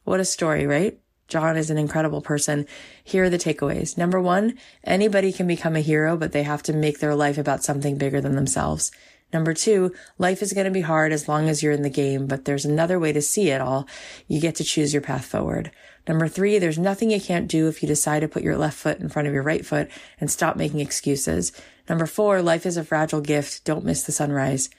What 0.03 0.19
a 0.19 0.25
story, 0.25 0.65
right? 0.65 0.99
John 1.27 1.55
is 1.55 1.69
an 1.69 1.77
incredible 1.77 2.21
person. 2.21 2.65
Here 3.03 3.25
are 3.25 3.29
the 3.29 3.37
takeaways. 3.37 3.95
Number 3.95 4.19
one, 4.19 4.57
anybody 4.83 5.31
can 5.31 5.45
become 5.45 5.75
a 5.75 5.81
hero, 5.81 6.17
but 6.17 6.31
they 6.31 6.41
have 6.41 6.63
to 6.63 6.73
make 6.73 6.99
their 6.99 7.13
life 7.13 7.37
about 7.37 7.63
something 7.63 7.99
bigger 7.99 8.19
than 8.19 8.35
themselves. 8.35 8.91
Number 9.31 9.53
two, 9.53 9.93
life 10.17 10.41
is 10.41 10.53
going 10.53 10.65
to 10.65 10.71
be 10.71 10.81
hard 10.81 11.11
as 11.11 11.27
long 11.27 11.49
as 11.49 11.61
you're 11.61 11.73
in 11.73 11.83
the 11.83 11.89
game, 11.89 12.25
but 12.25 12.45
there's 12.45 12.65
another 12.65 12.99
way 12.99 13.13
to 13.13 13.21
see 13.21 13.49
it 13.49 13.61
all. 13.61 13.87
You 14.27 14.41
get 14.41 14.55
to 14.55 14.63
choose 14.63 14.91
your 14.91 15.03
path 15.03 15.25
forward. 15.25 15.71
Number 16.07 16.27
three, 16.27 16.57
there's 16.57 16.79
nothing 16.79 17.11
you 17.11 17.21
can't 17.21 17.47
do 17.47 17.67
if 17.67 17.83
you 17.83 17.87
decide 17.87 18.21
to 18.21 18.27
put 18.27 18.41
your 18.41 18.57
left 18.57 18.77
foot 18.77 18.99
in 18.99 19.09
front 19.09 19.27
of 19.27 19.33
your 19.33 19.43
right 19.43 19.63
foot 19.63 19.89
and 20.19 20.31
stop 20.31 20.55
making 20.55 20.79
excuses. 20.79 21.51
Number 21.87 22.07
four, 22.07 22.41
life 22.41 22.65
is 22.65 22.77
a 22.77 22.83
fragile 22.83 23.21
gift. 23.21 23.63
Don't 23.65 23.85
miss 23.85 24.01
the 24.03 24.11
sunrise. 24.11 24.69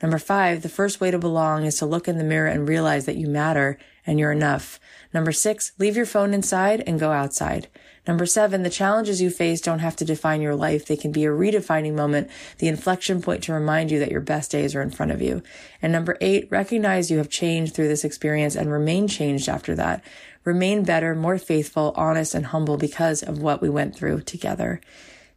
Number 0.00 0.18
five, 0.18 0.62
the 0.62 0.68
first 0.68 1.00
way 1.00 1.10
to 1.10 1.18
belong 1.18 1.64
is 1.64 1.78
to 1.78 1.86
look 1.86 2.08
in 2.08 2.18
the 2.18 2.24
mirror 2.24 2.46
and 2.46 2.68
realize 2.68 3.04
that 3.04 3.16
you 3.16 3.26
matter 3.26 3.78
and 4.06 4.18
you're 4.18 4.32
enough. 4.32 4.80
Number 5.12 5.32
six, 5.32 5.72
leave 5.78 5.96
your 5.96 6.06
phone 6.06 6.32
inside 6.32 6.82
and 6.86 7.00
go 7.00 7.10
outside. 7.10 7.68
Number 8.08 8.24
seven, 8.24 8.62
the 8.62 8.70
challenges 8.70 9.20
you 9.20 9.28
face 9.28 9.60
don't 9.60 9.80
have 9.80 9.94
to 9.96 10.04
define 10.04 10.40
your 10.40 10.56
life. 10.56 10.86
They 10.86 10.96
can 10.96 11.12
be 11.12 11.26
a 11.26 11.30
redefining 11.30 11.94
moment, 11.94 12.30
the 12.56 12.66
inflection 12.66 13.20
point 13.20 13.42
to 13.44 13.52
remind 13.52 13.90
you 13.90 13.98
that 13.98 14.10
your 14.10 14.22
best 14.22 14.50
days 14.50 14.74
are 14.74 14.80
in 14.80 14.90
front 14.90 15.12
of 15.12 15.20
you. 15.20 15.42
And 15.82 15.92
number 15.92 16.16
eight, 16.22 16.48
recognize 16.50 17.10
you 17.10 17.18
have 17.18 17.28
changed 17.28 17.74
through 17.74 17.88
this 17.88 18.04
experience 18.04 18.56
and 18.56 18.72
remain 18.72 19.08
changed 19.08 19.46
after 19.46 19.74
that. 19.74 20.02
Remain 20.44 20.84
better, 20.84 21.14
more 21.14 21.36
faithful, 21.36 21.92
honest, 21.96 22.34
and 22.34 22.46
humble 22.46 22.78
because 22.78 23.22
of 23.22 23.42
what 23.42 23.60
we 23.60 23.68
went 23.68 23.94
through 23.94 24.22
together. 24.22 24.80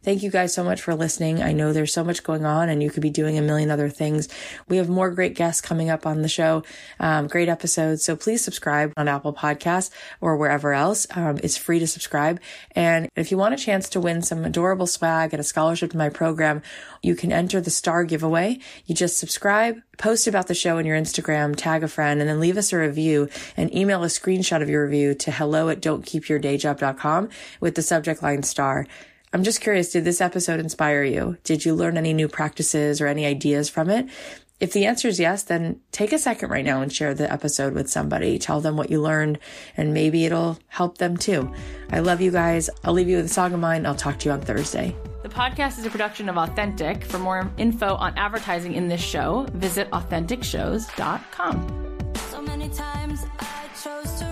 Thank 0.02 0.24
you 0.24 0.30
guys 0.30 0.52
so 0.52 0.64
much 0.64 0.82
for 0.82 0.96
listening. 0.96 1.40
I 1.42 1.52
know 1.52 1.72
there's 1.72 1.92
so 1.92 2.02
much 2.02 2.24
going 2.24 2.44
on 2.44 2.68
and 2.68 2.82
you 2.82 2.90
could 2.90 3.02
be 3.02 3.10
doing 3.10 3.38
a 3.38 3.42
million 3.42 3.70
other 3.70 3.88
things. 3.88 4.28
We 4.68 4.78
have 4.78 4.88
more 4.88 5.10
great 5.10 5.36
guests 5.36 5.60
coming 5.60 5.90
up 5.90 6.06
on 6.06 6.22
the 6.22 6.28
show, 6.28 6.64
um, 6.98 7.28
great 7.28 7.48
episodes. 7.48 8.04
So 8.04 8.16
please 8.16 8.42
subscribe 8.42 8.92
on 8.96 9.06
Apple 9.06 9.32
Podcasts 9.32 9.90
or 10.20 10.36
wherever 10.36 10.72
else. 10.72 11.06
Um, 11.14 11.38
it's 11.44 11.56
free 11.56 11.78
to 11.78 11.86
subscribe. 11.86 12.40
And 12.72 13.08
if 13.14 13.30
you 13.30 13.38
want 13.38 13.54
a 13.54 13.56
chance 13.56 13.88
to 13.90 14.00
win 14.00 14.22
some 14.22 14.44
adorable 14.44 14.88
swag 14.88 15.32
and 15.32 15.38
a 15.40 15.44
scholarship 15.44 15.92
to 15.92 15.96
my 15.96 16.08
program, 16.08 16.62
you 17.00 17.14
can 17.14 17.30
enter 17.30 17.60
the 17.60 17.70
star 17.70 18.02
giveaway. 18.02 18.58
You 18.86 18.96
just 18.96 19.18
subscribe, 19.20 19.80
post 19.98 20.26
about 20.26 20.48
the 20.48 20.54
show 20.54 20.78
in 20.78 20.86
your 20.86 20.98
Instagram, 20.98 21.54
tag 21.56 21.84
a 21.84 21.88
friend, 21.88 22.20
and 22.20 22.28
then 22.28 22.40
leave 22.40 22.56
us 22.56 22.72
a 22.72 22.78
review 22.78 23.28
and 23.56 23.72
email 23.72 24.02
a 24.02 24.08
screenshot 24.08 24.62
of 24.62 24.68
your 24.68 24.84
review 24.84 25.14
to 25.14 25.30
hello 25.30 25.68
at 25.68 25.80
don'tkeepyourdayjob.com 25.80 27.28
with 27.60 27.76
the 27.76 27.82
subject 27.82 28.20
line 28.20 28.42
star. 28.42 28.88
I'm 29.32 29.44
just 29.44 29.62
curious, 29.62 29.92
did 29.92 30.04
this 30.04 30.20
episode 30.20 30.60
inspire 30.60 31.04
you? 31.04 31.38
Did 31.42 31.64
you 31.64 31.74
learn 31.74 31.96
any 31.96 32.12
new 32.12 32.28
practices 32.28 33.00
or 33.00 33.06
any 33.06 33.24
ideas 33.24 33.70
from 33.70 33.88
it? 33.88 34.06
If 34.60 34.74
the 34.74 34.84
answer 34.84 35.08
is 35.08 35.18
yes, 35.18 35.42
then 35.42 35.80
take 35.90 36.12
a 36.12 36.18
second 36.18 36.50
right 36.50 36.64
now 36.64 36.82
and 36.82 36.92
share 36.92 37.14
the 37.14 37.32
episode 37.32 37.72
with 37.72 37.90
somebody. 37.90 38.38
Tell 38.38 38.60
them 38.60 38.76
what 38.76 38.90
you 38.90 39.00
learned 39.00 39.38
and 39.76 39.94
maybe 39.94 40.26
it'll 40.26 40.58
help 40.68 40.98
them 40.98 41.16
too. 41.16 41.52
I 41.90 42.00
love 42.00 42.20
you 42.20 42.30
guys. 42.30 42.68
I'll 42.84 42.92
leave 42.92 43.08
you 43.08 43.16
with 43.16 43.26
a 43.26 43.30
song 43.30 43.54
of 43.54 43.60
mine. 43.60 43.86
I'll 43.86 43.94
talk 43.94 44.18
to 44.20 44.28
you 44.28 44.32
on 44.32 44.42
Thursday. 44.42 44.94
The 45.22 45.30
podcast 45.30 45.78
is 45.78 45.86
a 45.86 45.90
production 45.90 46.28
of 46.28 46.36
Authentic. 46.36 47.04
For 47.04 47.18
more 47.18 47.50
info 47.56 47.94
on 47.94 48.16
advertising 48.18 48.74
in 48.74 48.86
this 48.86 49.00
show, 49.00 49.46
visit 49.54 49.90
AuthenticShows.com. 49.90 51.98
So 52.30 52.42
many 52.42 52.68
times 52.68 53.24
I 53.40 53.68
chose 53.82 54.12
to 54.20 54.31